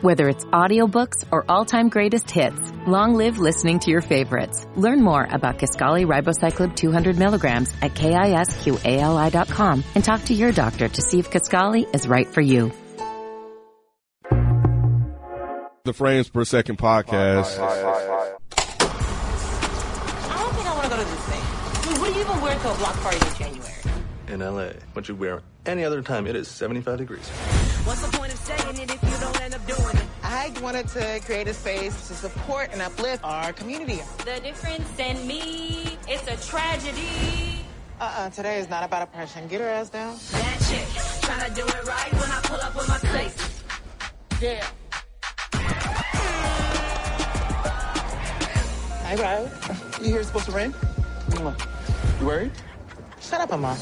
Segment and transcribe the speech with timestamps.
[0.00, 4.64] Whether it's audiobooks or all-time greatest hits, long live listening to your favorites.
[4.76, 11.02] Learn more about Kisqali Ribociclib 200 milligrams at kisqali.com and talk to your doctor to
[11.02, 12.70] see if Kisqali is right for you.
[15.82, 17.58] The Frames Per Second podcast.
[17.58, 18.38] I
[20.38, 21.42] don't think I want to go to this thing.
[21.42, 23.67] I mean, what do you even wear to a block party in January?
[24.28, 24.70] In LA.
[24.92, 27.28] What you wear any other time, it is 75 degrees.
[27.84, 30.04] What's the point of saying it if you don't end up doing it?
[30.22, 34.00] I wanted to create a space to support and uplift our community.
[34.24, 37.64] The difference in me, it's a tragedy.
[38.00, 39.48] Uh-uh, today is not about oppression.
[39.48, 40.16] Get her ass down.
[40.32, 40.86] That chick,
[41.22, 43.62] trying to do it right when I pull up with my space.
[44.40, 44.66] Yeah.
[49.04, 49.50] Hey, Riley.
[50.02, 50.74] You here it's supposed to rain?
[52.20, 52.52] You worried?
[53.20, 53.76] Shut up, Amon.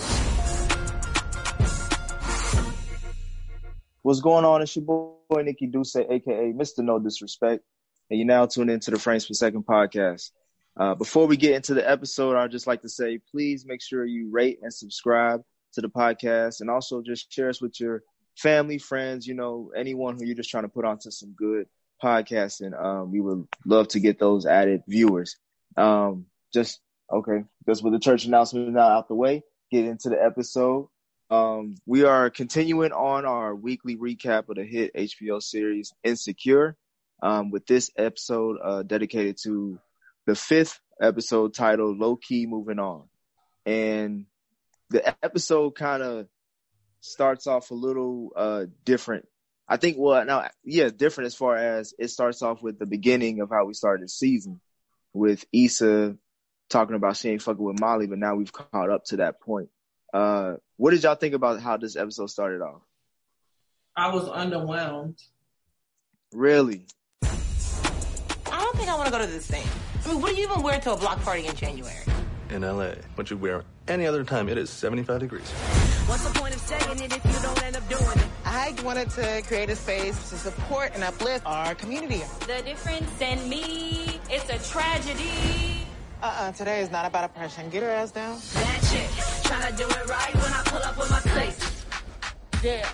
[4.07, 4.63] What's going on?
[4.63, 6.79] It's your boy Nikki Duce, aka Mr.
[6.79, 7.65] No Disrespect,
[8.09, 10.31] and you're now tuned into the Frames Per Second podcast.
[10.79, 14.05] Uh, before we get into the episode, I'd just like to say, please make sure
[14.05, 18.05] you rate and subscribe to the podcast, and also just share us with your
[18.39, 21.67] family, friends, you know, anyone who you're just trying to put onto some good
[22.01, 22.81] podcasting.
[22.81, 25.37] Um, we would love to get those added viewers.
[25.77, 26.79] Um, just
[27.13, 30.87] okay, just with the church announcement now out the way, get into the episode.
[31.29, 36.77] Um, we are continuing on our weekly recap of the hit HBO series Insecure.
[37.23, 39.79] Um, with this episode uh, dedicated to
[40.27, 43.05] the fifth episode titled "Low Key Moving On,"
[43.65, 44.27] and
[44.91, 46.29] the episode kind of
[47.01, 49.27] starts off a little uh, different.
[49.67, 53.41] I think well now yeah different as far as it starts off with the beginning
[53.41, 54.61] of how we started the season
[55.15, 56.17] with Issa
[56.69, 59.71] talking about she ain't fucking with Molly, but now we've caught up to that point.
[60.13, 62.83] Uh, what did y'all think about how this episode started off?
[63.97, 65.21] I was underwhelmed.
[66.33, 66.87] Really?
[67.23, 69.67] I don't think I want to go to this thing.
[70.05, 71.97] I mean, what do you even wear to a block party in January?
[72.51, 72.91] In LA.
[73.17, 75.51] What you wear any other time, it is 75 degrees.
[76.07, 78.27] What's the point of saying it if you don't end up doing it?
[78.45, 82.23] I wanted to create a space to support and uplift our community.
[82.47, 85.87] The difference in me, it's a tragedy.
[86.23, 87.69] Uh-uh, today is not about oppression.
[87.71, 88.39] Get her ass down.
[88.55, 89.11] That chick,
[89.47, 91.85] trying to do it right when I pull up with my space.
[92.63, 92.89] Yeah.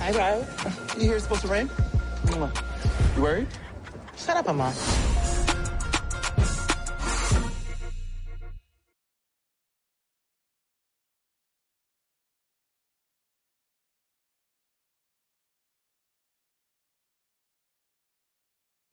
[0.00, 0.44] Hey, Riley.
[0.96, 1.70] You hear It's supposed to rain?
[3.16, 3.48] You worried?
[4.16, 5.09] Shut up, Amon.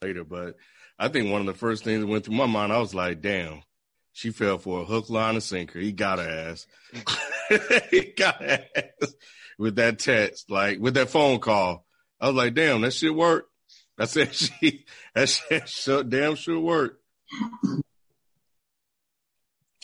[0.01, 0.55] Later, but
[0.99, 3.21] I think one of the first things that went through my mind, I was like,
[3.21, 3.61] damn,
[4.13, 5.79] she fell for a hook, line, and sinker.
[5.79, 6.67] He got her ass.
[7.91, 9.13] he got her ass
[9.57, 11.85] with that text, like with that phone call.
[12.19, 13.49] I was like, damn, that shit worked.
[13.99, 17.01] I said she that shit so damn sure worked.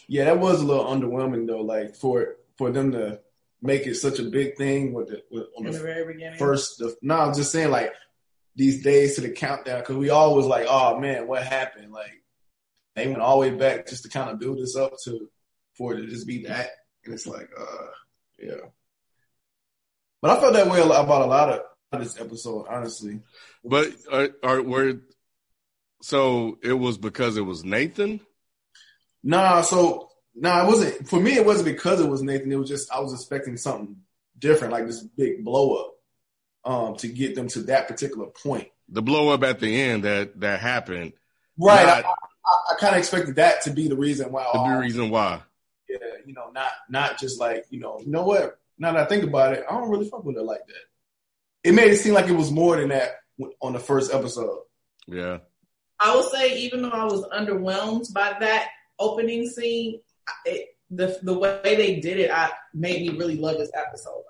[0.08, 1.62] Yeah, that was a little underwhelming though.
[1.62, 3.20] Like for for them to
[3.62, 6.38] make it such a big thing with the with, on In the, the very beginning.
[6.38, 6.78] first.
[6.78, 7.92] The, no, I'm just saying like
[8.56, 11.92] these days to the countdown because we always like, oh man, what happened?
[11.92, 12.24] Like
[12.96, 15.30] they went all the way back just to kind of build this up to
[15.78, 16.70] for it to just be that,
[17.04, 17.86] and it's like, uh,
[18.40, 18.68] yeah.
[20.22, 21.62] But I felt that way about a lot of
[22.00, 23.20] this episode, honestly.
[23.64, 25.02] But are, are were
[26.02, 28.20] so it was because it was Nathan?
[29.24, 31.36] Nah, so nah, it wasn't for me.
[31.36, 32.52] It wasn't because it was Nathan.
[32.52, 33.98] It was just I was expecting something
[34.38, 35.93] different, like this big blow up,
[36.66, 38.70] um, to get them to that particular point.
[38.90, 41.14] The blow up at the end that that happened.
[41.58, 41.86] Right.
[41.86, 44.44] Not- I, I, I kind of expected that to be the reason why.
[44.54, 45.42] The oh, reason why.
[45.90, 48.60] yeah, you know, not not just like you know, you know what?
[48.78, 51.70] Now that I think about it, I don't really fuck with her like that.
[51.70, 53.12] It made it seem like it was more than that
[53.62, 54.60] on the first episode.
[55.08, 55.40] Yeah.
[56.00, 58.70] I will say, even though I was underwhelmed by that
[59.00, 60.02] opening scene,
[60.46, 64.24] it, the the way they did it, I made me really love this episode.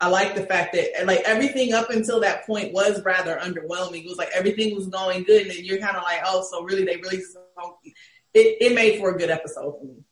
[0.00, 0.06] Though.
[0.06, 4.04] I like the fact that like everything up until that point was rather underwhelming.
[4.04, 6.62] It was like everything was going good, and then you're kind of like, oh, so
[6.64, 7.76] really they really just don't-
[8.34, 10.04] it it made for a good episode for me.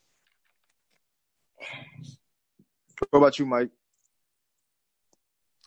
[3.10, 3.70] What about you, Mike?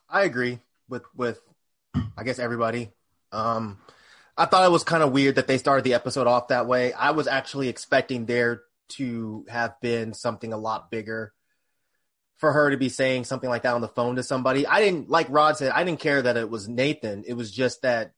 [0.10, 1.40] I agree with with
[2.18, 2.92] I guess everybody.
[3.32, 3.80] Um
[4.38, 6.94] I thought it was kind of weird that they started the episode off that way.
[6.94, 11.34] I was actually expecting there to have been something a lot bigger
[12.38, 14.68] for her to be saying something like that on the phone to somebody.
[14.68, 17.24] I didn't like Rod said I didn't care that it was Nathan.
[17.26, 18.12] It was just that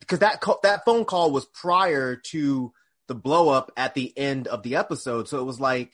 [0.00, 2.72] because that co- that phone call was prior to
[3.06, 5.28] the blow up at the end of the episode.
[5.28, 5.92] So it was like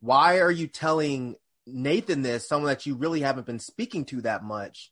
[0.00, 1.36] why are you telling
[1.66, 4.90] Nathan this, someone that you really haven't been speaking to that much,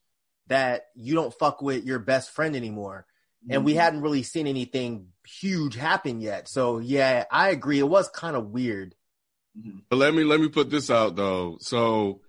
[0.49, 3.07] that you don't fuck with your best friend anymore.
[3.49, 3.81] And we Mm-hmm.
[3.81, 6.49] hadn't really seen anything huge happen yet.
[6.49, 7.79] So yeah, I agree.
[7.79, 8.95] It was kind of weird.
[9.59, 9.79] Mm-hmm.
[9.89, 11.59] But let me let me put this out though.
[11.61, 12.21] So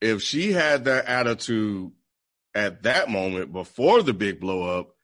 [0.00, 1.92] if she had that attitude
[2.54, 4.94] at that moment before the big blow up,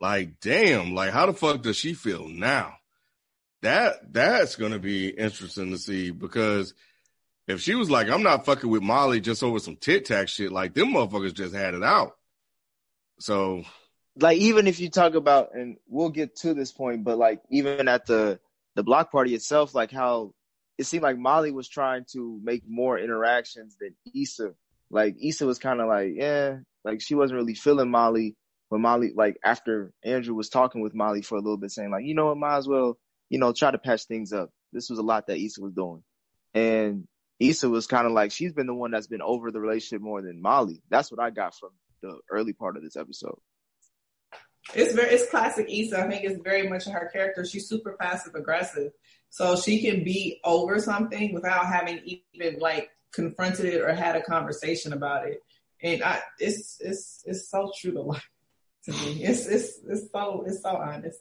[0.00, 2.74] like damn, like how the fuck does she feel now?
[3.62, 6.74] That that's gonna be interesting to see because
[7.48, 10.52] if she was like, I'm not fucking with Molly just over some tit tac shit,
[10.52, 12.16] like them motherfuckers just had it out.
[13.18, 13.64] So
[14.16, 17.88] like even if you talk about and we'll get to this point but like even
[17.88, 18.38] at the
[18.74, 20.34] the block party itself like how
[20.82, 24.52] it seemed like molly was trying to make more interactions than Issa.
[24.90, 28.36] like Issa was kind of like yeah like she wasn't really feeling molly
[28.70, 32.04] But molly like after andrew was talking with molly for a little bit saying like
[32.04, 32.98] you know what might as well
[33.30, 34.50] you know try to patch things up.
[34.74, 36.02] This was a lot that Issa was doing.
[36.54, 37.06] And
[37.40, 40.20] Issa was kind of like she's been the one that's been over the relationship more
[40.20, 40.82] than molly.
[40.90, 41.70] That's what i got from
[42.02, 43.38] the early part of this episode
[44.74, 46.00] It's very it's classic Issa.
[46.00, 47.44] I think it's very much her character.
[47.44, 48.92] She's super passive aggressive.
[49.30, 54.22] So she can be over something without having even like confronted it or had a
[54.22, 55.42] conversation about it.
[55.82, 58.28] And I it's it's it's so true to life
[58.84, 59.24] to me.
[59.24, 61.20] It's it's it's so it's so honest.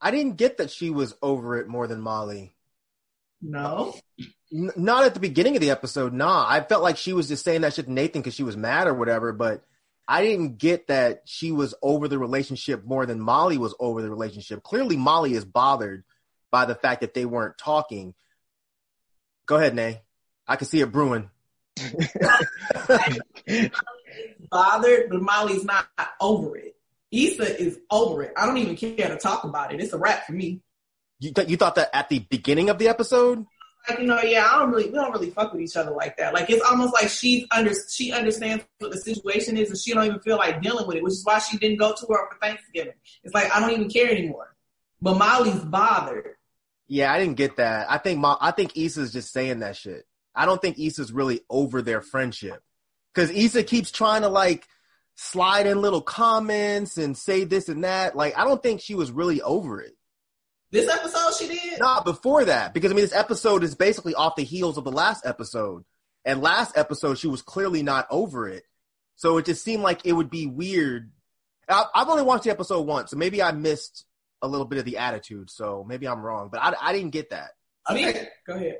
[0.00, 2.54] I didn't get that she was over it more than Molly.
[3.40, 3.94] No.
[4.52, 6.12] N- not at the beginning of the episode.
[6.12, 8.56] Nah, I felt like she was just saying that shit to Nathan because she was
[8.56, 9.32] mad or whatever.
[9.32, 9.64] But
[10.08, 14.10] I didn't get that she was over the relationship more than Molly was over the
[14.10, 14.62] relationship.
[14.62, 16.04] Clearly, Molly is bothered
[16.50, 18.14] by the fact that they weren't talking.
[19.46, 20.02] Go ahead, Nay.
[20.46, 21.30] I can see it brewing.
[24.50, 25.86] Bothered, but Molly's not
[26.20, 26.76] over it.
[27.10, 28.32] Issa is over it.
[28.36, 29.80] I don't even care to talk about it.
[29.80, 30.60] It's a wrap for me.
[31.20, 33.46] You, th- you thought that at the beginning of the episode?
[33.88, 36.16] Like you know, yeah, I don't really, we don't really fuck with each other like
[36.18, 36.34] that.
[36.34, 40.04] Like it's almost like she's under, she understands what the situation is, and she don't
[40.04, 42.38] even feel like dealing with it, which is why she didn't go to her for
[42.40, 42.94] Thanksgiving.
[43.24, 44.54] It's like I don't even care anymore.
[45.00, 46.36] But Molly's bothered.
[46.86, 47.90] Yeah, I didn't get that.
[47.90, 50.06] I think Mo- I think Issa's just saying that shit.
[50.34, 52.62] I don't think Issa's really over their friendship
[53.12, 54.66] because Issa keeps trying to like
[55.16, 58.16] slide in little comments and say this and that.
[58.16, 59.96] Like I don't think she was really over it.
[60.72, 61.78] This episode she did.
[61.78, 64.90] Not before that, because I mean, this episode is basically off the heels of the
[64.90, 65.84] last episode,
[66.24, 68.64] and last episode she was clearly not over it.
[69.16, 71.12] So it just seemed like it would be weird.
[71.68, 74.06] I, I've only watched the episode once, so maybe I missed
[74.40, 75.50] a little bit of the attitude.
[75.50, 77.50] So maybe I'm wrong, but I, I didn't get that.
[77.86, 78.14] I mean,
[78.46, 78.78] go ahead.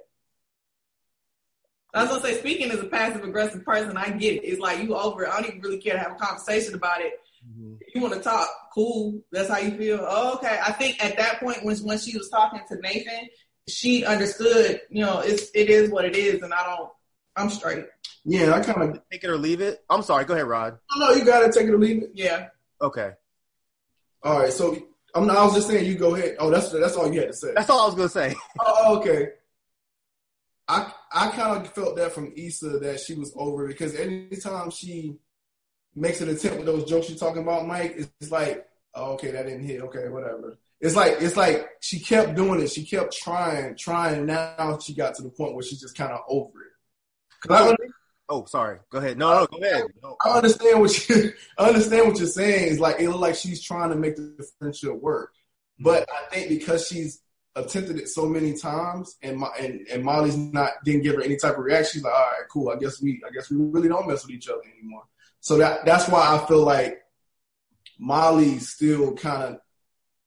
[1.93, 4.47] I was gonna say, speaking as a passive aggressive person, I get it.
[4.47, 5.29] It's like you over it.
[5.29, 7.21] I don't even really care to have a conversation about it.
[7.49, 7.75] Mm-hmm.
[7.81, 9.23] If you want to talk, cool.
[9.33, 10.05] That's how you feel.
[10.09, 10.59] Oh, okay.
[10.65, 13.29] I think at that point, when when she was talking to Nathan,
[13.69, 14.81] she understood.
[14.91, 16.91] You know, it's it is what it is, and I don't.
[17.35, 17.87] I'm straight.
[18.25, 19.83] Yeah, I kind of take it or leave it.
[19.89, 20.25] I'm sorry.
[20.25, 20.79] Go ahead, Rod.
[20.95, 22.11] No, no, you got to take it or leave it.
[22.15, 22.49] Yeah.
[22.81, 23.13] Okay.
[24.23, 24.53] All right.
[24.53, 24.77] So
[25.15, 25.29] I'm.
[25.31, 26.37] I was just saying, you go ahead.
[26.39, 27.53] Oh, that's that's all you had to say.
[27.55, 28.35] That's all I was gonna say.
[28.61, 29.29] Oh, oh, okay.
[30.69, 35.17] I I kind of felt that from Issa that she was over because anytime she
[35.95, 39.47] makes an attempt with those jokes you're talking about, Mike, it's, like, oh, okay, that
[39.47, 39.83] didn't hit.
[39.83, 40.57] Okay, whatever.
[40.81, 42.69] It's like it's like she kept doing it.
[42.69, 44.27] She kept trying, trying.
[44.27, 47.51] Now she got to the point where she's just kind of over it.
[47.51, 47.77] I,
[48.33, 48.79] Oh, sorry.
[48.91, 49.19] Go ahead.
[49.19, 49.85] No, no, go ahead.
[50.03, 50.17] No.
[50.25, 52.73] I understand what you I understand what you're saying.
[52.73, 55.35] It's like it looked like she's trying to make the friendship work.
[55.35, 55.85] Mm-hmm.
[55.85, 57.21] But I think because she's
[57.55, 61.37] attempted it so many times and my, and, and Molly's not didn't give her any
[61.37, 62.71] type of reaction, she's like, all right, cool.
[62.71, 65.05] I guess we I guess we really don't mess with each other anymore.
[65.43, 67.03] So that that's why I feel like
[67.99, 69.59] Molly still kind of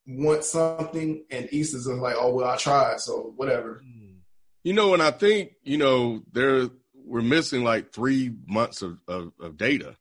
[0.05, 3.81] wants something and Issa's is like, oh well I tried, so whatever.
[4.63, 9.31] You know, and I think, you know, there we're missing like three months of, of,
[9.39, 9.95] of data.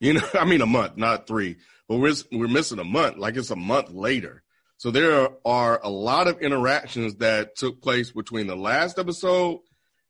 [0.00, 3.18] You know, I mean a month, not three, but we're we're missing a month.
[3.18, 4.42] Like it's a month later.
[4.78, 9.60] So there are a lot of interactions that took place between the last episode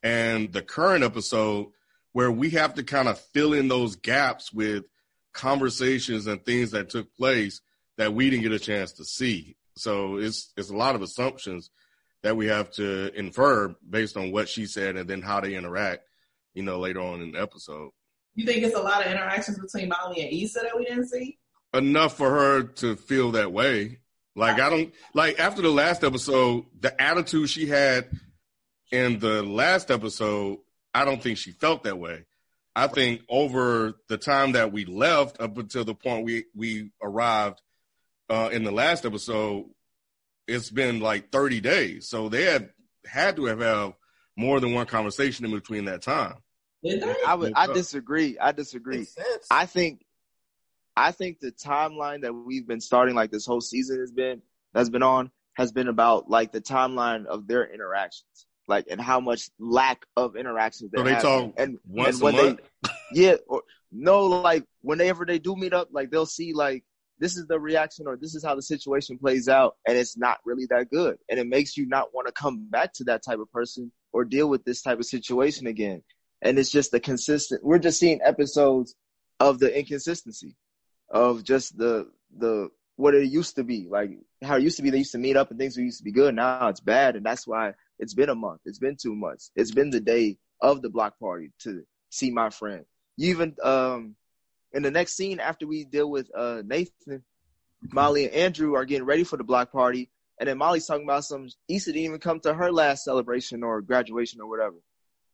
[0.05, 1.67] and the current episode
[2.17, 4.85] where we have to kind of fill in those gaps with
[5.35, 7.61] conversations and things that took place
[7.99, 9.55] that we didn't get a chance to see.
[9.77, 11.69] So it's it's a lot of assumptions
[12.23, 16.05] that we have to infer based on what she said and then how they interact,
[16.55, 17.91] you know, later on in the episode.
[18.35, 21.37] You think it's a lot of interactions between Molly and Issa that we didn't see?
[21.75, 23.99] Enough for her to feel that way.
[24.35, 28.09] Like I don't like after the last episode, the attitude she had
[28.91, 30.61] in the last episode,
[30.97, 32.25] I don't think she felt that way.
[32.75, 37.61] I think over the time that we left up until the point we we arrived
[38.31, 39.67] uh, in the last episode,
[40.49, 42.09] it's been like 30 days.
[42.09, 42.71] So they had
[43.05, 43.93] had to have, had
[44.39, 46.37] more than one conversation in between that time.
[47.27, 47.53] I would.
[47.55, 48.39] I disagree.
[48.39, 49.07] I disagree.
[49.51, 50.03] I think,
[50.97, 54.41] I think the timeline that we've been starting, like this whole season has been,
[54.73, 59.21] that's been on, has been about like the timeline of their interactions, like and how
[59.21, 61.23] much lack of interactions they So they have.
[61.23, 62.61] talk and once and a when month?
[62.83, 66.85] they, yeah, or no, like whenever they do meet up, like they'll see like
[67.19, 70.39] this is the reaction or this is how the situation plays out, and it's not
[70.45, 73.39] really that good, and it makes you not want to come back to that type
[73.39, 76.03] of person or deal with this type of situation again.
[76.43, 77.65] And it's just the consistent.
[77.65, 78.95] We're just seeing episodes
[79.41, 80.57] of the inconsistency
[81.11, 84.11] of just the the what it used to be like
[84.43, 86.13] how it used to be they used to meet up and things used to be
[86.13, 88.61] good now it's bad and that's why it's been a month.
[88.65, 89.51] It's been two months.
[89.57, 92.85] It's been the day of the block party to see my friend.
[93.17, 94.15] You even um
[94.73, 97.23] in the next scene after we deal with uh nathan
[97.93, 100.11] molly and andrew are getting ready for the block party.
[100.39, 103.81] And then molly's talking about some Issa didn't even come to her last celebration or
[103.81, 104.77] graduation or whatever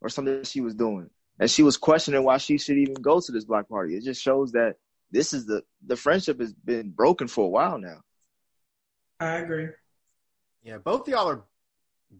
[0.00, 1.09] or something she was doing.
[1.38, 3.97] And she was questioning why she should even go to this block party.
[3.97, 4.76] It just shows that
[5.11, 8.00] this is the the friendship has been broken for a while now.
[9.19, 9.69] I agree.
[10.62, 11.45] Yeah, both y'all are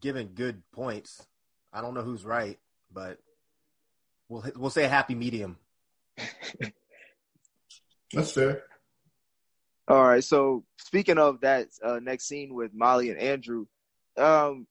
[0.01, 1.27] giving good points.
[1.73, 2.59] I don't know who's right,
[2.93, 3.19] but
[4.29, 5.57] we'll we'll say a happy medium.
[8.13, 8.63] That's fair.
[9.89, 10.23] All right.
[10.23, 13.67] So speaking of that uh, next scene with Molly and Andrew,
[14.17, 14.67] um,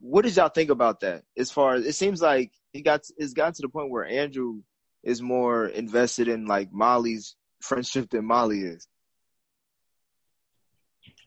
[0.00, 1.24] what did y'all think about that?
[1.36, 4.62] As far as it seems like it got it's gotten to the point where Andrew
[5.02, 8.86] is more invested in like Molly's friendship than Molly is.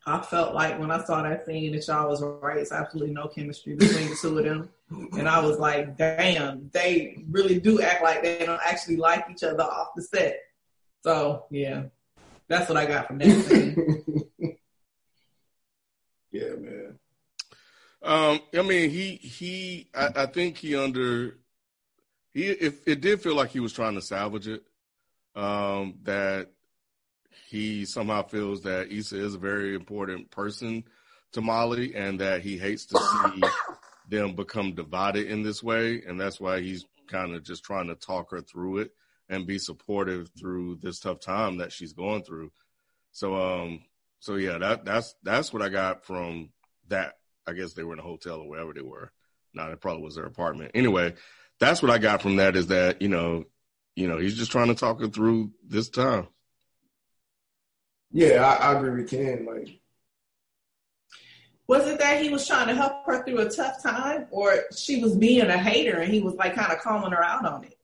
[0.06, 2.58] I felt like when I saw that scene that y'all was right.
[2.58, 4.70] It's absolutely no chemistry between the two of them,
[5.18, 9.44] and I was like, "Damn, they really do act like they don't actually like each
[9.44, 10.40] other off the set."
[11.04, 11.86] So yeah,
[12.48, 14.58] that's what I got from that scene.
[16.36, 17.00] Yeah, man.
[18.04, 21.38] Um, I mean, he he, I, I think he under
[22.34, 24.62] he if it did feel like he was trying to salvage it.
[25.34, 26.50] Um, that
[27.48, 30.84] he somehow feels that Issa is a very important person
[31.34, 33.44] to Molly, and that he hates to see
[34.10, 37.96] them become divided in this way, and that's why he's kind of just trying to
[37.96, 38.92] talk her through it
[39.30, 42.51] and be supportive through this tough time that she's going through.
[43.12, 43.82] So, um,
[44.20, 46.50] so yeah, that that's that's what I got from
[46.89, 47.13] that.
[47.48, 49.12] I guess they were in a hotel or wherever they were.
[49.54, 50.72] No, it probably was their apartment.
[50.74, 51.13] Anyway,
[51.60, 53.46] that's what I got from that is that you know,
[53.96, 56.27] you know, he's just trying to talk her through this time.
[58.12, 59.46] Yeah, I, I agree with Ken.
[59.46, 59.80] Like,
[61.68, 65.02] was it that he was trying to help her through a tough time, or she
[65.02, 67.75] was being a hater and he was like kind of calling her out on it?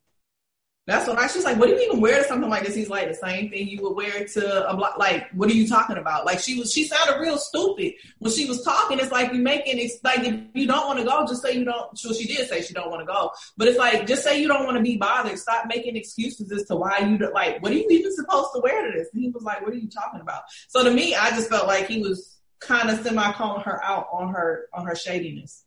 [0.87, 1.27] That's what I.
[1.27, 3.51] She's like, "What do you even wear to something like this?" He's like, "The same
[3.51, 6.25] thing you would wear to a block." Like, what are you talking about?
[6.25, 6.73] Like, she was.
[6.73, 8.97] She sounded real stupid when she was talking.
[8.99, 9.77] It's like you making.
[9.77, 11.95] It's like if you don't want to go, just say you don't.
[11.99, 14.47] So she did say she don't want to go, but it's like just say you
[14.47, 15.37] don't want to be bothered.
[15.37, 17.61] Stop making excuses as to why you don't, like.
[17.61, 19.07] What are you even supposed to wear to this?
[19.13, 21.67] And he was like, "What are you talking about?" So to me, I just felt
[21.67, 25.63] like he was kind of semi calling her out on her on her shadiness.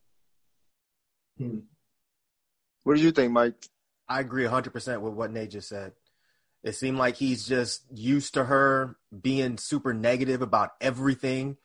[1.38, 1.58] hmm.
[2.82, 3.54] What did you think, Mike?
[4.08, 5.92] I agree 100% with what Nate just said.
[6.62, 11.56] It seemed like he's just used to her being super negative about everything.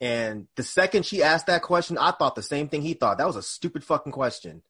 [0.00, 3.18] And the second she asked that question, I thought the same thing he thought.
[3.18, 4.62] That was a stupid fucking question.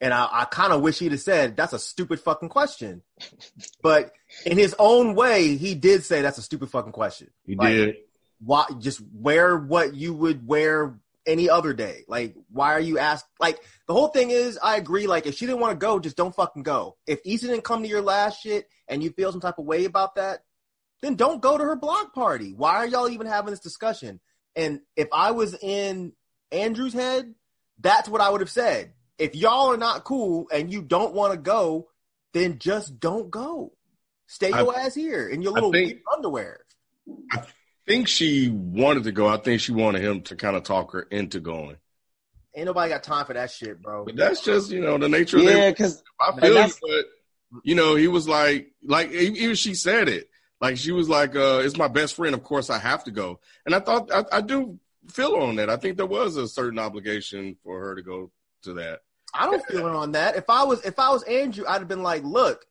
[0.00, 3.02] And I, I kind of wish he'd have said, that's a stupid fucking question.
[3.82, 4.12] But
[4.44, 7.30] in his own way, he did say that's a stupid fucking question.
[7.46, 7.96] He Like, did.
[8.44, 12.04] Why just wear what you would wear any other day?
[12.08, 13.26] Like, why are you asked?
[13.38, 15.06] Like, the whole thing is, I agree.
[15.06, 16.96] Like, if she didn't want to go, just don't fucking go.
[17.06, 19.84] If Issa didn't come to your last shit and you feel some type of way
[19.84, 20.44] about that,
[21.02, 22.52] then don't go to her block party.
[22.54, 24.20] Why are y'all even having this discussion?
[24.56, 26.12] And if I was in
[26.52, 27.34] Andrew's head,
[27.78, 28.92] that's what I would have said.
[29.18, 31.88] If y'all are not cool and you don't want to go,
[32.34, 33.72] then just don't go.
[34.26, 36.64] Stay I- your ass here in your little think- underwear.
[37.32, 37.44] I
[37.90, 39.28] think she wanted to go.
[39.28, 41.76] I think she wanted him to kind of talk her into going.
[42.54, 44.04] Ain't nobody got time for that shit, bro.
[44.04, 47.60] But that's just you know the nature of Yeah, their because I feel you, but
[47.64, 50.28] you know, he was like, like even she said it,
[50.60, 52.34] like she was like, uh, "It's my best friend.
[52.34, 54.78] Of course, I have to go." And I thought I, I do
[55.08, 55.70] feel on that.
[55.70, 58.30] I think there was a certain obligation for her to go
[58.62, 59.00] to that.
[59.32, 60.36] I don't feel it on that.
[60.36, 62.66] If I was if I was Andrew, I'd have been like, look,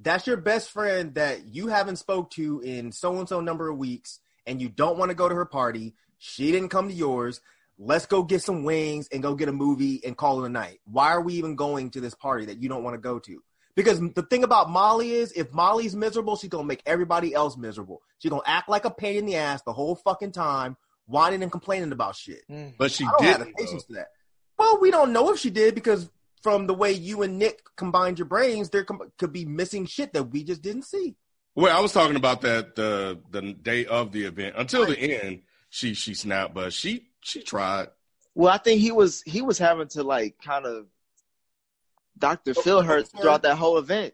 [0.00, 3.76] that's your best friend that you haven't spoke to in so and so number of
[3.76, 5.94] weeks, and you don't want to go to her party.
[6.18, 7.40] She didn't come to yours.
[7.78, 10.80] Let's go get some wings and go get a movie and call it a night.
[10.84, 13.42] Why are we even going to this party that you don't want to go to?
[13.74, 18.00] Because the thing about Molly is, if Molly's miserable, she's gonna make everybody else miserable.
[18.18, 21.52] She's gonna act like a pain in the ass the whole fucking time, whining and
[21.52, 22.40] complaining about shit.
[22.50, 22.72] Mm.
[22.78, 23.58] But she I don't have the didn't.
[23.58, 24.08] patience for that.
[24.58, 26.08] Well, we don't know if she did because
[26.42, 30.14] from the way you and Nick combined your brains, there com- could be missing shit
[30.14, 31.14] that we just didn't see.
[31.56, 34.56] Well, I was talking about that the the day of the event.
[34.58, 37.88] Until the end, she she snapped, but she she tried.
[38.34, 40.86] Well, I think he was he was having to like kind of
[42.18, 42.52] Dr.
[42.52, 44.12] Phil her throughout that whole event.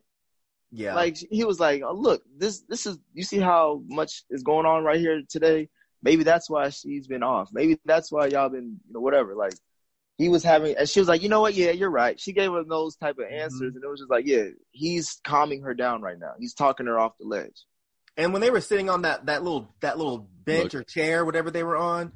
[0.70, 0.94] Yeah.
[0.94, 4.64] Like he was like, oh, "Look, this this is you see how much is going
[4.64, 5.68] on right here today.
[6.00, 7.50] Maybe that's why she's been off.
[7.52, 9.54] Maybe that's why y'all been you know whatever." Like
[10.19, 11.54] he was having, and she was like, "You know what?
[11.54, 13.76] Yeah, you're right." She gave him those type of answers, Mm-hmm.
[13.76, 16.33] and it was just like, "Yeah, he's calming her down right now.
[16.38, 17.64] He's talking her off the ledge."
[18.16, 20.83] And when they were sitting on that that little that little bench Look.
[20.83, 22.12] or chair, whatever they were on,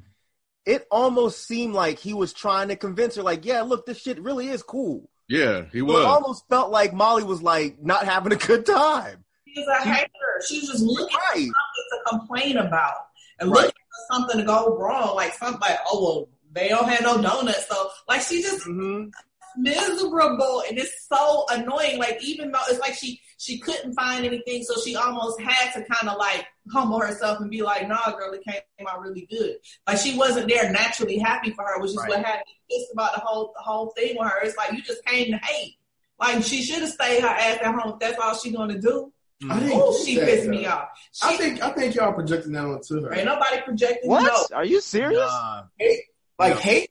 [0.65, 4.21] it almost seemed like he was trying to convince her, like, yeah, look, this shit
[4.21, 5.09] really is cool.
[5.27, 6.05] Yeah, he was It was.
[6.05, 9.23] almost felt like Molly was like not having a good time.
[9.47, 10.07] She's a hater.
[10.47, 12.93] She's just looking for something to complain about
[13.39, 13.63] and Right.
[13.65, 15.15] looking for something to go wrong.
[15.15, 19.09] Like something like, oh well, they don't have no donuts, so like she just Mm-hmm.
[19.57, 21.97] miserable and it's so annoying.
[21.99, 25.83] Like even though it's like she she couldn't find anything, so she almost had to
[25.85, 29.57] kind of like humble herself and be like, "Nah, girl, it came out really good."
[29.87, 32.09] Like she wasn't there naturally happy for her, which is Right.
[32.09, 34.41] what had me pissed about the whole the whole thing with her.
[34.43, 35.75] It's like you just came to hate.
[36.19, 37.93] Like she should have stayed her ass at home.
[37.93, 39.11] If that's all she gonna do.
[39.51, 40.87] I didn't Oh, get she that, pissed me off.
[41.11, 43.13] She, I think I think y'all projecting that onto her.
[43.13, 44.09] ain't nobody projecting.
[44.09, 44.23] What?
[44.51, 45.19] No, Are you serious?
[45.19, 45.65] Nah.
[45.77, 45.99] Hate,
[46.39, 46.59] like No.
[46.59, 46.89] hate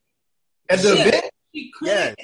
[0.69, 1.07] at the Shit.
[1.07, 1.25] event.
[1.55, 1.89] she could.
[1.89, 2.15] Yes.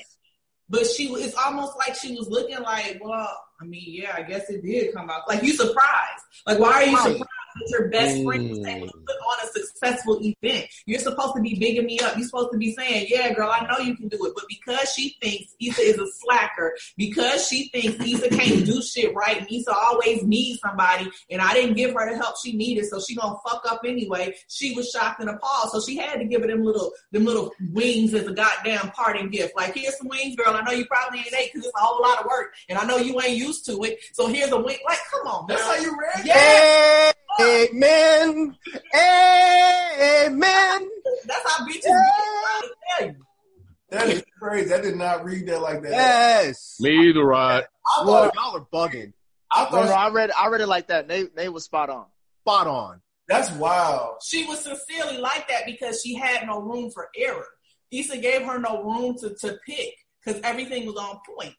[0.69, 3.29] But she was, it's almost like she was looking like, well,
[3.61, 5.29] I mean, yeah, I guess it did come out.
[5.29, 6.25] Like, you surprised.
[6.47, 7.25] Like, why are you surprised
[7.71, 8.77] your best friend was Mm.
[8.77, 10.67] able to put on a successful event?
[10.87, 12.17] You're supposed to be bigging me up.
[12.17, 14.33] You're supposed to be saying, yeah, girl, I know you can do it.
[14.35, 19.15] But because she thinks Issa is a slacker, because she thinks Issa can't do shit
[19.15, 22.87] right, and Issa always needs somebody, and I didn't give her the help she needed,
[22.87, 24.35] so she gonna fuck up anyway.
[24.49, 27.53] She was shocked and appalled, so she had to give her them little, them little
[27.73, 29.55] wings as a goddamn parting gift.
[29.57, 30.55] Like, here's some wings, girl.
[30.55, 32.85] I know you probably ain't ate because it's a whole lot of work, and I
[32.85, 33.99] know you ain't used to it.
[34.13, 34.79] So here's a wing.
[34.87, 35.57] Like, come on, man.
[35.57, 36.27] That's how you read.
[36.27, 38.57] Yeah, Amen.
[38.95, 40.89] Amen.
[41.27, 41.91] that's how bitches be.
[41.91, 42.03] I'm
[42.43, 43.15] trying to tell you.
[43.91, 44.73] That is crazy.
[44.73, 45.93] I did not read that like that.
[45.93, 46.77] Yes.
[46.81, 47.65] Me either, Rod.
[47.87, 49.13] I Well, thought, y'all are bugging.
[49.51, 51.07] I thought no, I read I read it like that.
[51.07, 52.07] Nate Nate was spot on.
[52.43, 53.01] Spot on.
[53.29, 54.17] that's wild.
[54.25, 57.47] She was sincerely like that because she had no room for error.
[57.91, 59.93] Issa gave her no room to, to pick
[60.25, 61.55] because everything was on point.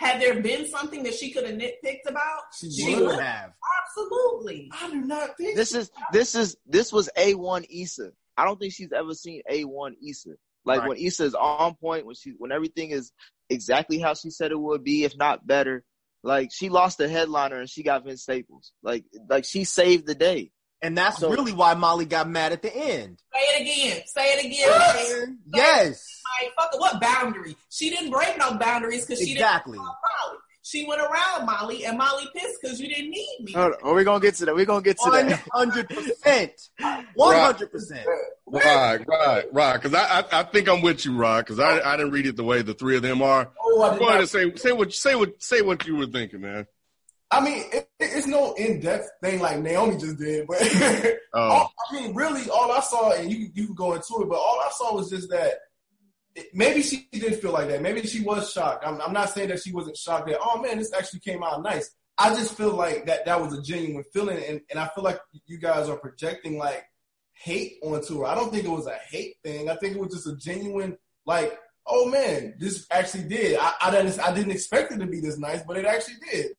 [0.00, 3.52] Had there been something that she could have nitpicked about, She, she would would have.
[3.86, 4.70] absolutely.
[4.72, 8.12] I do not think This is this is this was A one Issa.
[8.34, 10.30] I don't think she's ever seen A one Issa.
[10.64, 10.88] Like Right.
[10.88, 13.12] when Issa is on point, when she when everything is
[13.50, 15.84] exactly how she said it would be, if not better.
[16.22, 18.72] Like she lost the headliner and she got Vince Staples.
[18.82, 20.50] Like like she saved the day.
[20.82, 23.18] And that's So- really why Molly got mad at the end.
[23.34, 24.02] Say it again.
[24.06, 25.38] Say it again.
[25.54, 26.06] Yes.
[26.42, 27.56] Like, fuck it, what boundary?
[27.70, 29.72] She didn't break no boundaries because she Exactly.
[29.72, 30.38] didn't Molly.
[30.62, 33.52] She went around Molly, and Molly pissed because you didn't need me.
[33.52, 34.54] Hold on, we're gonna get to that.
[34.54, 35.42] We're gonna get to One that.
[35.52, 36.52] hundred percent.
[37.14, 38.06] One hundred percent.
[38.46, 39.82] Rod, Rod, Rod.
[39.82, 41.44] Because I, I I think I'm with you, Rod.
[41.44, 43.50] Because I I didn't read it the way the three of them are.
[43.60, 45.96] Oh, I did Go ahead not- and say say what say what say what you
[45.96, 46.66] were thinking, man.
[47.30, 50.58] I mean, it, it's no in depth thing like Naomi just did, but
[51.32, 54.28] Oh, all, I mean, really, all I saw, and you you can go into it,
[54.28, 55.54] but all I saw was just that
[56.34, 57.82] it, maybe she didn't feel like that.
[57.82, 58.84] Maybe she was shocked.
[58.84, 61.62] I'm, I'm not saying that she wasn't shocked that oh man, this actually came out
[61.62, 61.90] nice.
[62.18, 65.20] I just feel like that that was a genuine feeling, and, and I feel like
[65.46, 66.84] you guys are projecting like
[67.32, 68.26] hate onto her.
[68.26, 69.70] I don't think it was a hate thing.
[69.70, 71.58] I think it was just a genuine like.
[71.92, 73.58] Oh man, this actually did.
[73.58, 74.20] I, I didn't.
[74.20, 76.52] I didn't expect it to be this nice, but it actually did.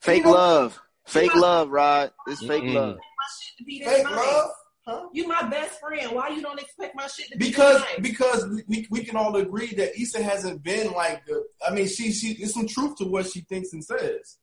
[0.00, 0.80] Fake You know- love.
[1.06, 2.10] Fake love, Rod.
[2.26, 2.96] It's fake love.
[2.96, 4.16] My shit to be this Fake nice.
[4.16, 4.50] love,
[4.88, 5.06] huh?
[5.12, 6.10] You my best friend.
[6.12, 9.36] Why you don't expect my shit to be because this because we, we can all
[9.36, 11.44] agree that Issa hasn't been like the.
[11.66, 14.38] I mean, she she there's some truth to what she thinks and says,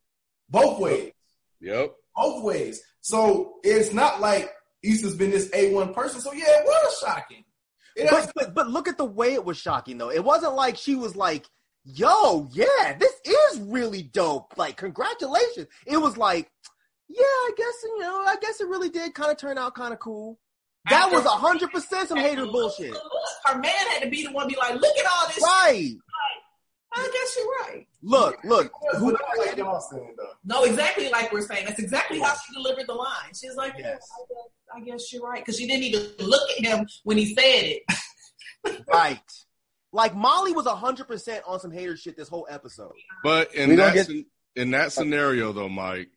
[0.49, 1.11] both ways,
[1.59, 1.91] yep.
[2.15, 2.81] both ways.
[3.01, 4.49] So it's not like
[4.83, 6.21] Issa's been this a one person.
[6.21, 7.43] So yeah, it was shocking.
[7.97, 10.11] It But, but but look at the way it was shocking though.
[10.11, 11.45] It wasn't like she was like,
[11.85, 14.53] "Yo, yeah, this is really dope.
[14.57, 16.49] Like, congratulations." It was like,
[17.09, 19.93] "Yeah, I guess you know, I guess it really did kind of turn out kind
[19.93, 20.39] of cool."
[20.89, 23.01] That was a hundred percent some hater bullshit, Look,
[23.45, 25.35] her man had to be the one to be like, look at all this.
[25.35, 25.43] shit.
[25.43, 25.95] right?
[26.95, 27.87] I guess you're right.
[28.03, 30.27] Look, look, who- but not like y'all saying though.
[30.43, 31.65] No, exactly like we're saying.
[31.65, 33.31] That's exactly how she delivered the line.
[33.33, 34.09] She's like, yeah, Yes.
[34.11, 35.39] I, guess, I guess you're right.
[35.43, 37.79] Because she didn't even look at him when he said
[38.65, 38.83] it.
[38.91, 39.21] right?
[39.93, 42.91] Like Molly was a hundred percent on some hater shit this whole episode.
[43.23, 44.25] But in We that get- scen-
[44.55, 46.09] in that scenario though, Mike,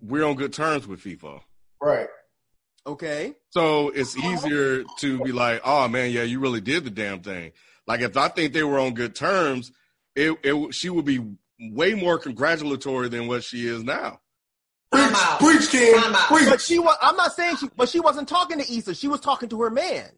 [0.00, 1.40] we're on good terms with FIFA.
[1.80, 2.08] Right.
[2.86, 3.34] Okay.
[3.50, 7.52] So it's easier to be like, oh man, yeah, you really did the damn thing.
[7.86, 9.70] Like if I think they were on good terms,
[10.16, 11.24] it, it she would be
[11.60, 14.18] way more congratulatory than what she is now.
[14.90, 16.02] Preach, preach, kid.
[16.26, 16.48] Preach.
[16.50, 16.96] But she was.
[17.00, 18.94] I'm not saying she, but she wasn't talking to Issa.
[18.94, 20.10] She was talking to her man.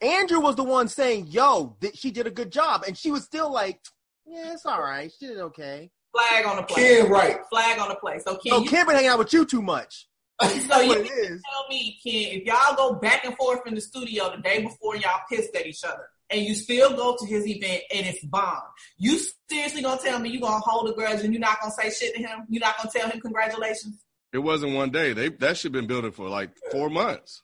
[0.00, 3.24] Andrew was the one saying, "Yo, th- she did a good job," and she was
[3.24, 3.80] still like,
[4.26, 5.10] "Yeah, it's all right.
[5.18, 6.82] She did okay." Flag on the play.
[6.82, 7.38] Kid, right.
[7.50, 8.18] Flag on the play.
[8.18, 10.08] So Ken, Oh, you, Kim been hanging out with you too much.
[10.42, 10.48] so
[10.80, 11.42] you what it mean to is.
[11.50, 14.96] tell me, Ken, if y'all go back and forth in the studio the day before
[14.96, 18.60] y'all pissed at each other, and you still go to his event and it's bomb,
[18.98, 19.18] you
[19.50, 22.14] seriously gonna tell me you gonna hold a grudge and you're not gonna say shit
[22.14, 22.46] to him?
[22.48, 24.02] You're not gonna tell him congratulations?
[24.32, 25.12] It wasn't one day.
[25.12, 27.42] They that should been building for like four months.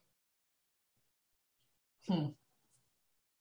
[2.08, 2.26] Hmm.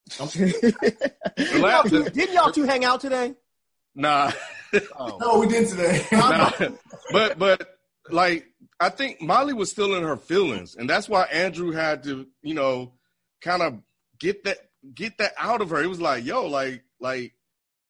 [0.17, 3.35] Y'all two- didn't y'all two hang out today?
[3.95, 4.31] Nah.
[4.97, 5.17] Oh.
[5.21, 6.05] No, we didn't today.
[6.11, 6.51] Nah.
[7.11, 7.77] but but
[8.09, 8.47] like
[8.79, 12.53] I think Molly was still in her feelings, and that's why Andrew had to, you
[12.53, 12.93] know,
[13.41, 13.79] kind of
[14.19, 14.57] get that
[14.93, 15.81] get that out of her.
[15.81, 17.33] It was like, yo, like like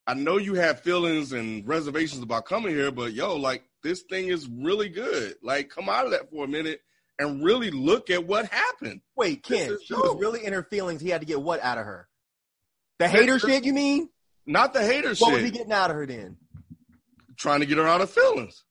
[0.06, 4.28] I know you have feelings and reservations about coming here, but yo, like this thing
[4.28, 5.36] is really good.
[5.42, 6.82] Like come out of that for a minute
[7.20, 9.02] and really look at what happened.
[9.16, 11.02] Wait, Ken, she was really in her feelings.
[11.02, 12.08] He had to get what out of her?
[13.00, 14.10] The hater shit, you mean?
[14.46, 15.28] Not the hater What shit.
[15.28, 16.38] What was he getting out of her then?
[17.38, 18.64] Trying to get her out of feelings.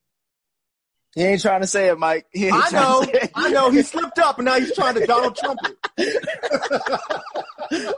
[1.15, 2.25] He ain't trying to say it, Mike.
[2.31, 3.31] He ain't I know, to say it.
[3.35, 3.69] I know.
[3.69, 5.59] He slipped up, and now he's trying to Donald Trump
[5.97, 7.95] it.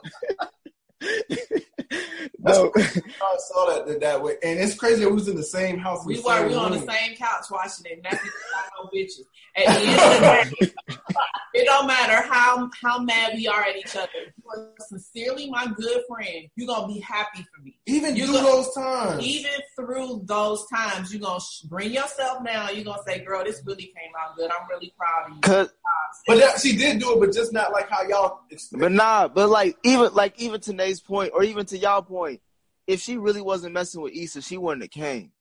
[2.46, 2.72] No.
[2.76, 5.04] I saw that that, that way, and it's crazy.
[5.04, 6.02] that We was in the same house.
[6.02, 8.84] in We were same we on the same couch watching it, and that's because I
[8.84, 9.22] know bitches.
[9.58, 10.74] At the end of the day,
[11.54, 14.10] it don't matter how how mad we are at each other.
[14.38, 16.48] You are sincerely my good friend.
[16.56, 17.78] You're gonna be happy for me.
[17.86, 19.24] Even You through gonna- those times.
[19.24, 22.76] Even through those times, you're gonna sh- bring yourself down.
[22.76, 24.52] You're gonna say, "Girl, this really came out good.
[24.52, 25.70] I'm really proud of you." Cause,
[26.28, 28.42] But that, she did do it, but just not like how y'all.
[28.52, 28.82] Expect.
[28.82, 32.35] but nah, but like even like even to Nate's point, or even to y'all point,
[32.88, 35.32] if she really wasn't messing with Issa, she wouldn't have came.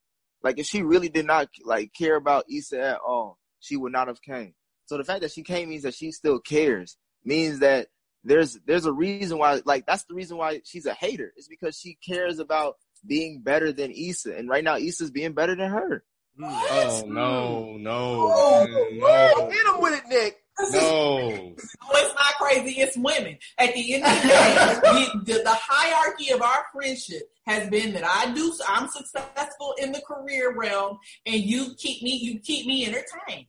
[0.42, 4.08] Like if she really did not like care about Issa at all, she would not
[4.08, 4.54] have came.
[4.86, 6.96] So the fact that she came means that she still cares.
[7.24, 7.88] Means that
[8.22, 11.32] there's there's a reason why like that's the reason why she's a hater.
[11.36, 12.76] It's because she cares about
[13.06, 14.36] being better than Issa.
[14.36, 16.04] And right now Issa's being better than her.
[16.42, 20.43] Oh no, no, Oh, no, Hit him with it, Nick.
[20.58, 21.54] No.
[21.84, 22.80] No, it's not crazy.
[22.80, 23.36] It's women.
[23.58, 27.92] At the end of the day, the, the, the hierarchy of our friendship has been
[27.94, 28.52] that I do.
[28.68, 32.18] I'm successful in the career realm, and you keep me.
[32.22, 33.46] You keep me entertained.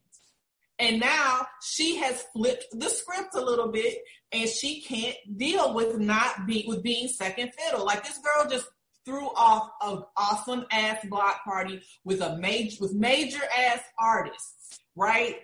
[0.78, 4.00] And now she has flipped the script a little bit,
[4.32, 7.86] and she can't deal with not be with being second fiddle.
[7.86, 8.68] Like this girl just
[9.06, 15.38] threw off an awesome ass block party with a major with major ass artists, right?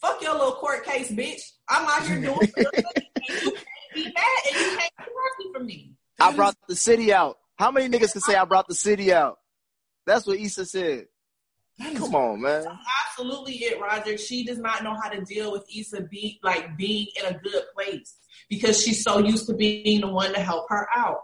[0.00, 1.40] Fuck your little court case, bitch.
[1.68, 5.52] I'm out here doing good, and you can't be mad and you can't be happy
[5.52, 5.92] for me.
[6.20, 7.38] I brought the city out.
[7.56, 9.38] How many niggas can say I brought the city out?
[10.06, 11.06] That's what Issa said.
[11.96, 12.66] Come on, man.
[13.08, 14.16] Absolutely it, Roger.
[14.18, 17.64] She does not know how to deal with Issa be like being in a good
[17.74, 18.16] place
[18.48, 21.20] because she's so used to being the one to help her out.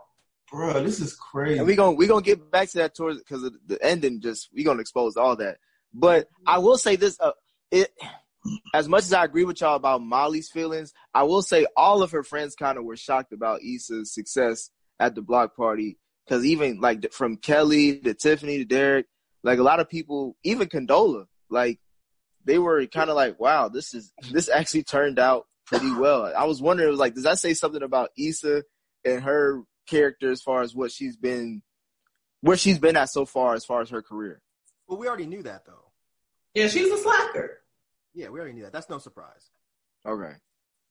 [0.51, 1.59] Bro, this is crazy.
[1.59, 4.21] And we gonna we gonna get back to that towards because the ending.
[4.21, 5.59] Just we gonna expose all that.
[5.93, 7.33] But I will say this: uh,
[7.71, 7.93] it
[8.75, 12.11] as much as I agree with y'all about Molly's feelings, I will say all of
[12.13, 16.81] her friends kind of were shocked about Issa's success at the block party because even
[16.81, 19.07] like from Kelly to Tiffany to Derek,
[19.43, 21.79] like a lot of people, even Condola, like
[22.45, 26.45] they were kind of like, "Wow, this is this actually turned out pretty well." I
[26.45, 28.65] was wondering, it was like, does that say something about Issa
[29.05, 31.63] and her character as far as what she's been,
[32.41, 34.41] where she's been at so far as far as her career?
[34.89, 35.93] Well, we already knew that though.
[36.55, 37.64] Yeah, she's a slacker.
[38.15, 38.73] Yeah, we already knew that.
[38.73, 39.51] That's no surprise.
[40.07, 40.33] Okay.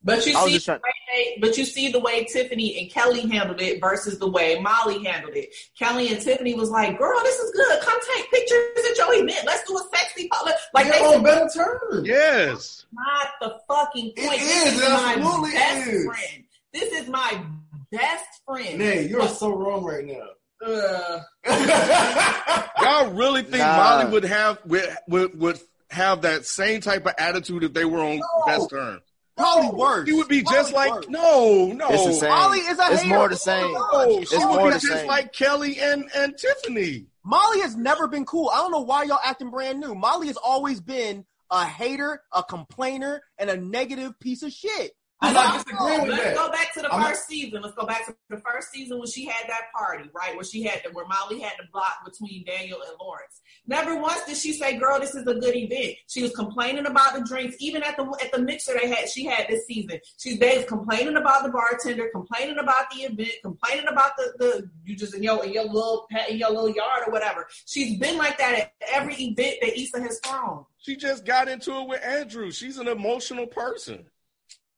[0.06, 3.22] But you see, trying- the way they, but you see the way Tiffany and Kelly
[3.22, 5.56] handled it versus the way Molly handled it.
[5.80, 7.82] Kelly and Tiffany was like, "Girl, this is good.
[7.82, 9.46] Come take pictures at your event.
[9.46, 12.06] Let's do a sexy photo." Like They're they on better terms.
[12.06, 12.86] Yes.
[12.92, 14.42] not the fucking point.
[14.42, 16.06] is, this is it my absolutely best is.
[16.06, 16.44] friend.
[16.74, 17.44] This is my
[17.92, 18.80] best friend.
[18.80, 20.28] Nay, you're so wrong right now.
[20.66, 21.22] Uh,
[22.82, 23.78] Y'all really think Nah.
[23.78, 25.60] Molly would have would, would would
[25.94, 29.02] have that same type of attitude if they were on best terms?
[29.36, 30.08] Probably worse.
[30.08, 31.06] She would be just Probably like worse.
[31.10, 31.88] no, no.
[31.90, 32.30] It's the same.
[32.30, 33.16] Molly is a it's hater.
[33.16, 33.74] more the same.
[33.74, 35.08] No, she It's would be just same.
[35.08, 37.08] like Kelly and and Tiffany.
[37.26, 38.50] Molly has never been cool.
[38.54, 39.96] I don't know why y'all acting brand new.
[39.96, 44.92] Molly has always been a hater, a complainer, and a negative piece of shit.
[45.24, 46.36] I'm not disagreeing with Let's that.
[46.36, 47.62] go back to the I'm not- first season.
[47.62, 50.36] Let's go back to the first season when she had that party, right?
[50.36, 53.42] Where she had the, where Molly had the block between Daniel and Lawrence.
[53.66, 57.14] Never once did she say, "Girl, this is a good event." She was complaining about
[57.16, 59.08] the drinks, even at the at the mixer they had.
[59.10, 60.00] She had this season.
[60.18, 64.70] She's they was complaining about the bartender, complaining about the event, complaining about the the
[64.84, 67.48] you just in your in your little pet in your little yard or whatever.
[67.66, 70.66] She's been like that at every event that Issa has thrown.
[70.80, 72.52] She just got into it with Andrew.
[72.52, 74.06] She's an emotional person.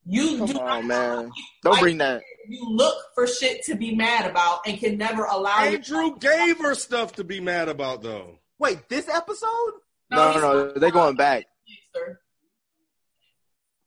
[0.08, 1.32] You Come do not on, man.
[1.64, 2.22] Don't bring that.
[2.48, 6.76] you look for shit to be mad about and can never allow Andrew gave her
[6.76, 8.38] stuff to be mad about, though.
[8.60, 9.74] Wait, this episode?
[10.12, 10.72] No, he's no, no.
[10.74, 11.46] They're going back.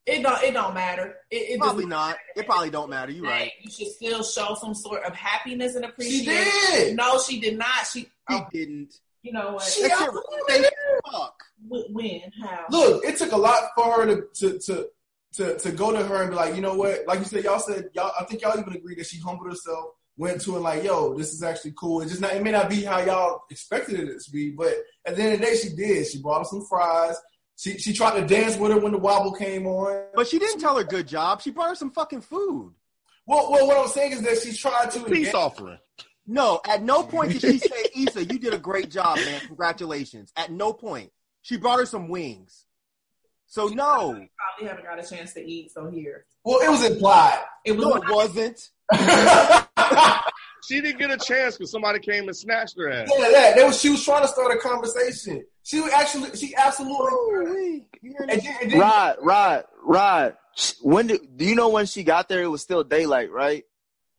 [0.07, 1.17] It don't it don't matter.
[1.31, 2.17] It, it Probably doesn't not.
[2.35, 3.13] It probably don't matter.
[3.13, 3.53] You right.
[3.61, 6.35] You should still show some sort of happiness and appreciation.
[6.35, 6.97] She did.
[6.97, 7.87] No, she did not.
[7.93, 8.95] She He oh, didn't.
[9.23, 9.65] you know what?
[9.65, 10.65] She That shit absolutely did.
[10.65, 11.43] as fuck.
[11.91, 12.21] When?
[12.43, 12.65] How?
[12.71, 14.89] Look, it took a lot for her to to to
[15.39, 17.07] to, to go to her and be like, you know what?
[17.07, 18.11] Like you said, y'all said y'all.
[18.19, 21.33] I think y'all even agreed that she humbled herself, went to it like, yo, this
[21.33, 22.01] is actually cool.
[22.01, 22.35] It just not.
[22.35, 24.75] It may not be how y'all expected it to be, but
[25.07, 26.09] at the end of the day, she did.
[26.09, 27.17] She brought her some fries.
[27.57, 30.07] She she tried to dance with her when the wobble came on.
[30.15, 31.41] But she didn't tell her good job.
[31.41, 32.75] She brought her some fucking food.
[33.25, 35.05] Well, well, what I'm saying is that she tried to.
[35.05, 35.79] Peace offering.
[36.27, 39.41] No, at no point did she say, Issa, you did a great job, man.
[39.47, 40.33] Congratulations.
[40.37, 41.11] At no point.
[41.43, 42.67] She brought her some wings.
[43.49, 44.13] So no.
[44.13, 45.73] Probably haven't got a chance to eat.
[45.73, 47.43] So here, Well, it was implied.
[47.65, 47.85] it was.
[47.85, 48.61] No, it wasn't.
[50.67, 53.09] She didn't get a chance because somebody came and snatched her ass.
[53.17, 53.57] Yeah, that.
[53.57, 55.43] That was she was trying to start a conversation.
[55.63, 56.97] She was actually she absolutely.
[56.97, 57.85] Ooh-wee.
[58.03, 60.37] You And then- and then- Rod, Rod, Rod.
[60.83, 62.43] When did, do you know when she got there?
[62.43, 63.65] It was still daylight, right?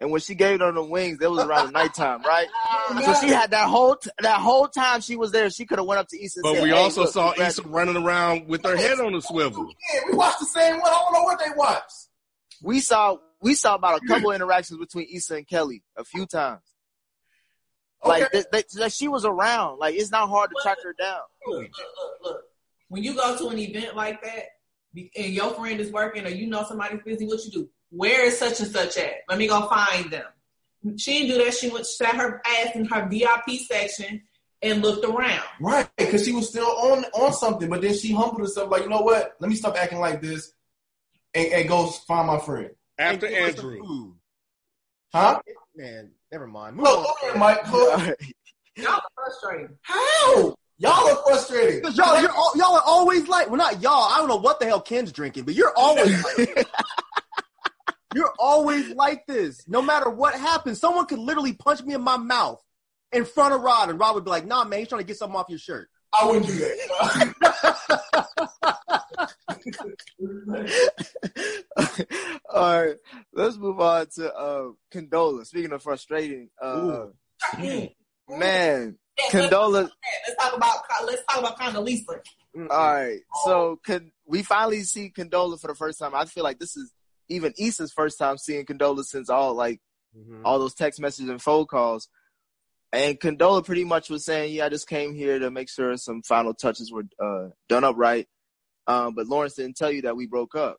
[0.02, 2.48] And when she gave her the wings, it was around nighttime, right?
[3.04, 5.50] So she had that whole t- that whole time she was there.
[5.50, 6.40] She could have went up to Issa.
[6.42, 9.14] But said, we "Hey, also look, saw congrats." Issa running around with her head on
[9.14, 9.68] a swivel.
[9.94, 10.90] Yeah, we watched the same one.
[10.90, 12.08] I don't know what they watched.
[12.64, 16.62] We saw we saw about a couple interactions between Issa and Kelly a few times.
[18.04, 18.44] Like Okay.
[18.52, 19.78] they, they, like she was around.
[19.80, 21.20] Like it's not hard to track her down.
[21.46, 22.42] Look, look, look, look.
[22.88, 24.46] When you go to an event like that,
[25.16, 27.70] and your friend is working, or you know somebody's busy, what you do?
[27.92, 29.14] Where is such and such at?
[29.28, 30.26] Let me go find them.
[30.98, 31.54] She didn't do that.
[31.54, 34.22] She went sat her ass in her VIP section
[34.62, 35.44] and looked around.
[35.60, 38.90] Right, because she was still on on something, but then she humbled herself, like, you
[38.90, 39.36] know what?
[39.40, 40.54] Let me stop acting like this
[41.34, 42.72] and, and go find my friend.
[42.98, 44.14] After And give her some Andrew.
[45.14, 45.42] Huh?
[45.76, 46.76] Man, never mind.
[46.76, 47.34] Move Look, on.
[47.34, 47.72] go Mike.
[47.72, 48.20] Look,
[48.76, 49.78] Y'all are frustrating.
[49.82, 50.56] How?
[50.78, 51.82] Y'all are frustrated.
[51.82, 54.12] Because y'all, you're all, y'all are always like, well, not y'all.
[54.12, 56.68] I don't know what the hell Ken's drinking, but you're always like,
[58.16, 59.68] you're always like this.
[59.68, 62.62] No matter what happens, someone could literally punch me in my mouth
[63.12, 65.18] in front of Rod, and Rod would be like, "Nah, man, he's trying to get
[65.18, 67.36] something off your shirt." I wouldn't do that.
[72.52, 72.96] All right,
[73.34, 75.46] let's move on to uh, Condola.
[75.46, 77.06] Speaking of frustrating, uh,
[78.28, 78.98] man,
[79.30, 79.90] Condola.
[80.28, 82.22] Let's talk about let's talk about Condoleezza.
[82.72, 86.16] All right, so con- we finally see Condola for the first time.
[86.16, 86.92] I feel like this is
[87.30, 89.80] even Issa's first time seeing Condola since all like
[90.44, 92.10] all those text messages and phone calls.
[92.92, 96.24] And Condola pretty much was saying, "Yeah, I just came here to make sure some
[96.24, 98.28] final touches were uh, done up right."
[98.88, 100.78] Um, but Lawrence didn't tell you that we broke up.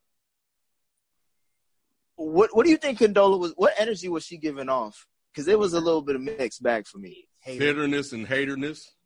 [2.17, 3.53] What What do you think Condola was?
[3.57, 5.07] What energy was she giving off?
[5.33, 7.29] Because it was a little bit of mixed bag for me.
[7.39, 7.61] Hater.
[7.61, 8.91] Bitterness and haterness.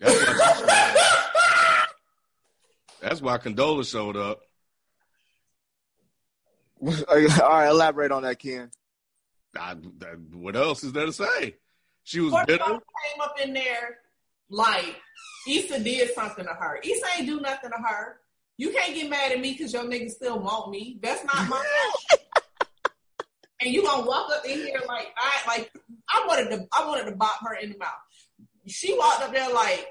[0.00, 1.86] That's why,
[3.00, 4.40] that's why Condola showed up.
[7.08, 7.16] All
[7.50, 8.70] right, elaborate on that, Ken.
[9.58, 11.56] I, that, what else is there to say?
[12.04, 12.64] She was What bitter.
[12.64, 13.98] came up in there
[14.50, 14.96] like
[15.48, 16.78] Issa did something to her.
[16.82, 18.20] Issa ain't do nothing to her.
[18.56, 20.98] You can't get mad at me because your nigga still want me.
[21.02, 21.56] That's not my
[22.10, 22.22] fault.
[23.60, 25.72] and you gonna walk up in here like I like
[26.08, 27.88] I wanted to I wanted to bop her in the mouth.
[28.66, 29.86] She walked up there like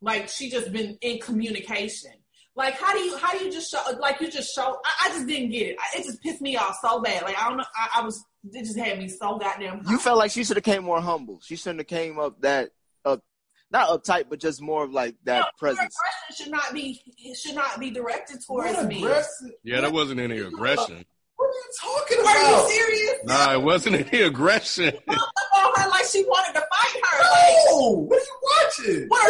[0.00, 2.12] like she just been in communication.
[2.56, 5.08] Like how do you how do you just show like you just show I, I
[5.10, 5.76] just didn't get it.
[5.78, 7.22] I, it just pissed me off so bad.
[7.22, 10.18] Like I don't know I, I was it just had me so goddamn You felt
[10.18, 11.40] like she should have came more humble.
[11.42, 12.70] She shouldn't have came up that
[13.04, 13.22] up,
[13.70, 15.78] not uptight, but just more of like that No, presence.
[15.80, 18.98] Your aggression should not be it should not be directed towards What me.
[19.04, 19.52] aggressive?
[19.62, 21.04] Yeah, that wasn't any aggression.
[21.36, 22.36] What are you talking about?
[22.36, 23.14] Are you serious?
[23.24, 24.88] Nah, it wasn't any aggression.
[25.08, 25.18] Up
[25.56, 27.18] on her like she wanted to fight her.
[27.20, 29.08] Like, What are you watching?
[29.08, 29.24] what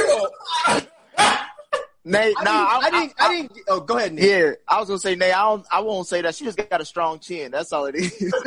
[0.68, 0.87] are you?
[2.05, 3.53] Nate, I nah, didn't, I, I, didn't, I, didn't.
[3.69, 4.25] Oh, go ahead, Nick.
[4.25, 5.35] Yeah, I was gonna say, Nate.
[5.35, 5.67] I don't.
[5.71, 6.35] I won't say that.
[6.35, 7.51] She just got a strong chin.
[7.51, 8.35] That's all it is.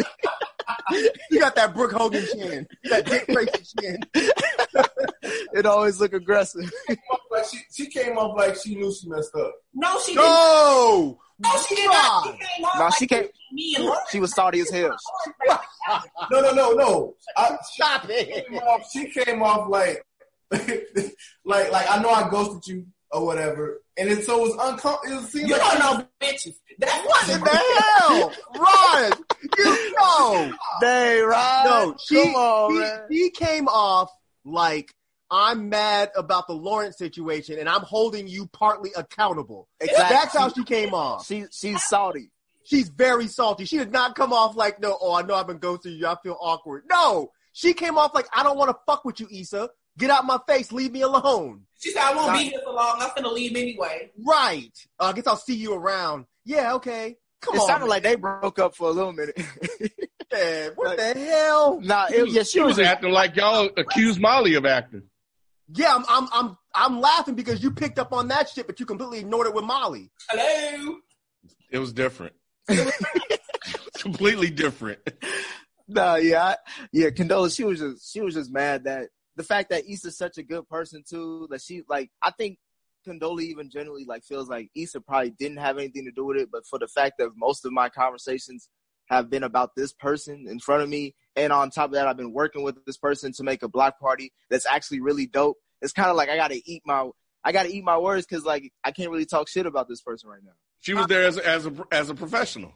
[1.30, 4.00] You got that Brooke Hogan chin, that Dick Tracy chin.
[5.54, 6.72] it always look aggressive.
[6.88, 7.00] Like,
[7.32, 9.54] like she she came off like she knew she messed up.
[9.74, 10.26] No, she didn't.
[10.26, 12.24] No, No, she did not.
[12.26, 14.00] She came off No, like she came- Me and Lauren.
[14.10, 14.96] She was salty as hell.
[16.32, 17.16] No, no, no, no.
[17.36, 18.48] I, stop she it.
[18.48, 20.06] came off, she came off like,
[21.44, 25.20] like, like I know I ghosted you or whatever, and it so it was uncomfortable.
[25.24, 26.56] It seemed You like don't know bitches.
[26.80, 29.12] That's what What the hell, Ron?
[29.58, 30.54] You know.
[30.82, 31.64] they right?
[31.66, 33.02] No, she, Come on, man.
[33.12, 34.10] she came off
[34.44, 34.94] like
[35.30, 39.68] I'm mad about the Lawrence situation and I'm holding you partly accountable.
[39.80, 40.16] Exactly.
[40.16, 41.26] That's how she came off.
[41.28, 42.32] She she's salty.
[42.66, 43.66] She's very salty.
[43.66, 46.08] She did not come off like, no, oh, I know I've been ghosting you.
[46.08, 46.84] I feel awkward.
[46.90, 49.70] No, she came off like, I don't want to fuck with you, Issa.
[49.98, 50.72] Get out my face.
[50.72, 51.64] Leave me alone.
[51.80, 52.98] She said, I won't be here for long.
[53.00, 54.10] I'm finna leave anyway.
[54.26, 54.72] Right.
[55.00, 56.26] Uh, I guess I'll see you around.
[56.46, 57.18] Yeah, okay.
[57.42, 57.68] Come it on.
[57.68, 57.90] sounded man.
[57.90, 59.38] like they broke up for a little minute.
[60.32, 61.80] Man, what the hell?
[61.82, 65.04] nah, it, yeah, she She was was acting like y'all accused Molly of acting.
[65.76, 68.86] Yeah, I'm, I'm, I'm, I'm laughing because you picked up on that shit, but you
[68.86, 70.10] completely ignored it with Molly.
[70.30, 70.98] Hello.
[71.70, 72.34] It was different.
[73.98, 75.00] Completely different.
[75.88, 76.56] Nah, yeah, I,
[76.92, 77.10] yeah.
[77.10, 80.44] Condola, she was just she was just mad that the fact that Issa's such a
[80.44, 81.48] good person too.
[81.50, 82.60] That she like, I think
[83.08, 86.50] Condola even generally like feels like Issa probably didn't have anything to do with it,
[86.52, 88.70] but for the fact that most of my conversations
[89.08, 92.18] have been about this person in front of me, and on top of that, I've
[92.18, 95.58] been working with this person to make a block party that's actually really dope.
[95.82, 97.10] It's kind of like I got to eat my
[97.44, 100.02] I got to eat my words because like I can't really talk shit about this
[100.02, 100.54] person right now.
[100.80, 102.74] She was there as as a as a professional.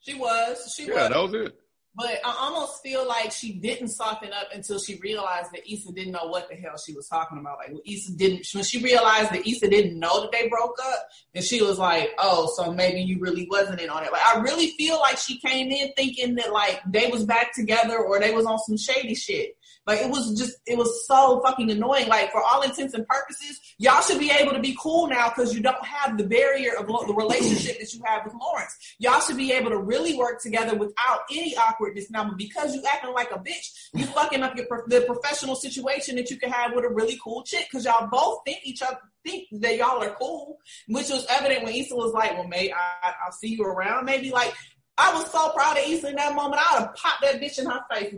[0.00, 0.74] She was.
[0.74, 1.08] She Yeah, was.
[1.10, 1.60] that was it.
[1.96, 6.12] But I almost feel like she didn't soften up until she realized that Issa didn't
[6.12, 7.58] know what the hell she was talking about.
[7.58, 11.08] Like when Issa didn't, when she realized that Issa didn't know that they broke up,
[11.34, 14.38] and she was like, "Oh, so maybe you really wasn't in on it." Like I
[14.38, 18.32] really feel like she came in thinking that like they was back together or they
[18.32, 19.56] was on some shady shit.
[19.86, 22.08] Like it was just, it was so fucking annoying.
[22.08, 25.54] Like for all intents and purposes, y'all should be able to be cool now because
[25.54, 28.76] you don't have the barrier of the relationship that you have with Lawrence.
[28.98, 32.24] Y'all should be able to really work together without any awkwardness now.
[32.24, 36.16] But because you acting like a bitch, you fucking up your pro- the professional situation
[36.16, 38.98] that you can have with a really cool chick because y'all both think each other
[39.24, 43.12] think that y'all are cool, which was evident when Issa was like, "Well, maybe I,
[43.24, 44.54] I'll see you around." Maybe like.
[44.98, 46.60] I was so proud of Issa in that moment.
[46.60, 48.14] I would have popped that bitch in her face.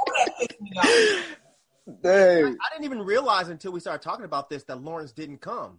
[0.00, 0.59] Oh, that pissed me off.
[2.02, 2.56] Dang.
[2.60, 5.78] I didn't even realize until we started talking about this that Lawrence didn't come.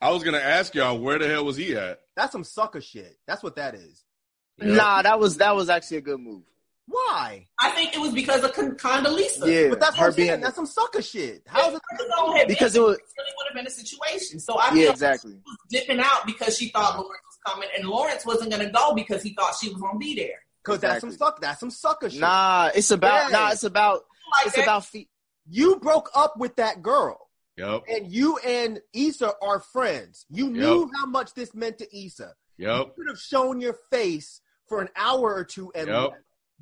[0.00, 2.00] I was gonna ask y'all where the hell was he at?
[2.16, 3.18] That's some sucker shit.
[3.26, 4.02] That's what that is.
[4.58, 6.42] Nah, that was that was actually a good move.
[6.86, 7.46] Why?
[7.60, 9.46] I think it was because of Con- Condoleezza.
[9.46, 10.28] Yeah, But that's her what I'm saying.
[10.28, 11.42] being That's some sucker shit.
[11.46, 11.80] How's it?
[11.96, 14.40] Because because it was really would have been a situation.
[14.40, 15.32] So I yeah exactly.
[15.32, 18.72] she was dipping out because she thought Lawrence was coming, and Lawrence wasn't going to
[18.72, 20.42] go because he thought she was going to be there.
[20.64, 21.26] Because that's some Exactly.
[21.26, 21.40] suck.
[21.40, 22.20] That's some sucker shit.
[22.20, 23.38] Nah, it's about Yeah.
[23.38, 24.62] nah, it's about Like it's that.
[24.62, 25.08] about fe-
[25.48, 27.82] You broke up with that girl, Yep.
[27.88, 30.24] and you and Issa are friends.
[30.30, 32.34] You knew how much this meant to Issa.
[32.58, 32.86] Yep.
[32.86, 36.10] You could have shown your face for an hour or two and Yep.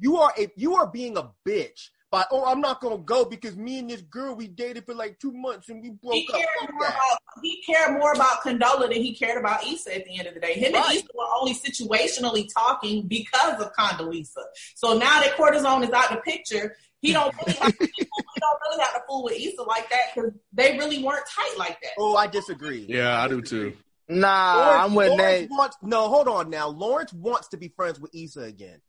[0.02, 3.54] You are a, you are being a bitch by oh I'm not gonna go because
[3.54, 6.38] me and this girl we dated for like two months and we broke He up.
[6.40, 10.18] cared, more about, he cared more about Condola than he cared about Issa at the
[10.18, 10.54] end of the day.
[10.54, 10.84] Him Right.
[10.88, 14.42] and Issa were only situationally talking because of Condoleezza.
[14.74, 18.04] So now that cortisone is out of the picture, he don't really have to, he
[18.04, 21.80] don't really have to fool with Issa like that because they really weren't tight like
[21.82, 21.90] that.
[21.98, 22.86] Oh, I disagree.
[22.88, 23.74] Yeah, I do too.
[24.08, 24.54] nah.
[24.56, 25.50] Lawrence- I'm with Lawrence Nate.
[25.50, 26.68] wants, no, hold on now.
[26.68, 28.80] Lawrence wants to be friends with Issa again.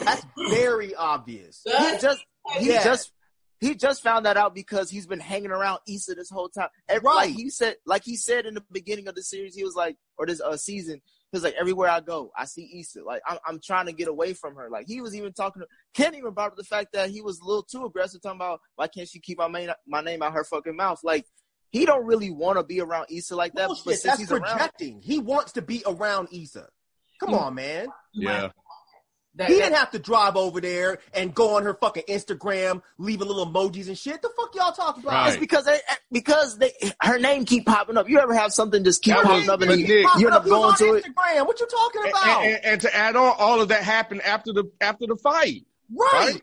[0.00, 1.62] That's very obvious.
[1.64, 2.24] He just
[2.58, 2.82] he Yeah.
[2.84, 3.12] just
[3.60, 6.68] he just found that out because he's been hanging around Issa this whole time.
[6.88, 7.14] Every, Right.
[7.28, 9.96] Like he said, like he said in the beginning of the series, he was like,
[10.18, 11.00] or this uh, season,
[11.34, 13.02] he was like, everywhere I go, I see Issa.
[13.02, 14.70] Like I'm, I'm trying to get away from her.
[14.70, 15.62] Like he was even talking.
[15.62, 18.38] To, Ken even brought up the fact that he was a little too aggressive, talking
[18.38, 21.00] about why can't she keep my main, my name out her fucking mouth?
[21.02, 21.26] Like
[21.70, 23.66] he don't really want to be around Issa like that.
[23.66, 25.00] Bullshit, but since that's he's around, projecting.
[25.02, 26.68] He wants to be around Issa.
[27.18, 27.88] Come on, man.
[28.12, 28.50] Yeah.
[29.36, 32.82] That- He that- didn't have to drive over there and go on her fucking Instagram,
[32.98, 34.22] leaving little emojis and shit.
[34.22, 35.12] The fuck y'all talking about?
[35.12, 35.28] Right.
[35.30, 38.08] it's because they, eh, because they, her name keep popping up.
[38.08, 40.36] You ever have something just keep That popping up and but you, Nick- you end
[40.36, 41.04] up He going on to it?
[41.04, 41.46] Instagram.
[41.46, 42.44] What you talking And, about?
[42.44, 45.64] and- and to add on, all of that happened after the after the fight.
[45.94, 46.12] right.
[46.12, 46.42] right?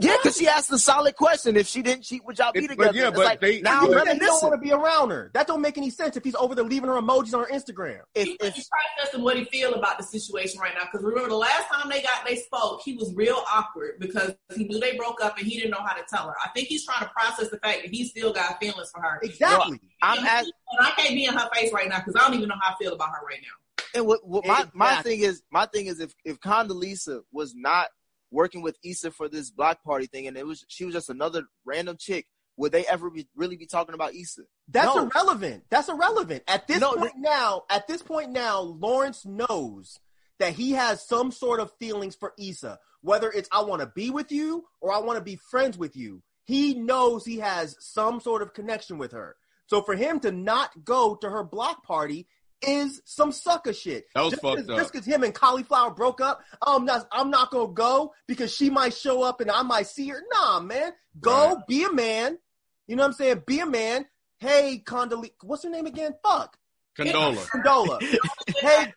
[0.00, 1.56] Yeah, because she asked a solid question.
[1.56, 2.88] If she didn't cheat, would y'all be It- together?
[2.88, 4.72] but yeah, It's but like, they- now You I'm said you don't want to be
[4.72, 5.30] around her.
[5.34, 8.00] That don't make any sense if he's over there leaving her emojis on her Instagram.
[8.14, 10.84] If, He- if he's processing what he feel about the situation right now.
[10.90, 14.64] Because remember, the last time they got they spoke, he was real awkward because he
[14.64, 16.34] knew they broke up and he didn't know how to tell her.
[16.44, 19.20] I think he's trying to process the fact that he still got feelings for her.
[19.22, 19.80] Exactly.
[20.02, 22.34] I'm and, at, and I can't be in her face right now because I don't
[22.34, 23.84] even know how I feel about her right now.
[23.94, 27.88] and what, what my my thing is, my thing is, if if Condoleezza was not
[28.30, 31.44] working with Issa for this block party thing, and it was she was just another
[31.64, 32.26] random chick,
[32.56, 34.42] would they ever be really be talking about Issa?
[34.68, 35.04] That's No.
[35.04, 35.64] irrelevant.
[35.70, 36.44] That's irrelevant.
[36.46, 39.98] At this No, point now, at this point now, Lawrence knows
[40.38, 42.78] that he has some sort of feelings for Issa.
[43.02, 45.96] Whether it's I want to be with you or I want to be friends with
[45.96, 46.22] you.
[46.44, 49.36] He knows he has some sort of connection with her.
[49.66, 52.26] So for him to not go to her block party
[52.66, 54.06] is some sucker shit.
[54.14, 54.76] That was just fucked cause, up.
[54.76, 57.06] Just because him and Cauliflower broke up, I'm not.
[57.12, 60.22] I'm not gonna go because she might show up and I might see her.
[60.32, 61.66] Nah, man, go Right.
[61.66, 62.38] be a man.
[62.86, 63.42] You know what I'm saying?
[63.46, 64.06] Be a man.
[64.38, 66.14] Hey, Condoleezza, what's her name again?
[66.22, 66.56] Fuck.
[66.98, 67.46] Condola.
[67.48, 68.00] Condola.
[68.60, 68.92] hey,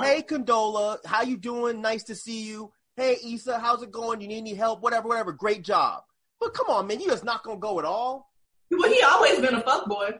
[0.00, 1.80] hey, Condola, how you doing?
[1.80, 2.72] Nice to see you.
[2.96, 4.20] Hey, Issa, how's it going?
[4.20, 4.82] You need any help?
[4.82, 5.32] Whatever, whatever.
[5.32, 6.02] Great job.
[6.40, 8.30] But come on, man, you just not gonna go at all.
[8.70, 10.18] Well, he always been a fuckboy.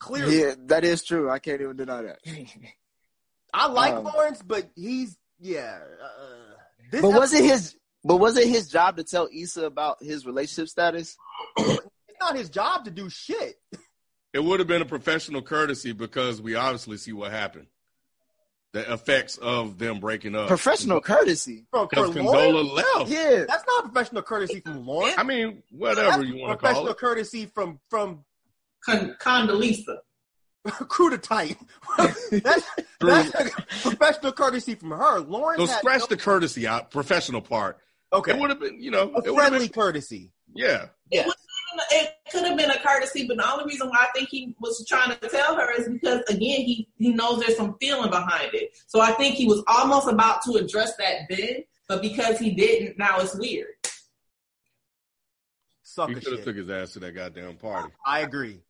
[0.00, 1.30] Clearly, Yeah, that is true.
[1.30, 2.18] I can't even deny that.
[3.54, 5.78] I like Um, Lawrence, but he's yeah.
[6.02, 6.54] Uh,
[6.90, 7.76] this but was it his?
[8.04, 11.16] But was it his job to tell Issa about his relationship status?
[12.16, 13.56] It's not his job to do shit.
[14.32, 17.66] It would have been a professional courtesy because we obviously see what happened.
[18.72, 20.46] The effects of them breaking up.
[20.48, 21.66] Professional courtesy.
[21.72, 23.10] For, for Because Lawrence, Condola left.
[23.10, 23.44] Yeah.
[23.48, 25.16] that's not professional courtesy from Lawrence.
[25.18, 26.72] I mean, whatever That's you want to call it.
[26.72, 28.24] Professional courtesy from from
[28.86, 29.96] Con- Condoleezza.
[30.88, 31.56] crew to tight.
[32.30, 32.64] that's,
[33.00, 33.50] that's
[33.82, 35.20] professional courtesy from her.
[35.20, 37.78] Lawrence So scratch no- the courtesy out, professional part.
[38.12, 40.32] okay, It would have been, you know, a it friendly been, courtesy.
[40.54, 40.86] yeah.
[41.10, 41.30] Yes.
[41.90, 44.86] It could have been a courtesy, but the only reason why I think he was
[44.88, 48.70] trying to tell her is because again he he knows there's some feeling behind it.
[48.86, 52.96] So I think he was almost about to address that then, but because he didn't,
[52.96, 53.66] now it's weird.
[53.82, 53.88] He
[55.82, 57.92] Sucker could have took his ass to that goddamn party.
[58.06, 58.60] I agree.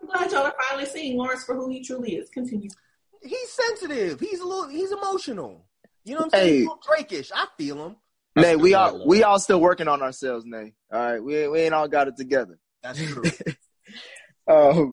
[0.00, 2.28] I'm glad y'all are finally seeing Lawrence for who he truly is.
[2.30, 2.70] Continue.
[3.22, 4.20] He's sensitive.
[4.20, 4.68] He's a little.
[4.68, 5.66] He's emotional.
[6.04, 6.46] You know what I'm saying?
[6.46, 6.56] Hey.
[6.58, 7.30] He's a little Drakish.
[7.34, 7.96] I feel him.
[8.36, 10.74] Nay, we all we all still working on ourselves, Nay.
[10.92, 12.58] All right, we ain't, we ain't all got it together.
[12.82, 13.22] That's true.
[14.46, 14.92] Um,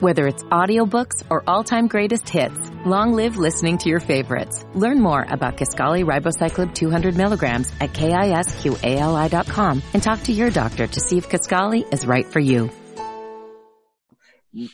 [0.00, 4.64] Whether it's audiobooks or all-time greatest hits, long live listening to your favorites.
[4.74, 11.00] Learn more about Kisqali Ribociclib 200 milligrams at kisqali.com and talk to your doctor to
[11.00, 12.70] see if Kisqali is right for you.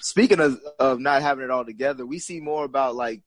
[0.01, 3.21] speaking of, of not having it all together, we see more about like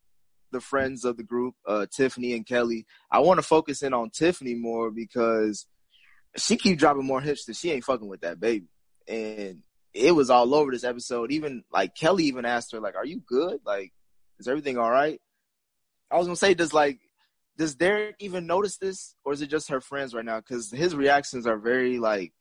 [0.51, 2.87] the friends of the group, uh, Tiffany and Kelly.
[3.11, 5.67] I want to focus in on Tiffany more because
[6.37, 8.65] she keep dropping more hits that she ain't fucking with that baby.
[9.07, 9.61] And
[9.93, 11.31] it was all over this episode.
[11.31, 13.59] Even like Kelly even asked her, like, are you good?
[13.65, 13.93] Like,
[14.39, 15.21] is everything all right?
[16.11, 16.99] I was gonna say, does like,
[17.57, 20.41] does Derek even notice this or is it just her friends right now?
[20.41, 22.33] Cause his reactions are very like,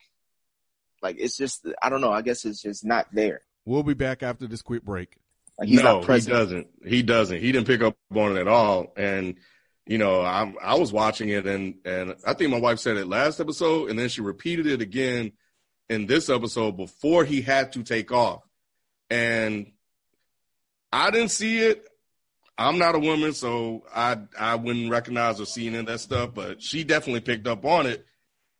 [1.01, 2.11] like it's just, I don't know.
[2.11, 3.41] I guess it's just not there.
[3.65, 5.17] We'll be back after this quick break.
[5.57, 6.67] Like he's no, not he doesn't.
[6.85, 7.39] He doesn't.
[7.39, 8.91] He didn't pick up on it at all.
[8.97, 9.35] And
[9.85, 13.07] you know, I'm I was watching it, and and I think my wife said it
[13.07, 15.33] last episode, and then she repeated it again
[15.89, 18.41] in this episode before he had to take off.
[19.09, 19.71] And
[20.91, 21.87] I didn't see it.
[22.57, 26.33] I'm not a woman, so I I wouldn't recognize or see any of that stuff.
[26.33, 28.05] But she definitely picked up on it,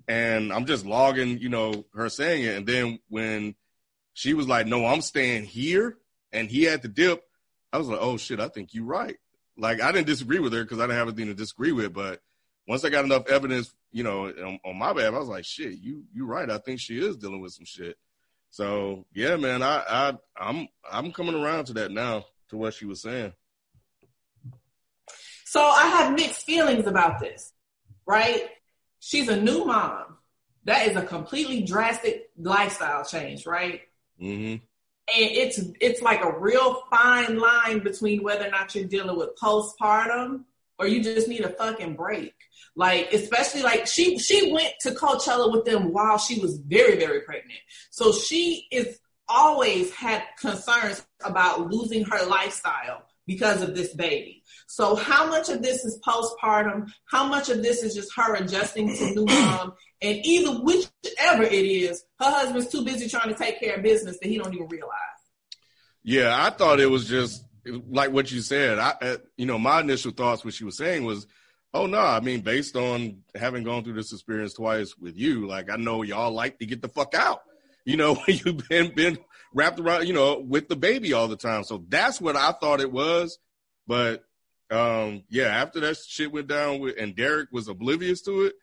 [0.08, 2.58] and I'm just logging, you know, her saying it.
[2.58, 3.56] And then when
[4.14, 5.98] she was like, "No, I'm staying here,"
[6.32, 7.24] and he had to dip,
[7.72, 9.18] I was like, "Oh shit, I think you're right."
[9.58, 12.22] Like I didn't disagree with her because I didn't have anything to disagree with, but
[12.68, 15.80] once I got enough evidence, you know, on, on my behalf, I was like, "Shit,
[15.80, 16.50] you you right.
[16.50, 17.96] I think she is dealing with some shit."
[18.50, 22.86] So yeah, man, I I I'm I'm coming around to that now to what she
[22.86, 23.34] was saying.
[25.46, 27.54] So I have mixed feelings about this,
[28.08, 28.50] right?
[29.00, 30.18] She's a new mom.
[30.66, 33.82] That is a completely drastic lifestyle change, right?
[34.20, 34.62] hmm And
[35.08, 40.46] it's it's like a real fine line between whether or not you're dealing with postpartum
[40.80, 42.34] or you just need a fucking break.
[42.76, 47.22] Like especially like she she went to Coachella with them while she was very very
[47.22, 47.60] pregnant.
[47.92, 54.44] So she is always had concerns about losing her lifestyle because of this baby.
[54.68, 56.92] So how much of this is postpartum?
[57.06, 59.74] How much of this is just her adjusting to new mom?
[60.02, 64.18] And either whichever it is, her husband's too busy trying to take care of business
[64.20, 64.92] that he don't even realize.
[66.04, 68.80] Yeah, I thought it was just like what you said.
[68.80, 71.28] I, uh, you know, my initial thoughts, what she was saying was,
[71.74, 75.72] Oh no, I mean based on having gone through this experience twice with you, like
[75.72, 77.42] I know y'all like to get the fuck out.
[77.84, 79.18] You know, you've been been
[79.54, 81.64] wrapped around, you know, with the baby all the time.
[81.64, 83.40] So that's what I thought it was.
[83.88, 84.24] But
[84.70, 88.54] um, yeah, after that shit went down with and Derek was oblivious to it,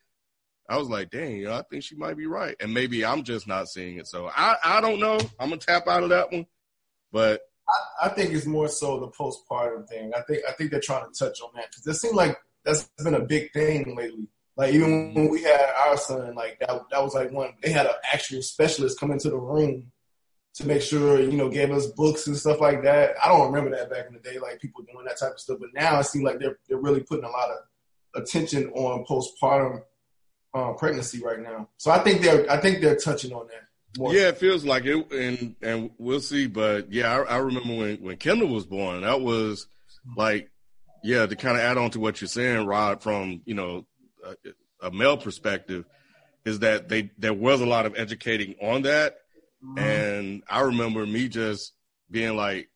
[0.69, 2.55] I was like, dang, you know, I think she might be right.
[2.61, 4.07] And maybe I'm just not seeing it.
[4.07, 5.19] So I, I don't know.
[5.41, 6.47] I'm gonna tap out of that one.
[7.11, 7.41] But
[8.01, 10.13] I, I think it's more so the postpartum thing.
[10.17, 12.91] I think I think they're trying to touch on that because it seemed like that's
[13.03, 14.29] been a big thing lately.
[14.57, 17.87] Like even when we had our son, like that that was like one they had
[17.87, 19.91] an actual specialist come into the room
[20.55, 23.15] to make sure, you know, gave us books and stuff like that.
[23.25, 25.59] I don't remember that back in the day, like people doing that type of stuff.
[25.61, 29.83] But now it seems like they're they're really putting a lot of attention on postpartum
[30.53, 31.69] uh, pregnancy right now.
[31.77, 33.70] So I think they're I think they're touching on that.
[33.99, 34.15] More.
[34.15, 36.47] Yeah, it feels like it, and and we'll see.
[36.47, 39.67] But yeah, I, I remember when when Kendall was born, that was
[40.17, 40.49] like,
[41.03, 43.87] yeah, to kind of add on to what you're saying, Rod, from you know
[44.25, 45.87] a, a male perspective,
[46.45, 49.17] is that they there was a lot of educating on that,
[49.65, 49.79] mm-hmm.
[49.79, 51.73] and I remember me just
[52.09, 52.69] being like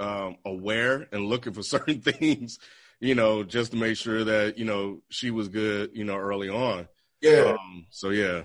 [0.00, 2.58] um, aware and looking for certain things,
[2.98, 6.48] you know, just to make sure that you know she was good, you know, early
[6.48, 6.88] on.
[7.20, 7.56] Yeah.
[7.56, 8.42] Um, so yeah.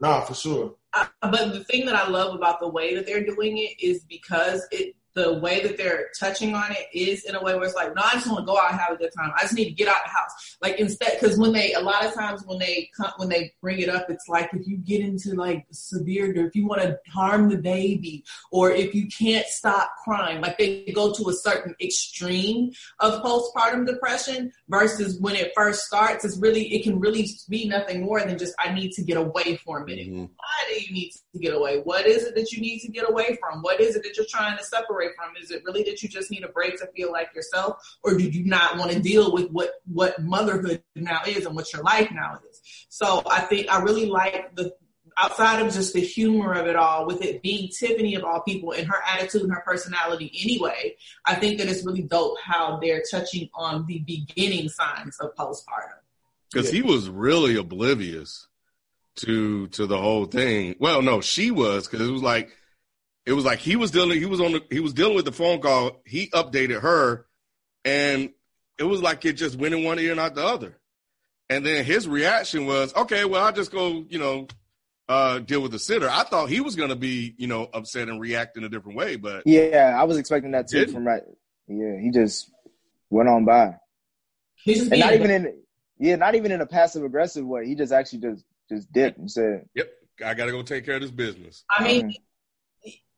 [0.00, 0.74] Nah, for sure.
[0.94, 4.04] I, but the thing that I love about the way that they're doing it is
[4.04, 7.74] because it the way that they're touching on it is in a way where it's
[7.74, 9.32] like, no, I just want to go out and have a good time.
[9.36, 10.56] I just need to get out of the house.
[10.62, 13.80] Like instead, because when they, a lot of times when they come, when they bring
[13.80, 16.98] it up, it's like if you get into like severe, or if you want to
[17.12, 21.74] harm the baby, or if you can't stop crying, like they go to a certain
[21.80, 27.68] extreme of postpartum depression versus when it first starts, it's really, it can really be
[27.68, 30.08] nothing more than just, I need to get away for a minute.
[30.08, 30.20] Mm-hmm.
[30.20, 31.80] Why do you need to get away?
[31.80, 33.62] What is it that you need to get away from?
[33.62, 35.34] What is it that you're trying to separate from?
[35.40, 38.24] Is it really that you just need a break to feel like yourself, or do
[38.24, 42.10] you not want to deal with what what motherhood now is and what your life
[42.12, 42.60] now is?
[42.88, 44.74] So I think I really like the
[45.20, 48.72] outside of just the humor of it all, with it being Tiffany of all people
[48.72, 50.94] and her attitude and her personality anyway,
[51.24, 55.98] I think that it's really dope how they're touching on the beginning signs of postpartum.
[56.52, 58.46] Because he was really oblivious
[59.16, 60.76] to to the whole thing.
[60.78, 62.56] Well, no, she was because it was like
[63.28, 65.32] it was like he was dealing he was on the he was dealing with the
[65.32, 66.00] phone call.
[66.06, 67.26] He updated her,
[67.84, 68.30] and
[68.78, 70.78] it was like it just went in one ear and out the other.
[71.50, 74.48] And then his reaction was, okay, well, I'll just go, you know,
[75.08, 76.08] uh, deal with the sitter.
[76.08, 78.96] I thought he was going to be, you know, upset and react in a different
[78.96, 80.86] way, but yeah, I was expecting that too.
[80.86, 81.22] From right,
[81.66, 82.50] yeah, he just
[83.10, 83.76] went on by.
[84.54, 85.54] He's and not even in,
[85.98, 87.66] yeah, not even in a passive aggressive way.
[87.66, 89.90] He just actually just just dipped and said, "Yep,
[90.24, 92.14] I got to go take care of this business." I mean,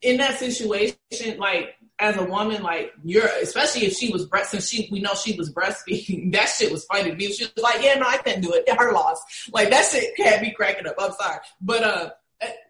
[0.02, 0.96] in that situation,
[1.38, 5.14] like as a woman, like you're, especially if she was breast, since she, we know
[5.14, 7.32] she was breastfeeding, that shit was funny to me.
[7.32, 8.68] She was like, yeah, no, I couldn't do it.
[8.78, 9.22] Her loss.
[9.52, 10.94] Like that shit had me cracking up.
[10.98, 11.38] I'm sorry.
[11.60, 12.10] But, uh,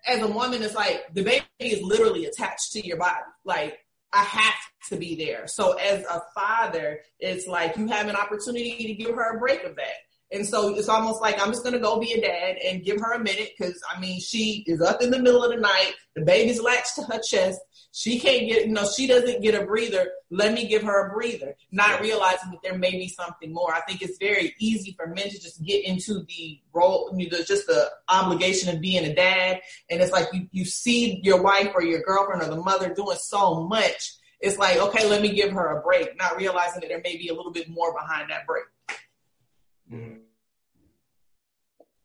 [0.06, 3.20] as a woman, it's like the baby is literally attached to your body.
[3.44, 3.78] Like
[4.12, 4.54] I have
[4.88, 5.46] to be there.
[5.46, 9.62] So as a father, it's like you have an opportunity to give her a break
[9.64, 9.94] of that.
[10.32, 13.14] And so it's almost like I'm just gonna go be a dad and give her
[13.14, 16.22] a minute because I mean she is up in the middle of the night, the
[16.22, 17.60] baby's latched to her chest,
[17.92, 20.12] she can't get you know she doesn't get a breather.
[20.30, 23.74] Let me give her a breather, not realizing that there may be something more.
[23.74, 27.42] I think it's very easy for men to just get into the role, you know,
[27.42, 29.60] just the obligation of being a dad,
[29.90, 33.18] and it's like you you see your wife or your girlfriend or the mother doing
[33.20, 34.14] so much.
[34.40, 37.28] It's like okay, let me give her a break, not realizing that there may be
[37.28, 38.64] a little bit more behind that break.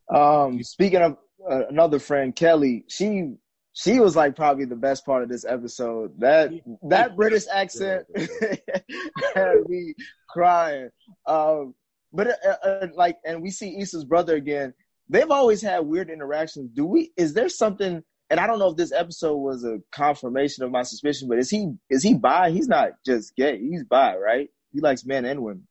[0.08, 1.16] Um, speaking of
[1.48, 3.34] uh, another friend, Kelly, she
[3.72, 6.18] she was like probably the best part of this episode.
[6.18, 6.50] That
[6.84, 8.06] that British accent
[9.34, 9.94] had me
[10.30, 10.88] crying.
[11.26, 11.74] Um,
[12.12, 14.72] but uh, uh, like, and we see Issa's brother again.
[15.08, 16.70] They've always had weird interactions.
[16.72, 17.12] Do we?
[17.16, 18.02] Is there something?
[18.28, 21.50] And I don't know if this episode was a confirmation of my suspicion, but is
[21.50, 22.50] he is he bi?
[22.50, 23.58] He's not just gay.
[23.58, 24.48] He's bi, right?
[24.72, 25.66] He likes men and women.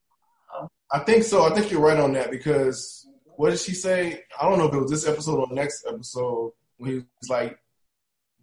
[0.91, 1.45] I think so.
[1.51, 3.07] I think you're right on that because
[3.38, 4.23] what did she say?
[4.39, 7.57] I don't know if it was this episode or next episode when he was like,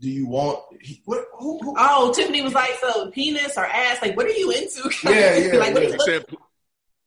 [0.01, 1.75] "Do you want?" He, what, who, who?
[1.79, 4.03] Oh, Tiffany was like, "So penis or ass?
[4.03, 5.53] Like, what are you into?" Yeah, yeah.
[5.59, 5.81] like, yeah.
[5.93, 6.25] He said,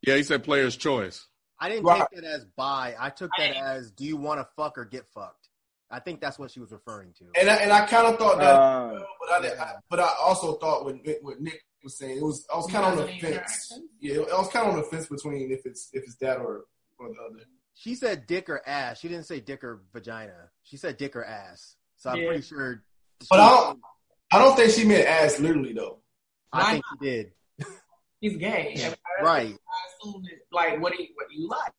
[0.02, 1.26] yeah, he said player's choice.
[1.58, 2.02] I didn't Right.
[2.12, 2.94] take that as buy.
[2.98, 5.48] I took that as do you want to fuck or get fucked?
[5.90, 7.24] I think that's what she was referring to.
[7.40, 10.08] And I, and I kind of thought that, Uh, but I, did- I but I
[10.20, 13.06] also thought what Nick, what Nick was saying, it was I was kind of on
[13.06, 13.78] the fence.
[14.00, 16.64] Yeah, I was kind of on the fence between if it's if it's that or
[16.98, 17.44] or the other.
[17.74, 18.98] She said dick or ass.
[19.00, 20.50] She didn't say dick or vagina.
[20.64, 21.76] She said dick or ass.
[21.96, 22.26] So I'm Yeah.
[22.26, 22.82] pretty sure.
[23.30, 23.80] But I don't
[24.32, 26.00] I don't think she meant ass literally though.
[26.52, 27.32] I think she did.
[28.20, 28.72] He's gay.
[28.76, 29.56] Yeah, Right.
[30.00, 31.72] assume that, like what do what you like.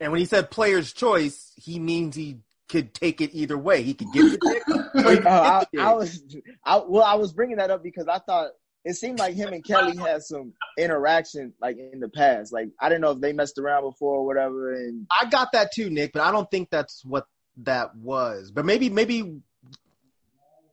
[0.00, 3.82] And when he said player's choice, he means he could take it either way.
[3.82, 4.62] He could give the dick.
[5.04, 6.22] or he could Uh, get I, the I was,
[6.64, 8.50] I, well, I was bringing that up because I thought
[8.84, 12.52] it seemed like him and Kelly had some interaction like in the past.
[12.52, 14.72] Like I didn't know if they messed around before or whatever.
[14.74, 17.26] And I got that too, Nick, but I don't think that's what
[17.58, 18.50] that was.
[18.50, 19.40] But maybe, maybe,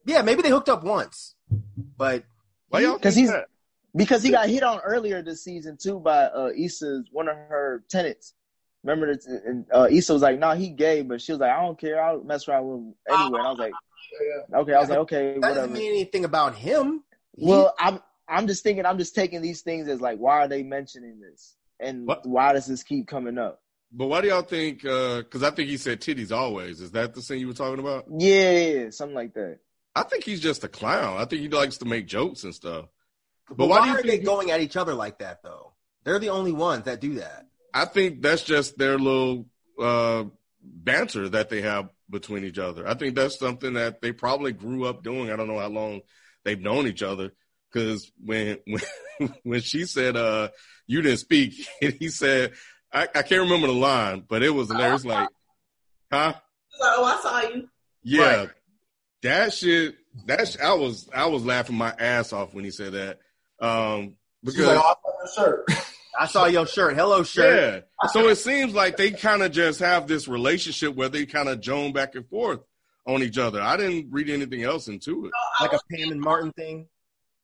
[0.05, 1.35] yeah, maybe they hooked up once.
[1.97, 2.23] But
[2.69, 3.45] Why because think he's that?
[3.95, 7.83] because he got hit on earlier this season too by uh, Issa's one of her
[7.89, 8.33] tenants.
[8.83, 9.25] Remember that?
[9.45, 11.79] And uh, Issa was like, "No, nah, he gay," but she was like, "I don't
[11.79, 12.03] care.
[12.03, 13.73] I'll mess around with him anyway." And I was like,
[14.55, 17.03] "Okay." I was like, "Okay, that whatever." doesn't mean anything about him.
[17.37, 20.47] He- Well, I'm I'm just thinking I'm just taking these things as like why are
[20.47, 22.25] they mentioning this and What?
[22.25, 23.61] why does this keep coming up?
[23.91, 24.81] But why do y'all think?
[24.81, 26.79] Because I think he said titties always.
[26.81, 28.05] Is that the thing you were talking about?
[28.17, 29.59] Yeah, yeah, yeah, something like that.
[29.93, 31.17] I think he's just a clown.
[31.17, 32.85] I think he likes to make jokes and stuff.
[33.49, 34.25] but, But why, why do you are they think?
[34.25, 35.73] going at each other like that though?
[36.05, 37.47] They're the only ones that do that.
[37.73, 39.45] I think that's just their little
[39.79, 40.25] uh,
[40.61, 42.87] banter that they have between each other.
[42.87, 45.31] I think that's something that they probably grew up doing.
[45.31, 46.01] I don't know how long
[46.43, 47.31] they've known each other.
[47.71, 50.49] Because when when when she said, uh,
[50.87, 52.51] "You didn't speak," and he said,
[52.91, 55.29] I, "I can't remember the line, but it was hilarious." Like,
[56.11, 56.33] huh?
[56.81, 57.69] Oh, I saw you.
[58.03, 58.49] Yeah, Right.
[59.23, 59.95] that shit.
[60.25, 63.19] That sh- I was I was laughing my ass off when he said that.
[63.65, 65.85] Um, She's because like, oh, I saw your shirt.
[66.19, 66.95] I saw your shirt.
[66.95, 67.85] Hello, shirt.
[68.03, 71.49] yeah, so it seems like they kind of just have this relationship where they kind
[71.49, 72.59] of joan back and forth
[73.07, 73.61] on each other.
[73.61, 75.31] I didn't read anything else into it.
[75.59, 76.87] Like a Pam and Martin thing.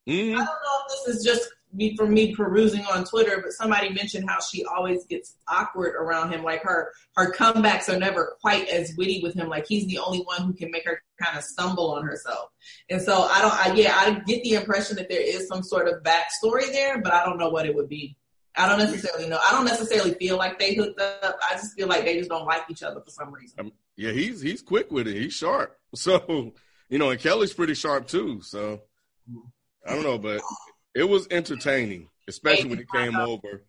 [0.07, 0.34] Mhm.
[0.34, 3.89] I don't know if this is just me from me perusing on Twitter, but somebody
[3.89, 6.43] mentioned how she always gets awkward around him.
[6.43, 9.49] Like her her comebacks are never quite as witty with him.
[9.49, 12.51] Like he's the only one who can make her kind of stumble on herself.
[12.89, 13.53] And so I don't.
[13.53, 17.13] I, yeah, I get the impression that there is some sort of backstory there, but
[17.13, 18.15] I don't know what it would be.
[18.58, 19.39] I don't necessarily know.
[19.45, 21.39] I don't necessarily feel like they hooked up.
[21.49, 23.60] I just feel like they just don't like each other for some reason.
[23.60, 25.16] Um, yeah, he's he's quick with it.
[25.16, 25.78] He's sharp.
[25.95, 26.53] So
[26.89, 28.41] you know, and Kelly's pretty sharp too.
[28.41, 28.82] So
[29.86, 30.41] I don't know, but
[30.93, 33.64] it was entertaining, especially when he came over.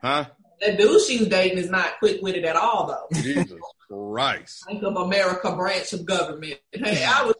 [0.00, 0.26] Huh?
[0.60, 3.20] The dude she's dating is not quick witted at all, though.
[3.20, 4.64] Jesus Christ.
[4.66, 6.60] Think of America branch of government.
[6.72, 7.34] Hey, I was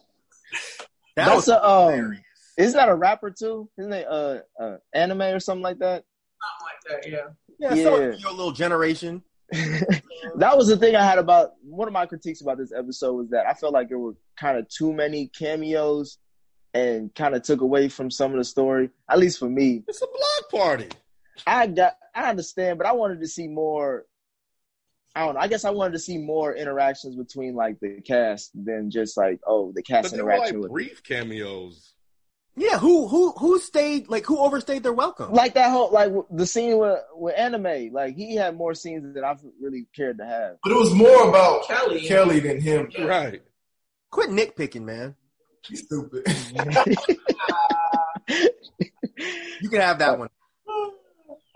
[1.17, 2.19] That That's was a um,
[2.57, 3.69] isn't that a rapper too?
[3.79, 6.05] Isn't it uh, uh Aminé or something like that?
[6.45, 7.11] Something like that.
[7.11, 7.27] Yeah.
[7.59, 7.85] yeah, yeah.
[7.85, 9.23] so your little generation.
[9.53, 13.31] that was the thing I had about one of my critiques about this episode was
[13.31, 16.19] that I felt like there were kind of too many cameos
[16.73, 18.91] and kind of took away from some of the story.
[19.09, 20.89] At least for me, It's a block party.
[21.47, 24.05] I got I understand, but I wanted to see more.
[25.17, 25.41] I don't know.
[25.41, 29.41] I guess I wanted to see more interactions between like the cast than just like
[29.47, 31.94] oh the cast But they were like with brief cameos.
[32.57, 35.33] Yeah, who who who stayed like who overstayed their welcome?
[35.33, 37.93] like that whole like the scene with with Aminé.
[37.93, 40.57] Like he had more scenes that I've really cared to have.
[40.63, 42.07] But it was more about Kelly.
[42.07, 42.91] Kelly, than him.
[43.01, 43.43] Right.
[44.11, 45.17] Quit nitpicking, man.
[45.67, 46.25] He's stupid.
[49.61, 50.29] You can have that one.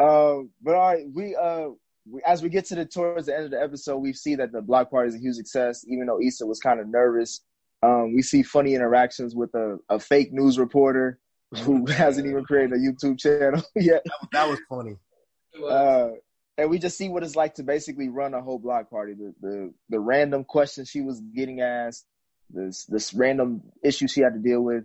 [0.01, 1.71] Um, but all right, we uh,
[2.09, 4.53] we, as we get to the towards the end of the episode, we see that
[4.53, 5.85] the block party is a huge success.
[5.89, 7.41] Even though Issa was kind of nervous,
[7.83, 11.19] um, we see funny interactions with a, a fake news reporter
[11.63, 14.05] who hasn't even created a YouTube channel yet.
[14.33, 14.97] That was funny.
[15.69, 16.09] Uh,
[16.57, 19.15] and we just see what it's like to basically run a whole block party.
[19.15, 22.05] The the, the random questions she was getting asked,
[22.51, 24.85] this this random issue she had to deal with,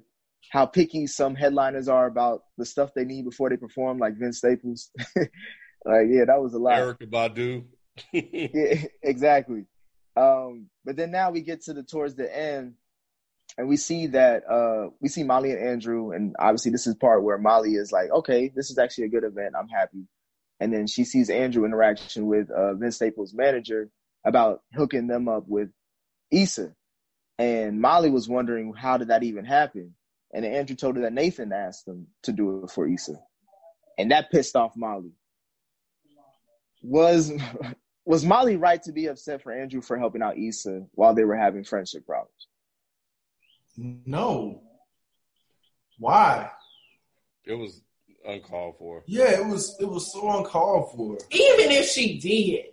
[0.52, 4.38] how picky some headliners are about the stuff they need before they perform, like Vince
[4.38, 4.92] Staples.
[5.16, 6.76] like, yeah, that was a lot.
[6.76, 7.66] Erykah Badu.
[8.12, 9.66] Yeah, exactly.
[10.16, 12.74] Um, but then now we get to the towards the end,
[13.58, 17.24] and we see that uh, we see Molly and Andrew, and obviously this is part
[17.24, 19.54] where Molly is like, okay, this is actually a good event.
[19.58, 20.08] I'm happy.
[20.60, 23.90] And then she sees Andrew interaction with uh, Vince Staples' manager
[24.26, 25.70] about hooking them up with
[26.32, 26.74] Issa.
[27.38, 29.96] And Molly was wondering how did that even happen?
[30.34, 33.20] And Andrew told her that Nathan asked them to do it for Issa.
[34.00, 35.12] And that pissed off Molly.
[36.82, 37.32] Was
[38.06, 41.38] was Molly right to be upset for Andrew for helping out Issa while they were
[41.38, 42.48] having friendship problems?
[43.78, 44.62] No.
[46.00, 46.50] Why?
[47.46, 47.82] It was
[48.26, 49.04] uncalled for.
[49.08, 51.18] Yeah, it was it was so uncalled for.
[51.32, 52.66] Even if she did,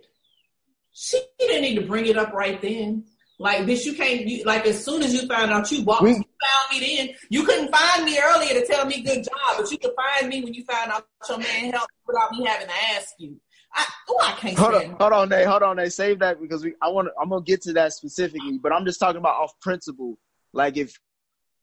[0.93, 3.05] she didn't need to bring it up right then.
[3.39, 6.11] Like, bitch, you can't, you, like, as soon as you found out you walked, We-
[6.11, 7.15] you found me then.
[7.29, 10.43] You couldn't find me earlier to tell me good job, but you could find me
[10.43, 13.41] when you found out your man helped without me having to ask you.
[13.73, 15.47] I, oh, I can't Hold on, hold on, Nate.
[15.47, 15.93] Hold on, Nate.
[15.93, 16.75] Save that because we.
[16.81, 17.07] I want.
[17.19, 20.19] I'm gonna get to that specifically, but I'm just talking about off principle.
[20.53, 20.99] Like if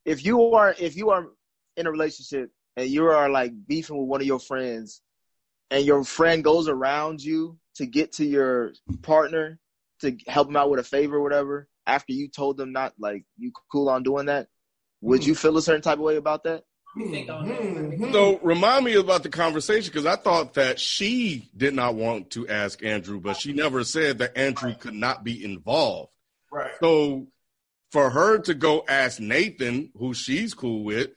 [0.05, 1.26] if you are if you are
[1.76, 5.03] in a relationship and you are like beefing with one of your friends,
[5.70, 8.72] and your friend goes around you to get to your
[9.03, 9.59] partner
[10.01, 13.24] to help him out with a favor or whatever after you told them not like
[13.39, 14.47] you cool on doing that,
[15.01, 16.64] would you feel a certain type of way about that?
[16.95, 18.12] Hmm, hmm, hmm.
[18.12, 22.47] So remind me about the conversation because I thought that she did not want to
[22.47, 26.11] ask Andrew, but she never said that Andrew could not be involved.
[26.53, 26.72] Right.
[26.80, 27.28] So
[27.91, 31.11] for her to go ask Nathan, who she's cool with,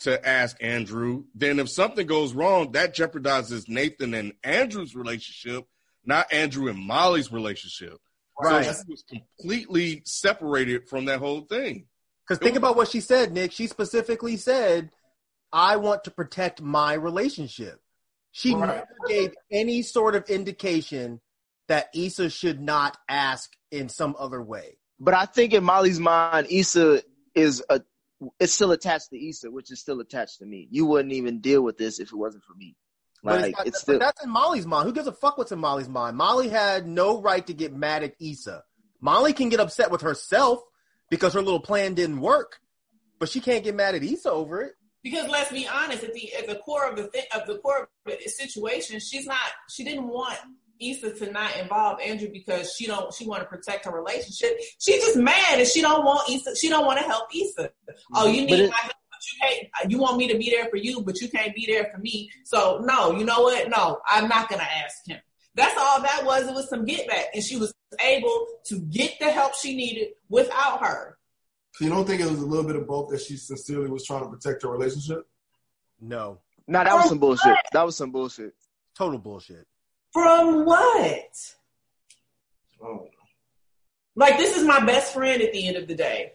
[0.00, 5.64] to ask Andrew, then if something goes wrong, that jeopardizes Nathan and Andrew's relationship,
[6.04, 7.98] not Andrew and Molly's relationship.
[8.40, 8.64] Right.
[8.64, 11.86] So she was completely separated from that whole thing.
[12.26, 13.52] Because think about what she said, Nick.
[13.52, 14.90] She specifically said,
[15.52, 17.80] I want to protect my relationship.
[18.32, 18.68] She Right.
[18.68, 21.20] never gave any sort of indication
[21.68, 24.78] that Issa should not ask in some other way.
[25.02, 27.02] But I think in Molly's mind, Issa
[27.34, 27.82] is a
[28.38, 30.68] it's still attached to Issa, which is still attached to me.
[30.70, 32.76] You wouldn't even deal with this if it wasn't for me.
[33.24, 34.86] But, it's not- it's but still that's in Molly's mind.
[34.86, 36.16] Who gives a fuck what's in Molly's mind?
[36.16, 38.62] Molly had no right to get mad at Issa.
[39.00, 40.62] Molly can get upset with herself
[41.10, 42.60] because her little plan didn't work,
[43.18, 44.74] but she can't get mad at Issa over it.
[45.02, 47.88] Because let's be honest, at the at the core of the thi- of the core
[48.06, 49.38] of the situation, she's not.
[49.68, 50.38] She didn't want
[50.82, 53.12] Issa to not involve Andrew because she don't.
[53.14, 54.58] She want to protect her relationship.
[54.78, 56.56] She's just mad and she don't want Issa.
[56.56, 57.70] She don't want to help Issa.
[58.14, 58.48] Oh, you mm-hmm.
[58.48, 59.92] But need it- my help, but you can't.
[59.92, 62.30] You want me to be there for you, but you can't be there for me.
[62.44, 63.68] So no, you know what?
[63.68, 65.20] No, I'm not gonna ask him.
[65.54, 66.48] That's all that was.
[66.48, 70.08] It was some get back, and she was able to get the help she needed
[70.28, 71.18] without her.
[71.74, 74.04] So you don't think it was a little bit of both that she sincerely was
[74.04, 75.26] trying to protect her relationship?
[76.00, 77.56] No, nah, that was some oh, bullshit.
[77.72, 78.54] That was some bullshit.
[78.96, 79.66] total bullshit.
[80.12, 81.54] From what?
[82.82, 83.08] Oh.
[84.14, 86.32] Like this is my best friend at the end of the day.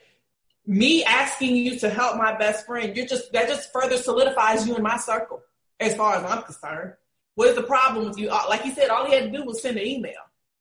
[0.66, 4.76] Me asking you to help my best friend, you're just that just further solidifies you
[4.76, 5.42] in my circle,
[5.80, 6.94] as far as I'm concerned.
[7.36, 8.30] What is the problem with you?
[8.30, 10.14] Uh, Like you said, all he had to do was send an email.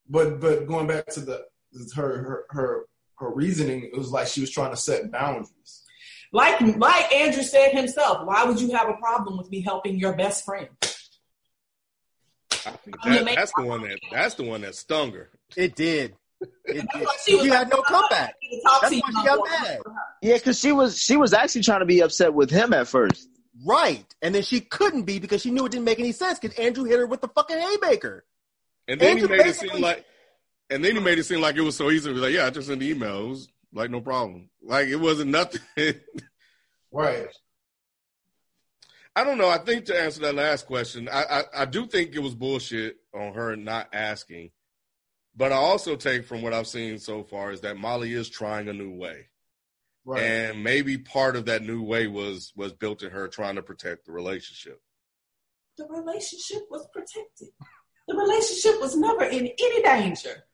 [0.09, 1.47] But but going back to the
[1.95, 2.85] her her her
[3.19, 5.83] her reasoning, it was like she was trying to set boundaries.
[6.33, 10.15] Like like Andrew said himself, why would you have a problem with me helping your
[10.15, 10.69] best friend?
[10.81, 12.56] I think I'm gonna
[13.05, 15.31] that, that's the one that that's the one that stung her.
[15.57, 16.15] It did.
[16.65, 17.03] It did.
[17.03, 18.35] Like She, was had no comeback.
[18.65, 19.79] That's why she got mad.
[20.23, 23.29] Yeah, because she was she was actually trying to be upset with him at first.
[23.65, 24.05] Right.
[24.21, 26.85] And then she couldn't be because she knew it didn't make any sense because Andrew
[26.85, 28.25] hit her with the fucking haymaker.
[28.87, 30.05] And then Andrew he made it seem like,
[30.69, 32.11] and then he made it seem like it was so easy.
[32.11, 33.25] He was like, yeah, I just sent the email.
[33.25, 34.51] It was like no problem.
[34.63, 35.61] Like it wasn't nothing.
[36.93, 37.27] Right.
[39.17, 39.49] I don't know.
[39.49, 42.99] I think to answer that last question, I, I I do think it was bullshit
[43.15, 44.51] on her not asking.
[45.35, 48.69] But I also take from what I've seen so far is that Molly is trying
[48.69, 49.29] a new way.
[50.05, 50.23] Right.
[50.23, 54.05] And maybe part of that new way was was built in her trying to protect
[54.05, 54.81] the relationship.
[55.79, 57.49] The relationship was protected.
[58.09, 60.45] The relationship was never in any danger.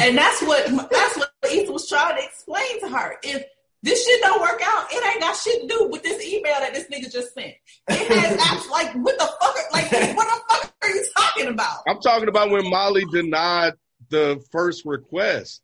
[0.00, 3.16] And that's what that's what Ethan was trying to explain to her.
[3.22, 3.44] If
[3.82, 6.74] this shit don't work out, it ain't got shit to do with this email that
[6.74, 7.54] this nigga just sent.
[7.88, 11.46] It has abs- like what the fuck are, like what the fuck are you talking
[11.48, 11.82] about?
[11.86, 13.74] I'm talking about when Molly denied
[14.10, 15.62] the first request.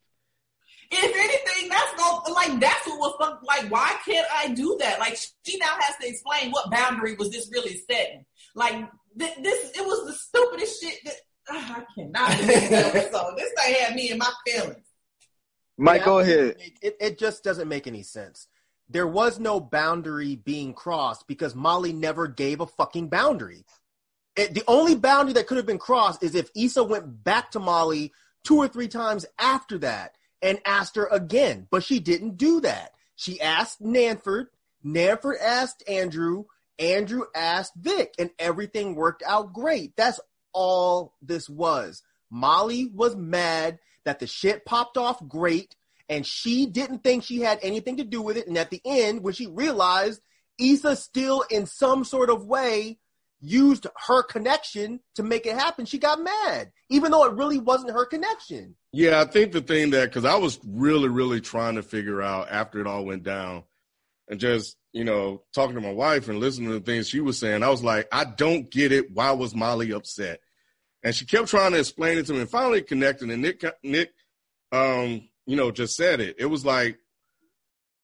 [0.91, 3.69] If anything, that's going like that's what was fuck- like.
[3.71, 4.99] Why can't I do that?
[4.99, 8.25] Like she now has to explain what boundary was this really setting.
[8.53, 8.75] Like
[9.19, 11.13] th- this, it was the stupidest shit that
[11.49, 12.31] ah, I cannot.
[12.37, 13.33] this episode.
[13.37, 14.85] This thing had me in my feelings.
[15.77, 16.55] Mike, Yeah, go ahead.
[16.81, 18.47] It, it just doesn't make any sense.
[18.89, 23.65] There was no boundary being crossed because Molly never gave a fucking boundary.
[24.35, 27.59] It, the only boundary that could have been crossed is if Issa went back to
[27.59, 28.11] Molly
[28.43, 32.91] two or three times after that and asked her again, but she didn't do that.
[33.15, 34.47] She asked Nanford,
[34.85, 36.45] Nanford asked Andrew,
[36.77, 39.95] Andrew asked Vic, and everything worked out great.
[39.95, 40.19] That's
[40.53, 42.03] all this was.
[42.29, 45.75] Molly was mad that the shit popped off great,
[46.07, 48.47] and she didn't think she had anything to do with it.
[48.47, 50.21] And at the end, when she realized
[50.59, 52.97] Issa still, in some sort of way,
[53.41, 57.91] used her connection to make it happen, she got mad, even though it really wasn't
[57.91, 58.75] her connection.
[58.91, 62.49] Yeah, I think the thing that because I was really, really trying to figure out
[62.49, 63.63] after it all went down,
[64.27, 67.37] and just you know talking to my wife and listening to the things she was
[67.37, 69.11] saying, I was like, I don't get it.
[69.11, 70.39] Why was Molly upset?
[71.05, 73.29] And she kept trying to explain it to me, and finally connected.
[73.29, 74.11] And Nick, Nick,
[74.71, 76.37] um, you know, just said it.
[76.39, 76.97] It was like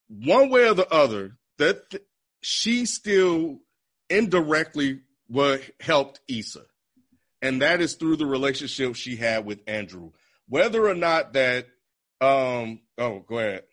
[0.08, 2.04] one way or the other that th-
[2.42, 3.58] she still
[4.08, 6.62] indirectly what helped Issa,
[7.42, 10.12] and that is through the relationship she had with Andrew.
[10.48, 11.66] Whether or not that,
[12.20, 13.64] um, oh, go ahead.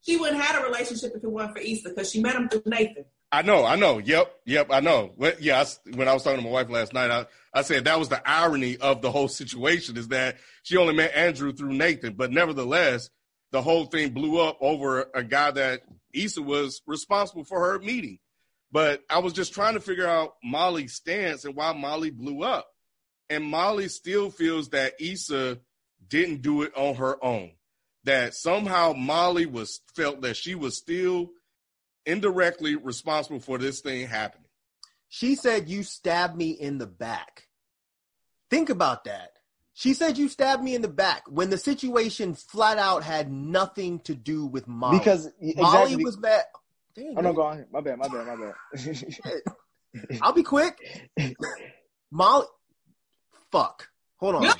[0.00, 2.48] She wouldn't have had a relationship if it weren't for Issa because she met him
[2.48, 3.04] through Nathan.
[3.32, 3.98] I know, I know.
[3.98, 5.12] Yep, yep, I know.
[5.16, 7.26] Well, yeah, I, when I was talking to my wife last night, I,
[7.56, 11.14] I said that was the irony of the whole situation is that she only met
[11.14, 13.08] Andrew through Nathan, but nevertheless,
[13.50, 15.80] the whole thing blew up over a guy that
[16.12, 18.18] Issa was responsible for her meeting.
[18.70, 22.66] But I was just trying to figure out Molly's stance and why Molly blew up.
[23.30, 25.58] And Molly still feels that Issa
[26.06, 27.52] didn't do it on her own.
[28.04, 31.30] That somehow Molly was felt that she was still
[32.04, 34.50] indirectly responsible for this thing happening.
[35.08, 37.45] She said you stabbed me in the back.
[38.50, 39.32] Think about that.
[39.74, 44.00] She said you stabbed me in the back when the situation flat out had nothing
[44.00, 44.98] to do with Molly.
[44.98, 46.44] Because Molly was mad.
[46.98, 47.66] Oh no, go on.
[47.70, 47.98] My bad.
[47.98, 48.26] My bad.
[48.26, 50.18] My bad.
[50.22, 50.78] I'll be quick.
[52.10, 52.46] Molly,
[53.52, 53.88] fuck.
[54.18, 54.54] Hold on.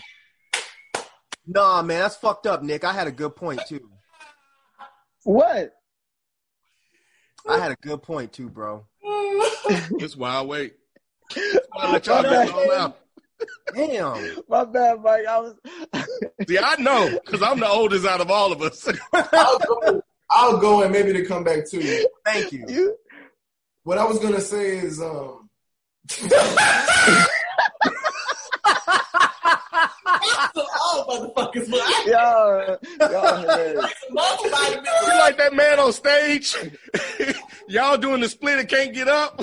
[1.47, 2.85] Nah, man, that's fucked up, Nick.
[2.85, 3.89] I had a good point too.
[5.25, 5.73] what?
[7.49, 8.87] I had a good point too, bro.
[9.99, 10.75] It's wild wait.
[11.73, 12.99] I'll let y'all get it all out.
[13.75, 14.37] Damn.
[14.49, 15.27] My bad, Mike.
[15.27, 15.55] I was.
[16.49, 18.89] See, I know because I'm the oldest out of all of us.
[19.13, 22.09] I'll go, I'll go and maybe to come back to you.
[22.25, 22.97] Thank you.
[23.85, 25.49] What I was gonna say is, um,
[30.97, 33.95] all motherfuckers, but I Yo, yo, hilarious.
[34.11, 36.57] You like that man on stage?
[37.69, 39.41] Y'all doing the split and can't get up?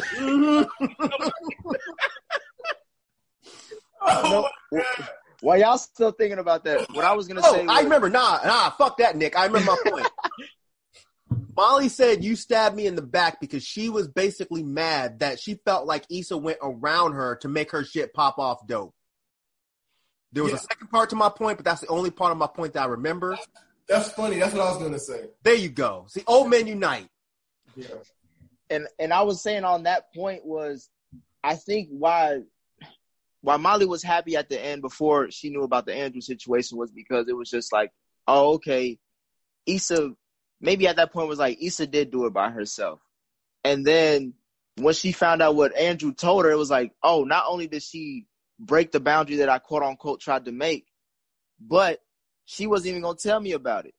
[4.06, 4.82] No, oh,
[5.42, 7.62] while y'all still thinking about that, what I was gonna Oh, say.
[7.62, 8.10] I was- remember.
[8.10, 9.38] Nah, nah, fuck that, Nick.
[9.38, 10.08] I remember my point.
[11.56, 15.56] Molly said you stabbed me in the back because she was basically mad that she
[15.66, 18.94] felt like Issa went around her to make her shit pop off dope.
[20.32, 20.58] There was Yeah.
[20.58, 22.84] a second part to my point, but that's the only part of my point that
[22.84, 23.38] I remember.
[23.88, 24.38] that's funny.
[24.40, 25.26] That's what I was gonna say.
[25.44, 26.06] There you go.
[26.10, 27.10] See, old men unite.
[27.76, 27.88] Yeah.
[28.70, 30.90] and and I was saying on that point was,
[31.44, 32.42] I think why
[33.44, 36.92] why Molly was happy at the end before she knew about the Andrew situation was
[36.92, 37.92] because it was just like,
[38.26, 38.98] oh okay,
[39.66, 40.14] Issa
[40.62, 43.02] maybe at that point was like Issa did do it by herself,
[43.64, 44.34] and then
[44.78, 47.84] when she found out what Andrew told her, it was like, oh, not only did
[47.84, 48.26] she
[48.58, 50.88] break the boundary that I quote unquote tried to make,
[51.60, 52.00] but
[52.46, 53.94] she wasn't even gonna tell me about it.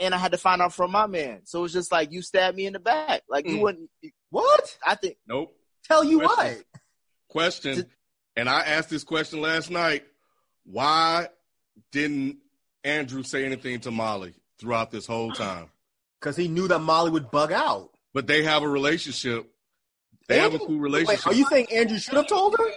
[0.00, 1.42] And I had to find out from my man.
[1.44, 3.22] So it was just like you stabbed me in the back.
[3.28, 3.62] Like you Mm.
[3.62, 3.90] wouldn't
[4.30, 4.78] What?
[4.84, 5.54] I think Nope.
[5.84, 6.44] Tell you Question.
[6.44, 6.64] what?
[7.28, 7.90] Question.
[8.38, 10.04] And I asked this question last night.
[10.64, 11.26] Why
[11.90, 12.36] didn't
[12.84, 15.70] Andrew say anything to Molly throughout this whole time?
[16.20, 17.90] Because he knew that Molly would bug out.
[18.14, 19.50] But they have a relationship.
[20.28, 21.26] They have a cool Wait, relationship.
[21.26, 22.70] are you saying Andrew should have told her?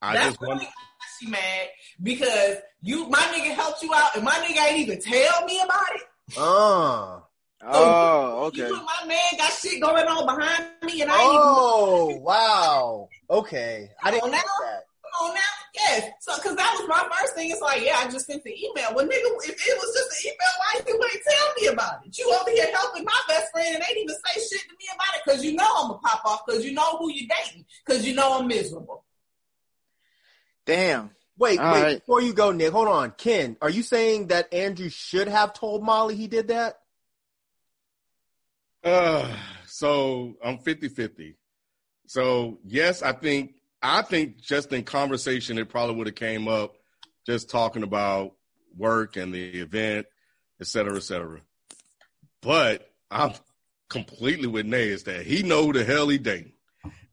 [0.00, 0.62] I That's just wonder.
[0.64, 0.70] why
[1.18, 1.68] she mad
[2.00, 5.94] because you, my nigga helped you out, and my nigga ain't even tell me about
[5.96, 6.38] it.
[6.38, 7.20] Uh.
[7.62, 8.68] Oh, okay.
[8.68, 13.08] You and my man got shit going on behind me, and I ain't Oh, wow.
[13.28, 13.90] Okay.
[14.02, 14.42] I didn't On know now?
[14.62, 14.84] that.
[14.98, 15.40] even on now.
[15.74, 17.50] Yes, so because that was my first thing.
[17.50, 18.92] It's like, yeah, I just sent the email.
[18.94, 22.18] Well, nigga, if it was just an email, why you wouldn't tell me about it?
[22.18, 25.14] You over here helping my best friend and ain't even say shit to me about
[25.16, 28.06] it because you know I'm gonna pop off because you know who you dating because
[28.06, 29.04] you know I'm miserable.
[30.66, 31.10] Damn.
[31.38, 31.98] Wait, All wait, right.
[32.00, 33.12] before you go, Nick, hold on.
[33.12, 36.80] Ken, are you saying that Andrew should have told Molly he did that?
[38.82, 39.28] Uh,
[39.66, 41.36] so I'm 50 50.
[42.06, 46.74] So, yes, I think, I think just in conversation, it probably would have came up
[47.26, 48.32] just talking about
[48.76, 50.06] work and the event,
[50.60, 51.40] et cetera, et cetera.
[52.42, 53.32] But I'm
[53.88, 56.52] completely with Nay is that he know who the hell he dating.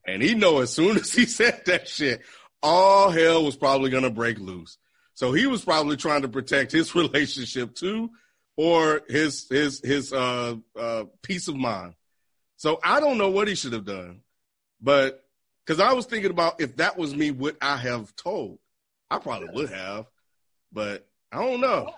[0.06, 2.22] And he know as soon as he said that shit,
[2.64, 4.78] all hell was probably to break loose.
[5.14, 8.12] So he was probably trying to protect his relationship too,
[8.58, 11.94] or his his his uh, uh, peace of mind.
[12.58, 14.22] So I don't know what he should have done,
[14.82, 15.24] but
[15.66, 18.58] because I was thinking about if that was me, would I have told?
[19.10, 20.08] I probably would have,
[20.74, 21.94] but I don't know.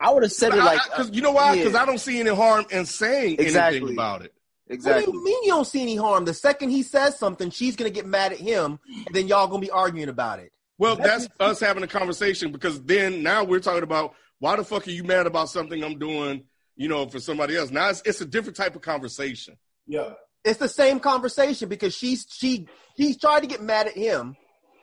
[0.00, 1.56] I would have said it like because you know why?
[1.56, 1.82] Because yeah.
[1.82, 3.78] I don't see any harm in saying Exactly.
[3.78, 4.34] anything about it.
[4.66, 4.92] Exactly.
[4.92, 5.12] What exactly.
[5.12, 6.24] do you mean you don't see any harm?
[6.24, 9.60] The second he says something, she's gonna get mad at him, and then y'all gonna
[9.60, 10.52] be arguing about it.
[10.78, 14.88] Well, that's us having a conversation because then now we're talking about why the fuck
[14.88, 17.70] are you mad about something I'm doing, you know, for somebody else.
[17.70, 19.56] Now it's, it's a different type of conversation.
[19.86, 20.14] Yeah.
[20.44, 22.66] It's the same conversation because she's she
[22.96, 24.36] he's tried to get mad at him,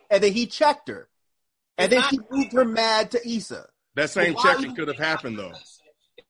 [0.09, 1.09] and then he checked her,
[1.79, 3.65] and then she moved her mad to Issa.
[3.95, 5.53] That same Well, why checking could have happened though.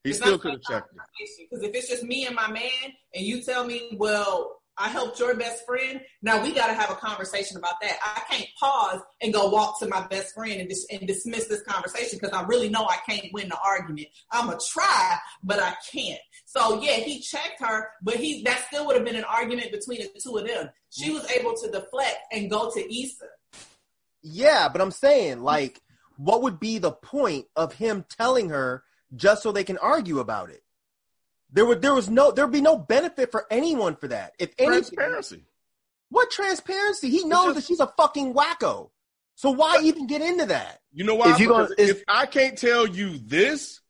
[0.05, 1.49] He still could have checked it.
[1.49, 5.19] Because if it's just me and my man, and you tell me, well, I helped
[5.19, 6.01] your best friend.
[6.21, 7.97] Now we got to have a conversation about that.
[8.03, 11.63] I can't pause and go walk to my best friend and, dis- and dismiss this
[11.63, 14.07] conversation because I really know I can't win the argument.
[14.31, 16.19] I'm gonna try, but I can't.
[16.45, 20.01] So yeah, he checked her, but he that still would have been an argument between
[20.01, 20.69] the two of them.
[20.89, 23.25] She was able to deflect and go to Issa.
[24.21, 25.81] Yeah, but I'm saying, like,
[26.17, 28.83] what would be the point of him telling her
[29.15, 30.61] just so they can argue about it?
[31.51, 34.33] There would there was no there'd be no benefit for anyone for that.
[34.39, 35.45] If anything, Transparency.
[36.09, 37.09] what transparency?
[37.09, 38.89] He knows that she's a fucking wacko.
[39.35, 40.81] So why even get into that?
[40.93, 41.31] You know why?
[41.31, 43.81] If you gonna- if I can't tell you this,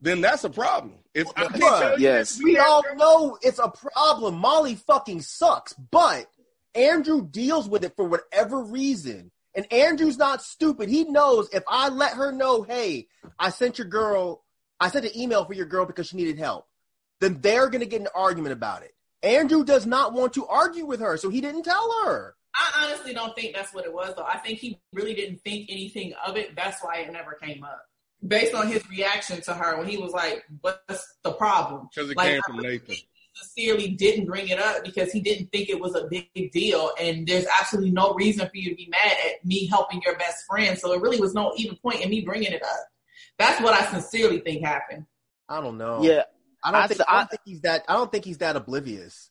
[0.00, 0.94] then that's a problem.
[1.14, 2.34] If I can't Bruh, tell you yes.
[2.36, 4.36] this, We all know it's a problem.
[4.36, 6.30] Molly fucking sucks, but
[6.74, 9.30] Andrew deals with it for whatever reason.
[9.54, 10.88] And Andrew's not stupid.
[10.88, 14.44] He knows if I let her know, hey, I sent your girl,
[14.78, 16.67] I sent an email for your girl because she needed help,
[17.20, 18.94] then they're going to get an argument about it.
[19.22, 22.34] Andrew does not want to argue with her, so he didn't tell her.
[22.54, 24.24] I honestly don't think that's what it was, though.
[24.24, 26.54] I think he really didn't think anything of it.
[26.56, 27.84] That's why it never came up.
[28.26, 32.16] Based on his reaction to her when he was like, "What's the problem?" because it
[32.16, 32.94] Like, came from Nathan.
[32.96, 36.90] he Sincerely, didn't bring it up because he didn't think it was a big deal,
[37.00, 40.44] and there's absolutely no reason for you to be mad at me helping your best
[40.48, 40.76] friend.
[40.76, 42.88] So it really was no even point in me bringing it up.
[43.38, 45.06] That's what I sincerely think happened.
[45.48, 46.02] I don't know.
[46.02, 46.24] Yeah,
[46.64, 47.84] I don't I think I I- don't think he's that.
[47.88, 49.30] I don't think he's that oblivious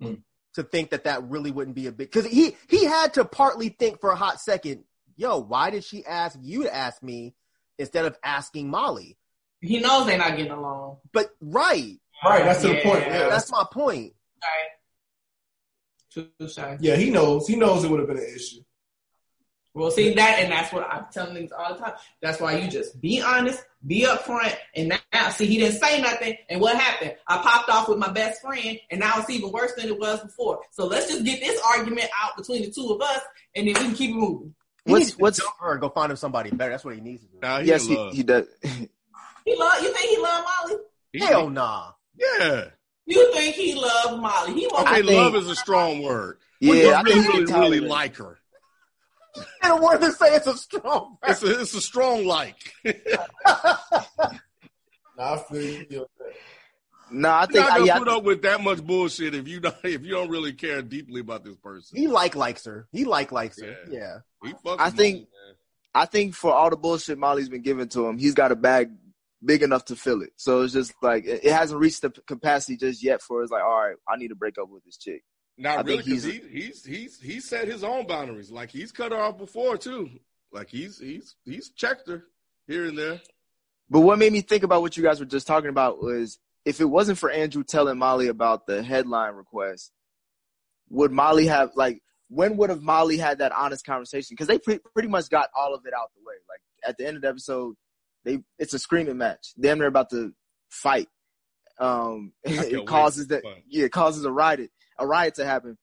[0.00, 0.14] Hmm.
[0.54, 2.10] to think that that really wouldn't be a big.
[2.10, 4.84] Because he he had to partly think for a hot second.
[5.16, 7.34] Yo, why did she ask you to ask me
[7.78, 9.18] instead of asking Molly?
[9.60, 10.98] He knows they're not getting along.
[11.12, 13.00] But right, Right, that's to the point.
[13.06, 14.14] Yeah, that's my point.
[14.40, 14.68] Right.
[16.38, 16.78] Too shy.
[16.80, 17.46] yeah, he knows.
[17.48, 18.60] He knows it would have been an issue.
[19.78, 21.92] Well, see that, and that's what I'm telling niggas all the time.
[22.20, 26.36] That's why you just be honest, be upfront, and now see he didn't say nothing.
[26.50, 27.14] And what happened?
[27.28, 30.20] I popped off with my best friend, and now it's even worse than it was
[30.20, 30.60] before.
[30.72, 33.20] So let's just get this argument out between the two of us,
[33.54, 34.54] and then we can keep it moving.
[34.84, 36.70] He What's- needs to what's- dump her and go find him somebody better.
[36.72, 37.38] That's what he needs to do.
[37.42, 38.46] Nah, he yes, he, he does.
[39.44, 40.76] He love you think he love Molly?
[41.12, 41.92] He- Hell nah.
[42.18, 42.66] Yeah.
[43.06, 44.52] You think he love Molly?
[44.52, 44.86] He won't.
[44.86, 46.38] Okay, I think- love is a strong word.
[46.60, 48.38] Yeah, But you I think really, he really, really like her.
[49.62, 51.18] And a word to say it's a strong.
[51.26, 52.72] It's a, it's a strong like.
[55.18, 56.06] Nah, I feel you.
[57.10, 59.60] No, I you're not I, gonna yeah, put up with that much bullshit if you
[59.60, 61.98] don't if you don't really care deeply about this person.
[61.98, 62.86] he like likes her.
[62.92, 63.76] He like likes her.
[63.90, 64.18] Yeah.
[64.42, 64.48] Yeah.
[64.50, 65.28] He I think- Molly.
[65.94, 68.90] I think for all the bullshit Molly's been given to him, he's got a bag
[69.44, 70.30] big enough to fill it.
[70.36, 73.64] So it's just like it it hasn't reached the capacity just yet for it's like,
[73.64, 75.24] all right, I need to break up with this chick.
[75.58, 78.50] I Not really, think because he's- he, he's he's he's set his own boundaries.
[78.50, 80.08] Like he's cut her off before too.
[80.52, 82.24] Like he's he's he's checked her
[82.66, 83.20] here and there.
[83.90, 86.80] But what made me think about what you guys were just talking about was if
[86.80, 89.92] it wasn't for Andrew telling Molly about the headline request,
[90.90, 94.34] would Molly have like when would have Molly had that honest conversation?
[94.34, 96.34] Because they pre- pretty much got all of it out the way.
[96.48, 97.74] Like at the end of the episode,
[98.24, 99.54] they it's a screaming match.
[99.58, 100.32] Damn, they're about to
[100.70, 101.08] fight.
[101.80, 105.78] Um, it causes that yeah, it causes a riot a riot to happen.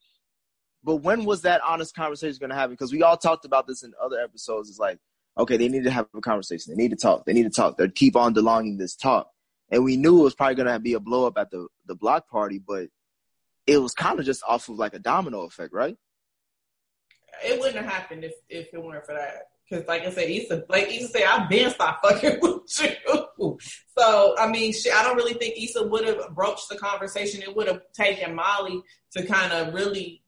[0.83, 2.73] But when was that honest conversation going to happen?
[2.73, 4.69] Because we all talked about this in other episodes.
[4.69, 4.99] It's like,
[5.37, 6.75] okay, they need to have a conversation.
[6.75, 7.25] They need to talk.
[7.25, 7.77] They need to talk.
[7.77, 9.29] They keep on delonging this talk.
[9.71, 11.95] And we knew it was probably going to be a blow up at the, the
[11.95, 12.89] block party, but
[13.65, 15.97] it was kind of just off of like a domino effect, right?
[17.43, 19.49] it wouldn't have happened if, if it weren't for that.
[19.69, 23.57] Because, like I said, Issa, like Issa said, I've been stopped fucking with you.
[23.97, 27.41] So, I mean, she, I don't really think Issa would have broached the conversation.
[27.41, 30.21] It would have taken Molly to kind of really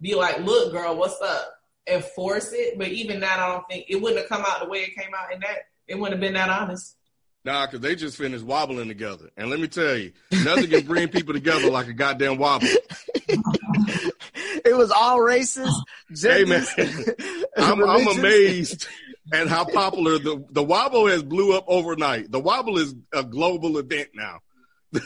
[0.00, 1.54] be like, look, girl, what's up?
[1.86, 2.78] And force it.
[2.78, 5.12] But even that, I don't think it wouldn't have come out the way it came
[5.16, 5.32] out.
[5.32, 6.96] And that, it wouldn't have been that honest.
[7.44, 9.30] Nah, because they just finished wobbling together.
[9.36, 10.12] And let me tell you,
[10.44, 12.68] nothing can bring people together like a goddamn wobble.
[14.64, 15.72] It was all racist.
[16.20, 16.64] Hey, man.
[17.56, 18.86] I'm, I'm amazed
[19.32, 22.30] at how popular the the wobble has blew up overnight.
[22.30, 24.40] The wobble is a global event now.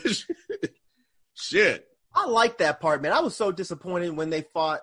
[1.35, 1.87] Shit.
[2.15, 3.13] I like that part, man.
[3.13, 4.81] I was so disappointed when they fought.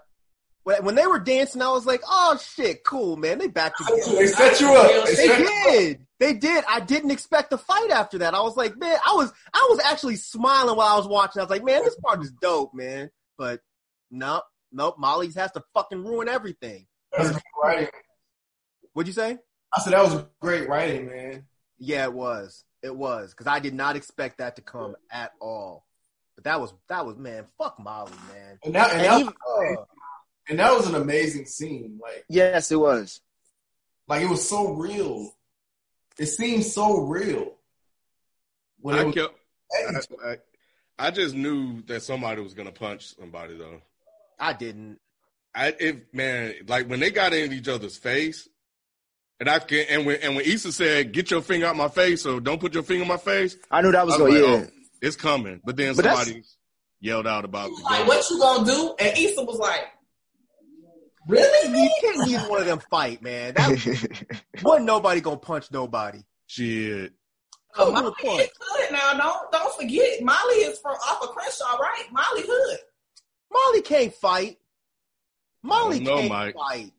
[0.63, 3.37] When when they were dancing, I was like, "Oh shit, cool, man!
[3.39, 5.05] They back together." They set you up.
[5.07, 5.51] They They set you up.
[5.73, 6.05] did.
[6.19, 6.63] They did.
[6.69, 8.33] I didn't expect a fight after that.
[8.33, 11.41] I was like, man, I was I was actually smiling while I was watching.
[11.41, 13.09] I was like, man, this part is dope, man.
[13.37, 13.59] But
[14.09, 14.43] nope,
[14.73, 14.95] nope.
[14.97, 16.87] Molly's has to fucking ruin everything.
[17.11, 17.89] That was great writing.
[18.93, 19.37] What'd you say?
[19.73, 21.45] I said that was great writing, man.
[21.79, 22.63] Yeah, it was.
[22.81, 25.85] It was because I did not expect that to come at all.
[26.35, 27.45] But that was that was man.
[27.57, 28.59] Fuck Molly, man.
[28.63, 29.85] And that, and, And that, even- uh, Oh,
[30.49, 31.99] and that was an amazing scene.
[32.01, 33.21] Like, Yes, it was.
[34.07, 35.31] like it was so real.
[36.19, 37.53] It seemed so real.
[38.79, 39.33] When I was, kept
[40.25, 40.37] I, I,
[40.99, 43.81] I just knew that somebody was gonna punch somebody though.
[44.39, 44.99] I didn't.
[45.55, 48.47] I if man, like when they got in each other's face,
[49.39, 52.25] and I can and when and when Issa said, "Get your finger out my face,"
[52.25, 54.33] or "Don't put your finger in my face," I knew that was I going.
[54.33, 54.67] like, yeah, oh,
[55.01, 55.61] it's coming.
[55.63, 56.43] But then But somebody
[56.99, 58.95] yelled out about the Like, what you gonna do?
[58.99, 59.81] And Issa was like,
[61.27, 61.81] really?
[61.83, 63.53] You can't neither one of them fight, man.
[63.53, 63.69] That
[64.63, 66.19] wasn't nobody gonna punch nobody.
[66.47, 67.13] Shit.
[67.75, 68.41] Oh, Come to the Molly point.
[68.41, 69.13] is hood now.
[69.17, 72.03] Don't don't forget, Molly is from off of Crenshaw, right?
[72.11, 72.77] Molly hood.
[73.53, 74.57] Molly can't fight.
[75.61, 76.55] Molly know, can't Mike.
[76.55, 76.91] fight.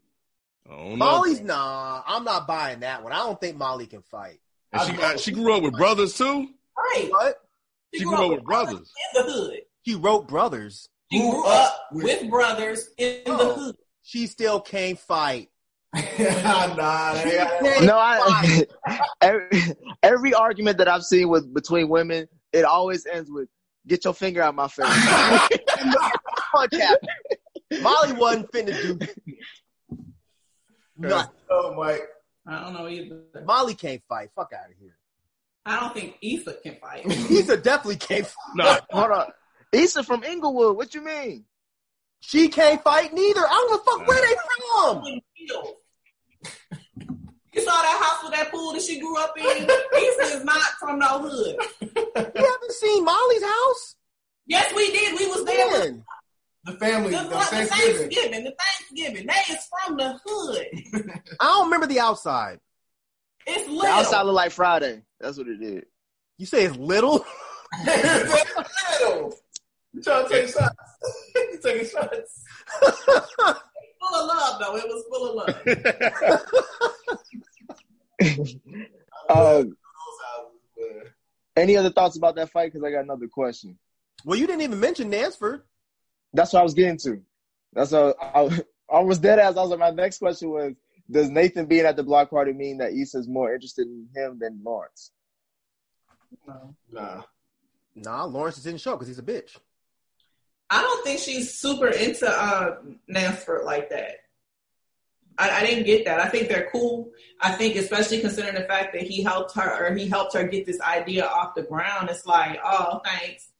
[0.70, 0.96] I don't know.
[0.96, 2.02] Molly's nah.
[2.06, 3.12] I'm not buying that one.
[3.12, 4.40] I don't think Molly can fight.
[4.72, 6.48] And she got she grew up with brothers too.
[6.76, 7.08] Right.
[7.10, 7.36] What?
[7.94, 8.90] She grew up with brothers.
[9.16, 9.60] In the hood.
[9.86, 10.88] She wrote brothers.
[11.12, 13.54] She grew up with brothers in the Oh.
[13.54, 13.76] hood.
[14.02, 15.50] She still can't fight.
[15.94, 18.66] nah, they got- no, I
[19.20, 19.50] every,
[20.02, 23.48] every argument that I've seen with between women, it always ends with
[23.86, 24.86] "Get your finger out my face."
[26.54, 27.82] Punch happened.
[27.82, 28.98] Molly wasn't finna do.
[30.96, 31.32] Nothing.
[31.50, 32.02] oh Mike.
[32.46, 33.20] I don't know either.
[33.44, 34.30] Molly can't fight.
[34.36, 34.96] Fuck out of here.
[35.66, 37.06] I don't think Issa can fight.
[37.06, 38.54] Issa definitely can't fight.
[38.56, 39.26] No, Hold on,
[39.72, 40.76] Issa from Inglewood.
[40.76, 41.44] What you mean?
[42.20, 43.40] She can't fight neither.
[43.40, 44.34] I don't give a fuck where they
[44.72, 45.66] from.
[47.54, 49.44] You saw that house with that pool that she grew up in?
[49.46, 51.54] Issa is not from no hood.
[51.80, 53.94] You haven't seen Molly's house?
[54.48, 55.16] Yes, we did.
[55.16, 55.68] We was there.
[55.68, 56.04] with Man,
[56.64, 57.68] The family, The, the the Thanksgiving.
[58.10, 59.26] Thanksgiving, the Thanksgiving.
[59.26, 60.66] They is from the hood.
[61.40, 62.58] I don't remember the outside.
[63.46, 63.86] It's The little.
[63.90, 65.02] outside look like Friday.
[65.20, 65.84] That's what it did.
[66.38, 67.24] You say it's little?
[67.80, 69.34] it's Little.
[69.92, 70.74] You trying to take shots?
[71.36, 72.44] you taking shots?
[72.80, 72.90] full
[74.20, 74.76] of love, though.
[74.76, 75.56] It was full of love.
[79.28, 79.74] Uh, Those houses,
[80.78, 81.02] man.
[81.56, 82.72] any other thoughts about that fight?
[82.72, 83.78] Because I got another question.
[84.24, 85.62] Well, you didn't even mention Nansford.
[86.34, 87.22] That's what I was getting to.
[87.72, 88.60] That's what I,
[88.92, 89.56] I was dead as.
[89.56, 90.74] I was like, my next question was,
[91.10, 94.60] does Nathan being at the block party mean that Issa's more interested in him than
[94.62, 95.12] Lawrence?
[96.46, 96.74] No.
[96.90, 97.22] Nah.
[97.94, 99.56] Nah, Lawrence didn't show because he's a bitch.
[100.70, 102.78] I don't think she's super into uh,
[103.08, 104.16] Nansford like that.
[105.38, 106.20] I, I didn't get that.
[106.20, 107.10] I think they're cool.
[107.40, 110.66] I think, especially considering the fact that he helped her or he helped her get
[110.66, 112.08] this idea off the ground.
[112.10, 113.50] It's like, oh, thanks.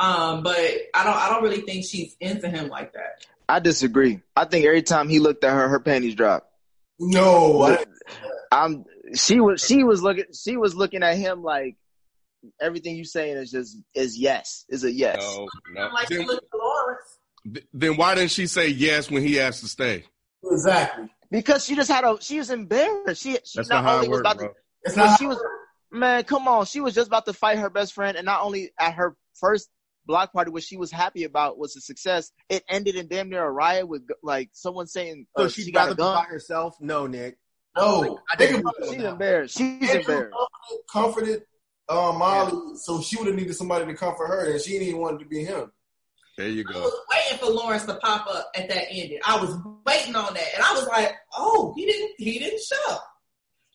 [0.00, 0.56] Um, but
[0.94, 1.16] I don't.
[1.16, 3.26] I don't really think she's into him like that.
[3.48, 4.20] I disagree.
[4.34, 6.50] I think every time he looked at her, her panties dropped.
[6.98, 7.62] No.
[7.62, 7.84] I,
[8.50, 8.86] I'm.
[9.14, 9.62] She was.
[9.62, 10.24] She was looking.
[10.32, 11.76] She was looking at him like
[12.60, 14.64] everything you saying is just is yes.
[14.70, 15.18] Is a yes.
[15.20, 15.88] no, no.
[15.92, 17.18] Like Then, looked at Lawrence.
[17.74, 20.04] then why didn't she say yes when he asked to stay?
[20.42, 21.10] exactly.
[21.30, 22.16] Because she just had a.
[22.22, 23.22] She was embarrassed.
[23.22, 23.32] She.
[23.44, 24.48] she That's not, not how only it was works, about bro.
[24.48, 24.54] to.
[24.84, 25.18] It's not.
[25.18, 25.38] she was.
[25.92, 26.64] Man, come on.
[26.64, 29.68] She was just about to fight her best friend, and not only at her first
[30.10, 32.32] block party, which she was happy about, was a success.
[32.48, 35.72] It ended in damn near a riot with like someone saying So uh, she'd she
[35.72, 36.76] got rather a be by herself?
[36.80, 37.38] No, Nick.
[37.76, 38.18] no.
[38.30, 38.88] I Think didn't about it.
[38.90, 39.12] She's that.
[39.12, 39.56] embarrassed.
[39.58, 40.36] She's Andrew embarrassed.
[40.92, 41.42] comforted
[41.88, 45.00] uh, Molly, so she would have needed somebody to comfort her, and she didn't even
[45.00, 45.70] want to be him.
[46.38, 46.80] There you I go.
[46.82, 49.18] was waiting for Lawrence to pop up at that ending.
[49.26, 49.56] I was
[49.86, 52.12] waiting on that, and I was like, "Oh, he didn't.
[52.18, 52.96] He didn't show."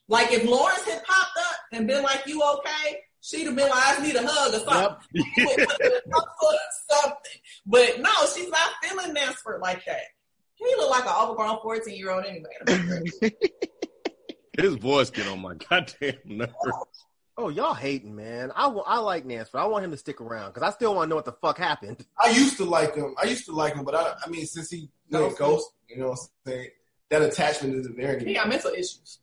[0.07, 3.83] Like if Lawrence had popped up and been like, "You okay?" She'd have been like,
[3.83, 4.97] "I just need a hug or something."
[5.47, 6.59] Some sort of
[6.91, 7.41] something.
[7.65, 10.01] But no, she's not feeling Nansford like that.
[10.53, 13.31] He look like an overgrown fourteen year old anyway.
[14.59, 16.53] His voice get on my goddamn nerves.
[17.35, 18.51] Oh, y'all hating, man.
[18.55, 19.59] I, wa- I like Nansford.
[19.59, 21.57] I want him to stick around because I still want to know what the fuck
[21.57, 22.05] happened.
[22.17, 23.15] I used to like him.
[23.21, 26.09] I used to like him, but I, I mean, since he went ghost, you know
[26.09, 26.69] what I'm saying?
[27.09, 29.19] That attachment isn't there he got mental issues.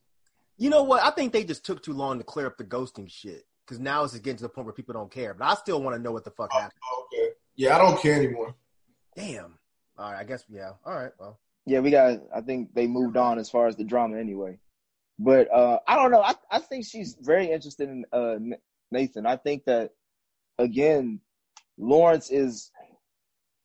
[0.59, 1.03] You know what?
[1.03, 4.05] I think they just took too long to clear up the ghosting shit because now
[4.05, 5.33] it's just getting to the point where people don't care.
[5.33, 6.73] But I still want to know what the fuck happened.
[7.05, 7.31] Okay.
[7.57, 8.55] Yeah, I don't care anymore.
[9.16, 9.59] Damn.
[9.97, 10.73] All right, I guess yeah.
[10.85, 11.39] All right, well.
[11.64, 12.20] Yeah, we got.
[12.35, 14.59] I think they moved on as far as the drama anyway.
[15.18, 16.20] But uh, I don't know.
[16.20, 18.36] I I think she's very interested in uh,
[18.90, 19.27] Nathan.
[19.27, 19.93] I think that
[20.59, 21.20] again,
[21.78, 22.70] Lawrence is.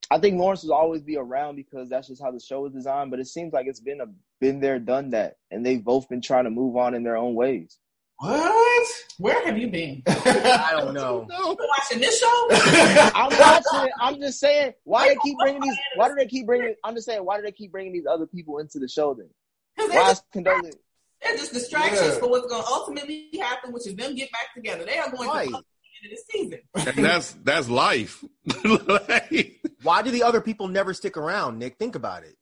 [0.10, 3.12] I think Lawrence will always be around because that's just how the show is designed.
[3.12, 4.08] But it seems like it's been a
[4.40, 7.36] been there, done that, and they've both been trying to move on in their own
[7.36, 7.78] ways.
[8.20, 8.88] What?
[9.20, 10.02] Where have you been?
[10.08, 11.28] I don't know.
[11.30, 12.48] You watching this show?
[13.16, 13.92] I'm watching it.
[14.00, 15.78] I'm just saying, why do they keep bringing these?
[15.96, 16.74] Why do they keep bringing?
[16.84, 19.30] I'm just saying, why do they keep bringing these other people into the show then?
[19.76, 20.74] Because they're Why just, is Condola?
[21.22, 22.20] they're just distractions Yeah.
[22.20, 24.84] for what's going to ultimately happen, which is them get back together.
[24.84, 25.46] They are going Right.
[25.48, 25.64] to come
[26.04, 26.96] into the season.
[26.98, 28.24] And that's that's life.
[28.64, 31.78] Like, Why do the other people never stick around, Nick?
[31.78, 32.36] Think about it.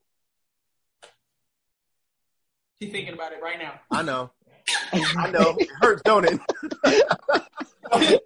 [2.81, 3.79] She's thinking about it right now.
[3.91, 4.31] I know.
[4.93, 5.55] I know.
[5.59, 6.39] It hurts, don't it?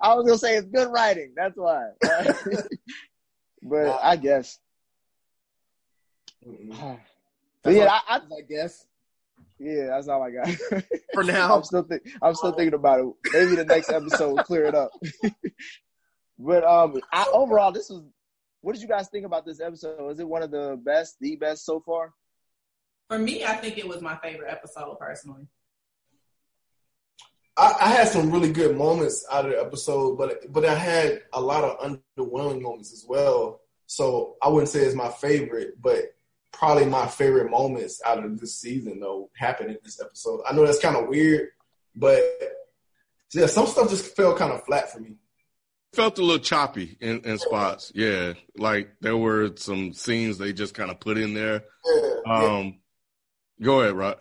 [0.00, 1.32] I was gonna say it's good writing.
[1.36, 1.90] That's why.
[3.62, 4.58] but I guess.
[7.64, 8.88] But yeah, I, I, I guess.
[9.60, 10.48] yeah, that's all I got.
[11.14, 11.54] For now.
[11.54, 13.06] I'm still think, I'm still thinking about it.
[13.32, 14.90] Maybe the next episode will clear it up.
[16.40, 18.02] but um, I, overall, this was.
[18.62, 20.00] What did you guys think about this episode?
[20.00, 22.12] Was it one of the best, the best so far?
[23.08, 25.46] For me, I think it was my favorite episode personally.
[27.56, 31.22] I, I had some really good moments out of the episode, but but I had
[31.32, 33.60] a lot of underwhelming moments as well.
[33.86, 36.14] So I wouldn't say it's my favorite, but
[36.52, 40.40] probably my favorite moments out of this season though happened in this episode.
[40.48, 41.48] I know that's kind of weird,
[41.94, 42.22] but
[43.34, 45.16] yeah, some stuff just felt kind of flat for me.
[45.94, 47.92] Felt a little choppy in, in spots.
[47.94, 51.64] Yeah, like there were some scenes they just kind of put in there.
[51.84, 52.78] Yeah, Um,
[53.60, 54.16] go ahead, Rod.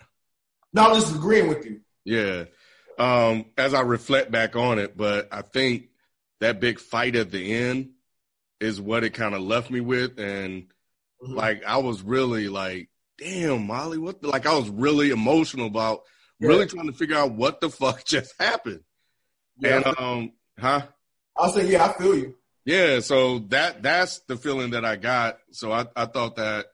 [0.73, 1.79] No, I'm just agreeing with you.
[2.03, 2.45] Yeah.
[3.01, 5.89] Um, as I reflect back on it, but I think
[6.39, 7.93] that big fight at the end
[8.59, 10.19] is what it kind of left me with.
[10.19, 10.67] And
[11.23, 11.35] Mhm.
[11.35, 16.03] like, I was really like, damn, Molly, what the, like, I was really emotional about
[16.39, 18.83] really trying to figure out what the fuck just happened.
[19.57, 19.77] Yeah.
[19.77, 20.87] And, um, huh?
[21.37, 22.35] I saying, yeah, I feel you.
[22.65, 25.39] Yeah, so that that's the feeling that I got.
[25.51, 26.67] So I, I thought that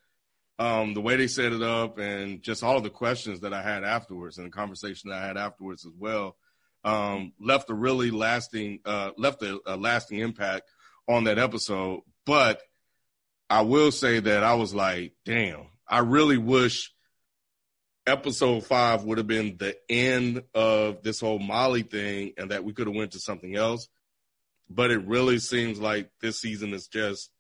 [0.60, 3.84] um, the way they set it up and just all the questions that I had
[3.84, 6.36] afterwards and the conversation that I had afterwards as well
[6.84, 10.70] um, left a really lasting uh, left a, a lasting impact
[11.08, 12.02] on that episode.
[12.26, 12.62] But
[13.50, 16.92] I will say that I was like, damn, I really wish
[18.06, 22.74] episode five would have been the end of this whole Molly thing and that we
[22.74, 23.90] could have went to something else
[24.70, 27.32] but it really seems like this season is just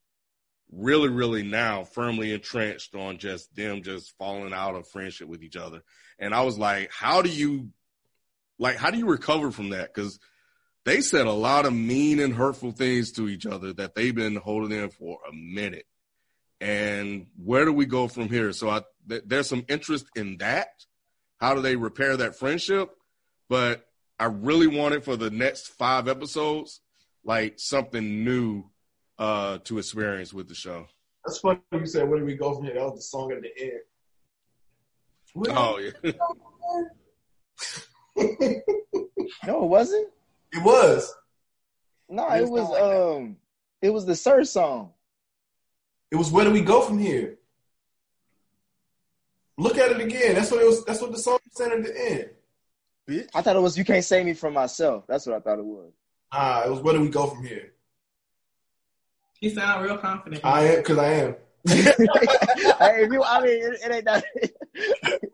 [0.72, 5.56] really, really now firmly entrenched on just them just falling out of friendship with each
[5.56, 5.81] other.
[6.19, 7.69] And I was like, how do you,
[8.60, 9.94] like, how do you recover from that?
[9.94, 10.19] Because
[10.84, 14.35] they said a lot of mean and hurtful things to each other that they've been
[14.35, 15.85] holding in for a minute.
[16.60, 18.52] And where do we go from here?
[18.52, 20.69] So I, th- there's some interest in that.
[21.39, 22.89] How do they repair that friendship?
[23.48, 23.85] But
[24.19, 26.81] I really wanted for the next five episodes
[27.23, 28.65] like something new
[29.19, 30.85] uh to experience with the show.
[31.26, 32.76] That's funny you said, where do we go from here?
[32.76, 33.80] That was the song at the end.
[35.34, 36.11] Where- Oh yeah.
[39.45, 40.07] No, it wasn't.
[40.53, 41.14] It was.
[42.10, 43.15] No, It it was sound like that.
[43.18, 43.38] um,
[43.81, 44.94] it was the Sir song.
[46.11, 47.38] It was where do we go from here?
[49.57, 50.35] Look at it again.
[50.35, 50.85] That's what it was.
[50.85, 52.30] That's what the song said at the end.
[53.10, 53.30] Bitch.
[53.35, 55.65] I thought it was "You Can't Save Me from Myself." That's what I thought it
[55.65, 55.91] was.
[56.31, 57.73] Ah, it was where do we go from here?
[59.42, 60.44] You sound real confident.
[60.44, 61.36] I am because I am.
[61.68, 61.84] hey,
[63.04, 64.24] if you, I mean, it, it ain't that.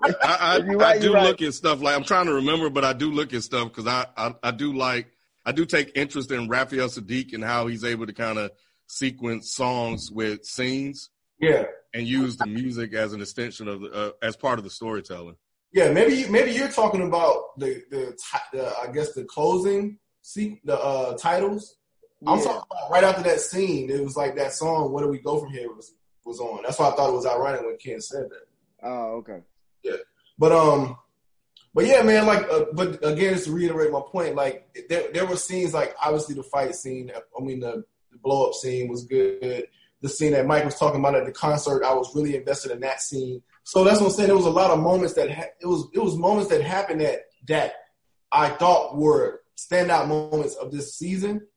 [0.04, 1.24] I, I, You're I do right.
[1.28, 3.88] look at stuff like I'm trying to remember, but I do look at stuff because
[3.88, 5.08] I, I I do like
[5.46, 8.52] I do take interest in Raphael Saadiq and how he's able to kind of
[8.88, 11.10] sequence songs with scenes
[11.40, 14.72] Yeah, and use the music as an extension of the uh, as part of the
[14.72, 15.36] storytelling.
[15.72, 15.92] yeah.
[15.92, 18.18] Maybe you- maybe you're talking about the the,
[18.54, 21.76] the I guess the closing see the uh, titles.
[22.28, 23.90] I'm talking about right after that scene.
[23.90, 24.92] It was like that song.
[24.92, 25.72] Where do we go from here?
[25.74, 25.94] Was
[26.26, 26.64] was on.
[26.64, 28.88] That's why I thought it was ironic when Ken said that.
[28.88, 29.40] Oh, okay.
[29.84, 29.98] Yeah.
[30.38, 30.98] But um,
[31.74, 32.26] but yeah, man.
[32.26, 35.96] Like, uh, but again, just to reiterate my point, like there there were scenes like
[36.02, 37.12] obviously the fight scene.
[37.16, 39.68] I mean, the, the blow up scene was good.
[40.02, 42.82] The scene that Mike was talking about at the concert, I was really invested in
[42.82, 43.42] that scene.
[43.64, 44.28] So that's what I'm saying.
[44.28, 47.02] There was a lot of moments that ha- it was it was moments that happened
[47.02, 47.74] that that
[48.32, 51.48] I thought were standout moments of this season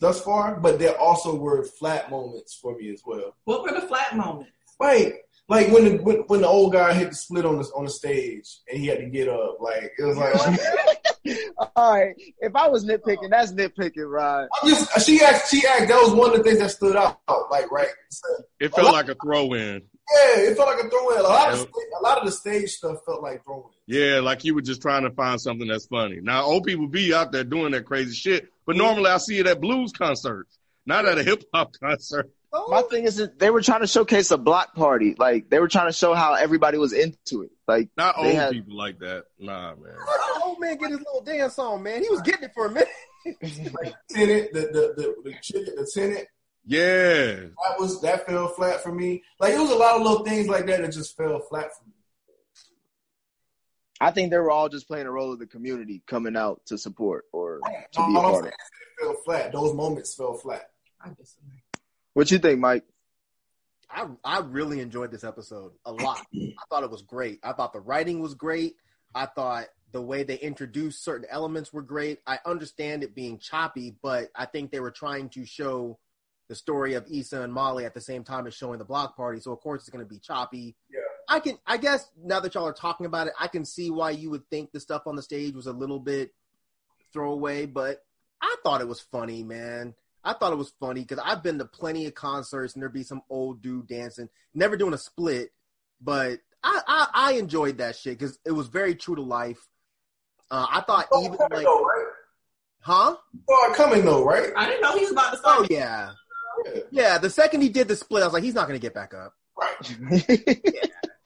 [0.00, 0.58] thus far.
[0.58, 3.36] But there also were flat moments for me as well.
[3.44, 4.50] What were the flat moments?
[4.78, 5.14] Right.
[5.48, 7.90] Like when the when, when the old guy hit the split on the on the
[7.90, 10.34] stage and he had to get up, like it was like
[11.76, 12.14] All right.
[12.38, 14.48] If I was nitpicking, that's nitpicking, Rod.
[14.62, 17.18] I'm just she asked she asked that was one of the things that stood out.
[17.50, 18.28] Like right, So,
[18.58, 19.82] It felt like a throw in.
[20.12, 21.18] yeah, it felt like a throw in.
[21.18, 23.64] A lot of the, a lot of the stage stuff felt like throwing.
[23.86, 26.20] Yeah, like you were just trying to find something that's funny.
[26.22, 29.46] Now, old people be out there doing that crazy shit, but normally I see it
[29.46, 32.30] at blues concerts, not at a hip hop concert.
[32.68, 35.14] My thing is that they were trying to showcase a block party.
[35.16, 37.50] Like they were trying to show how everybody was into it.
[37.70, 39.26] Like Not They old had- people like that.
[39.38, 39.94] Nah, man.
[39.94, 42.02] The old man get his little dance on, man.
[42.02, 42.88] He was getting it for a minute.
[44.10, 46.26] Tenant, the the the, the chick the tenant,
[46.64, 47.26] Yeah.
[47.34, 49.22] that was that fell flat for me.
[49.38, 51.84] Like it was a lot of little things like that that just fell flat for
[51.86, 51.92] me.
[54.00, 56.78] I think they were all just playing a role of the community coming out to
[56.78, 57.60] support or
[57.92, 58.50] to be a part of.
[58.50, 58.54] it
[59.00, 59.52] fell flat.
[59.52, 60.70] Those moments fell flat.
[61.00, 61.62] I disagree.
[62.14, 62.84] What you think, Mike?
[63.90, 66.24] I I really enjoyed this episode a lot.
[66.34, 67.40] I thought it was great.
[67.42, 68.76] I thought the writing was great.
[69.14, 72.20] I thought the way they introduced certain elements were great.
[72.26, 75.98] I understand it being choppy, but I think they were trying to show
[76.48, 79.40] the story of Issa and Molly at the same time as showing the block party.
[79.40, 80.76] So of course it's going to be choppy.
[80.92, 81.00] Yeah.
[81.28, 84.10] I can, I guess now that y'all are talking about it, I can see why
[84.10, 86.32] you would think the stuff on the stage was a little bit
[87.12, 88.02] throwaway, but
[88.42, 89.94] I thought it was funny, man.
[90.22, 93.02] I thought it was funny because I've been to plenty of concerts and there'd be
[93.02, 95.50] some old dude dancing, never doing a split,
[96.00, 99.66] but I I, I enjoyed that shit because it was very true to life.
[100.50, 102.06] Uh, I thought Oh, even coming like, though, right?
[102.80, 103.16] huh?
[103.48, 104.50] Oh, coming though, right?
[104.56, 105.70] I didn't know he was about to Oh start.
[105.70, 106.10] yeah,
[106.66, 106.80] Yeah.
[106.90, 107.18] yeah.
[107.18, 109.32] The second he did the split, I was like, he's not gonna get back up.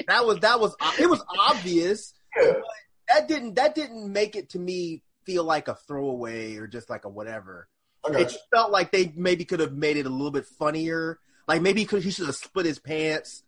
[0.07, 2.12] That was that was it was obvious.
[2.39, 2.53] Yeah.
[3.09, 7.07] That didn't that didn't make it to me feel like a throwaway or just like
[7.07, 7.69] a whatever.
[8.06, 8.39] I got It you.
[8.52, 11.18] felt like they maybe could have made it a little bit funnier.
[11.48, 13.43] Like maybe he could he should have split his pants,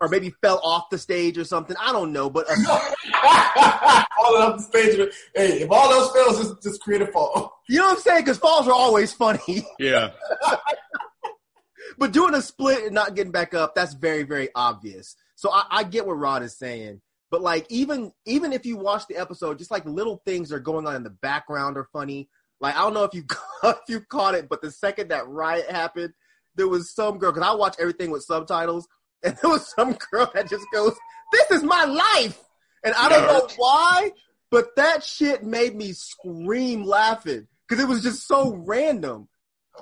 [0.00, 1.76] or maybe fell off the stage or something.
[1.80, 2.54] I don't know, but uh,
[4.16, 5.12] Falling off the stage.
[5.34, 7.60] Hey, if all those fails, just just create a fall.
[7.68, 8.22] you know what I'm saying?
[8.22, 9.66] Because falls are always funny.
[9.78, 10.10] Yeah.
[11.98, 15.16] but doing a split and not getting back up, that's very, very obvious.
[15.34, 17.00] So I, I get what Rod is saying.
[17.30, 20.60] But like even even if you watch the episode, just like little things that are
[20.60, 22.28] going on in the background are funny.
[22.62, 23.24] Like I don't know if you
[23.64, 26.14] if you caught it, but the second that riot happened,
[26.54, 28.86] there was some girl because I watch everything with subtitles,
[29.22, 30.94] and there was some girl that just goes,
[31.32, 32.40] "This is my life,"
[32.84, 34.12] and I don't know why,
[34.50, 39.28] but that shit made me scream laughing because it was just so random.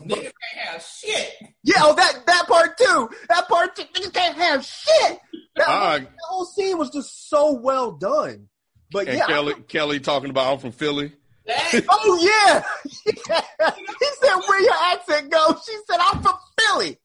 [0.01, 1.33] Niggas can't have shit.
[1.63, 3.11] Yeah, oh that that part too.
[3.29, 3.83] That part too.
[3.93, 5.19] Niggas can't have shit.
[5.57, 5.99] That, Ah.
[5.99, 8.49] that whole scene was just so well done.
[8.91, 11.13] But yeah, Kelli Kelli talking about I'm from Philly.
[11.47, 12.63] That, oh yeah.
[13.05, 13.13] he
[14.21, 16.99] said, "Where your accent go?" She said, "I'm from Philly."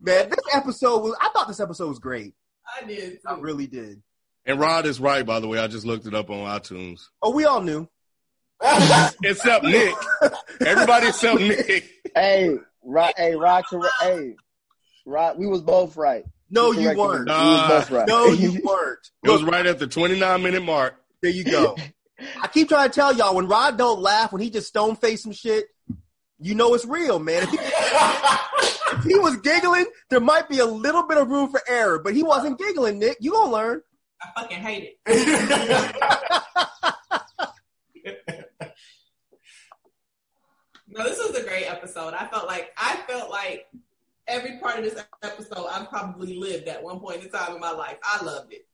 [0.00, 1.16] Man, this episode was.
[1.20, 2.34] I thought this episode was great.
[2.80, 3.18] I did.
[3.26, 4.02] I really did.
[4.46, 5.58] And Rod is right, by the way.
[5.58, 7.02] I just looked it up on iTunes.
[7.22, 7.88] Oh, we all knew.
[9.24, 9.94] Except Nick.
[10.60, 11.90] Everybody except Nick.
[12.14, 13.64] hey, Rod, hey, Rod,
[14.00, 14.34] hey,
[15.06, 16.24] Rod, we was both right.
[16.50, 17.26] No, you weren't.
[17.26, 17.32] me.
[17.32, 18.08] We was both right.
[18.08, 19.10] No, you weren't.
[19.24, 20.94] It was right at the 29 minute mark.
[21.22, 21.76] There you go.
[22.42, 25.22] I keep trying to tell y'all when Rod don't laugh, when he just stone face
[25.22, 25.66] some shit,
[26.38, 27.42] you know it's real, man.
[27.42, 27.58] If he,
[28.98, 32.14] if he was giggling, there might be a little bit of room for error, but
[32.14, 33.18] he wasn't giggling, Nick.
[33.20, 33.82] You gonna learn.
[34.22, 35.96] I fucking hate it.
[40.92, 42.14] No, this was a great episode.
[42.14, 43.68] I felt like I felt like
[44.26, 47.70] every part of this episode I've probably lived at one point in time in my
[47.70, 47.96] life.
[48.02, 48.66] I loved it.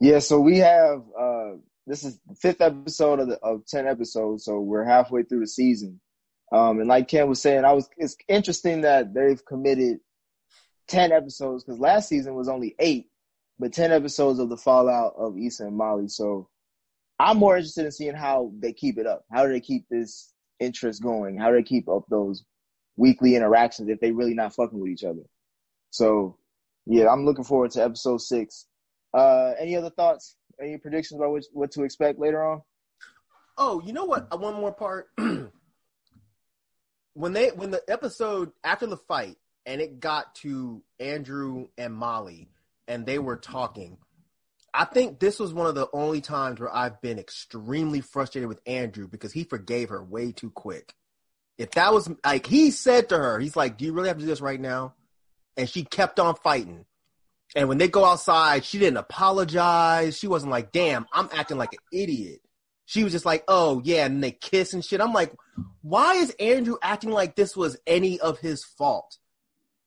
[0.00, 1.52] Yeah, so we have uh
[1.86, 5.46] this is the fifth episode of the of ten episodes, so we're halfway through the
[5.46, 6.00] season.
[6.52, 9.98] Um and like Ken was saying, I was it's interesting that they've committed
[10.86, 13.06] ten episodes because last season was only eight,
[13.58, 16.08] but ten episodes of the fallout of Issa and Molly.
[16.08, 16.48] So
[17.18, 19.24] I'm more interested in seeing how they keep it up.
[19.32, 21.38] How do they keep this interest going?
[21.38, 22.44] How do they keep up those
[22.96, 25.22] weekly interactions if they really not fucking with each other?
[25.90, 26.36] So
[26.84, 28.66] yeah, I'm looking forward to episode six.
[29.16, 30.36] Uh, any other thoughts?
[30.60, 32.62] Any predictions about what, what to expect later on?
[33.56, 34.28] Oh, you know what?
[34.30, 35.08] Uh, One more part.
[37.14, 42.50] when they when the episode after the fight and it got to Andrew and Molly
[42.86, 43.96] and they were talking,
[44.74, 48.60] I think this was one of the only times where I've been extremely frustrated with
[48.66, 50.94] Andrew because he forgave her way too quick.
[51.56, 54.24] If that was like he said to her, he's like, "Do you really have to
[54.24, 54.94] do this right now?"
[55.56, 56.84] And she kept on fighting.
[57.54, 60.18] And when they go outside, she didn't apologize.
[60.18, 62.40] She wasn't like, "Damn, I'm acting like an idiot."
[62.84, 65.00] She was just like, "Oh yeah," and they kiss and shit.
[65.00, 65.32] I'm like,
[65.82, 69.18] why is Andrew acting like this was any of his fault?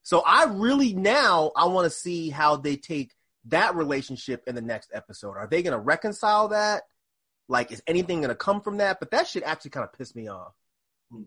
[0.01, 3.11] So I really now I want to see how they take
[3.45, 5.35] that relationship in the next episode.
[5.37, 6.83] Are they going to reconcile that?
[7.47, 8.99] Like, is anything going to come from that?
[8.99, 10.53] But that shit actually kind of pissed me off.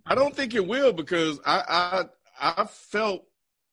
[0.07, 2.05] I don't think it will because I
[2.41, 3.27] I I felt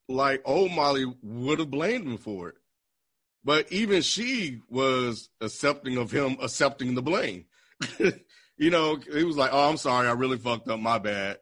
[0.09, 2.55] like old Molly would have blamed him for it.
[3.43, 7.45] But even she was accepting of him accepting the blame.
[8.57, 11.37] you know, he was like, "Oh, I'm sorry, I really fucked up, my bad."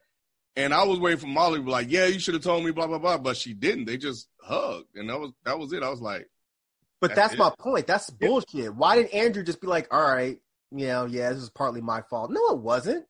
[0.55, 2.71] And I was waiting for Molly to be like, "Yeah, you should have told me,"
[2.71, 3.17] blah blah blah.
[3.17, 3.85] But she didn't.
[3.85, 5.81] They just hugged, and that was that was it.
[5.81, 6.29] I was like,
[7.01, 7.87] But That's that's, my point.
[7.87, 8.75] That's bullshit.
[8.75, 10.37] Why didn't Andrew just be like, all right,
[10.71, 12.29] you know, yeah, this is partly my fault?
[12.31, 13.05] No, it wasn't.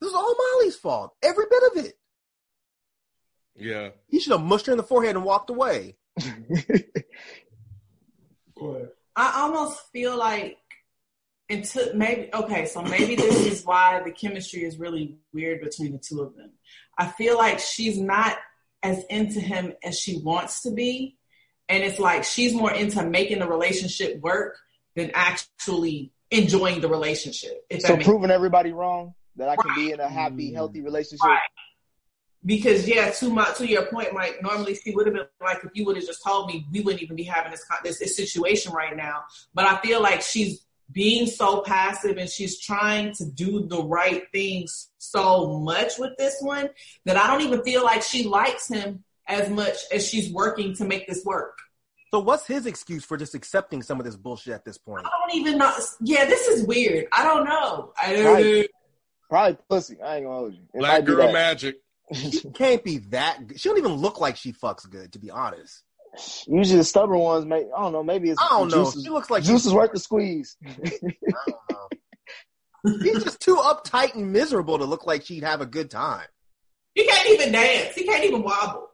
[0.00, 1.14] This was all Molly's fault.
[1.22, 1.94] Every bit of it.
[3.56, 5.96] "Yeah." He should have mushed her in the forehead and walked away.
[9.16, 10.58] I almost feel like
[11.48, 15.98] until maybe okay, so maybe this is why the chemistry is really weird between the
[15.98, 16.52] two of them.
[16.98, 18.38] I feel like she's not
[18.84, 21.16] as into him as she wants to be.
[21.68, 24.58] And it's like she's more into making the relationship work
[24.94, 27.64] than actually enjoying the relationship.
[27.70, 30.82] If So that makes proving everybody wrong that I can be in a happy, healthy
[30.82, 31.26] relationship.
[31.26, 31.40] Right.
[32.46, 34.40] Because yeah, to my to your point, Mike.
[34.42, 37.02] Normally, she would have been like, if you would have just told me, we wouldn't
[37.02, 39.24] even be having this this, this situation right now.
[39.54, 44.24] But I feel like she's being so passive and she's trying to do the right
[44.32, 46.68] things so much with this one
[47.04, 50.84] that I don't even feel like she likes him as much as she's working to
[50.84, 51.58] make this work.
[52.10, 55.06] So what's his excuse for just accepting some of this bullshit at this point?
[55.06, 55.72] I don't even know.
[56.00, 57.06] Yeah, this is weird.
[57.10, 57.92] I don't know.
[58.00, 58.68] I don't Probably,
[59.28, 60.00] probably pussy.
[60.00, 60.60] I ain't gonna hold you.
[60.74, 61.76] It Black girl magic.
[62.12, 63.46] She can't be that.
[63.46, 63.60] Good.
[63.60, 65.82] She don't even look like she fucks good, to be honest.
[66.46, 68.04] Usually the stubborn ones, may I don't know.
[68.04, 68.84] Maybe it's I don't know.
[68.84, 70.56] Juice is, She looks like juice is worth the squeeze.
[73.02, 76.26] He's just too uptight and miserable to look like she'd have a good time.
[76.94, 77.94] He can't even dance.
[77.94, 78.88] He can't even wobble.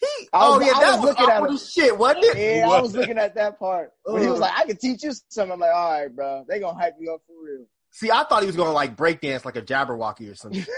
[0.00, 1.58] He, I oh was- yeah, I that was was looking at him.
[1.58, 2.36] shit, wasn't it?
[2.56, 5.12] Yeah, I was looking at that part when he was like, "I can teach you
[5.28, 8.24] something." I'm like, "All right, bro, they gonna hype you up for real." See, I
[8.24, 10.64] thought he was going to like break dance like a Jabbawockeez or something.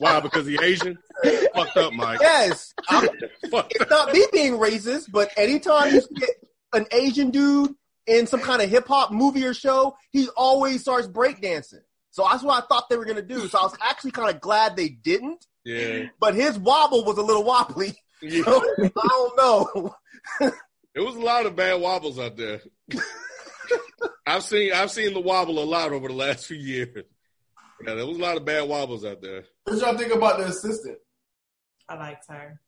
[0.00, 0.18] Why?
[0.20, 0.98] Because he Asian?
[1.54, 2.20] Fucked up, Mike.
[2.20, 6.30] yes, it's not me being racist, but anytime you get
[6.72, 7.74] an Asian dude
[8.06, 11.82] in some kind of hip hop movie or show, he always starts breakdancing.
[12.12, 13.46] So that's what I thought they were gonna do.
[13.46, 15.46] So I was actually kind of glad they didn't.
[15.64, 16.06] Yeah.
[16.18, 17.94] But his wobble was a little wobbly.
[18.22, 18.42] Yeah.
[18.44, 19.94] So, I don't know.
[20.92, 22.60] There was a lot of bad wobbles out there.
[24.26, 27.04] I've seen I've seen the wobble a lot over the last few years.
[27.86, 29.44] Yeah, there was a lot of bad wobbles out there.
[29.70, 30.98] What y'all think about the assistant?
[31.88, 32.60] I liked her.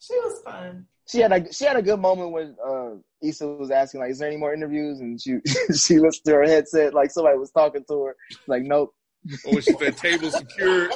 [0.00, 0.86] She was fun.
[1.08, 2.90] She had a she had a good moment when uh,
[3.22, 5.36] Issa was asking like, "Is there any more interviews?" And she
[5.76, 8.16] she listened to her headset like somebody was talking to her.
[8.48, 8.92] Like, nope.
[9.44, 10.90] Or when she said table secured.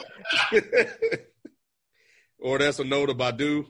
[2.40, 3.66] or that's a note about do.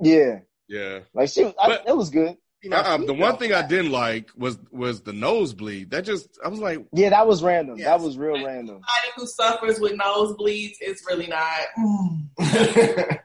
[0.00, 1.00] Yeah, Yeah.
[1.14, 1.54] like she was.
[1.60, 2.36] I, it was good.
[2.70, 5.90] Uh-uh, the one thing I didn't like was was the nosebleed.
[5.90, 7.76] That just I was like, Yeah, that was random.
[7.78, 7.86] Yes.
[7.88, 8.80] That was real random.
[8.80, 11.60] Somebody who suffers with nosebleeds, it's really not.
[11.76, 12.28] mm.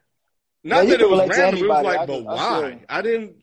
[0.64, 1.64] not you that it was random.
[1.64, 2.57] It was like, I but just- why?
[2.59, 2.80] swear.
[2.89, 3.35] I didn't.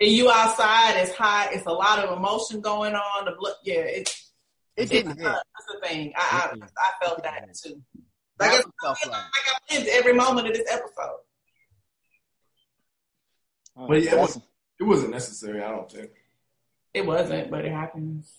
[0.00, 1.50] And you outside, it's hot.
[1.52, 3.24] It's a lot of emotion going on.
[3.26, 4.32] The blood, yeah, it's
[4.76, 5.24] It didn't hit.
[5.24, 6.12] that's the thing.
[6.16, 7.82] I, I I felt that too.
[8.38, 8.66] Like, That it's,
[9.04, 9.22] one like.
[9.70, 11.18] I lived every moment of this episode.
[13.76, 14.40] But yeah, it, was,
[14.80, 15.62] it wasn't necessary.
[15.62, 16.10] I don't think.
[16.94, 18.32] It wasn't, but it happens.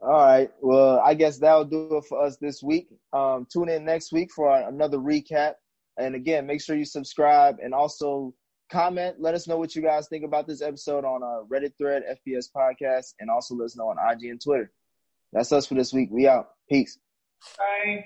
[0.00, 0.50] All right.
[0.60, 2.88] Well, I guess that'll do it for us this week.
[3.12, 5.54] Um, tune in next week for our, another recap.
[5.96, 8.34] And again, make sure you subscribe and also
[8.70, 9.16] comment.
[9.18, 12.46] Let us know what you guys think about this episode on our Reddit thread, FPS
[12.54, 14.70] Podcast, and also let us know on IG and Twitter.
[15.32, 16.10] That's us for this week.
[16.12, 16.48] We out.
[16.68, 16.98] Peace.
[17.58, 18.04] Bye.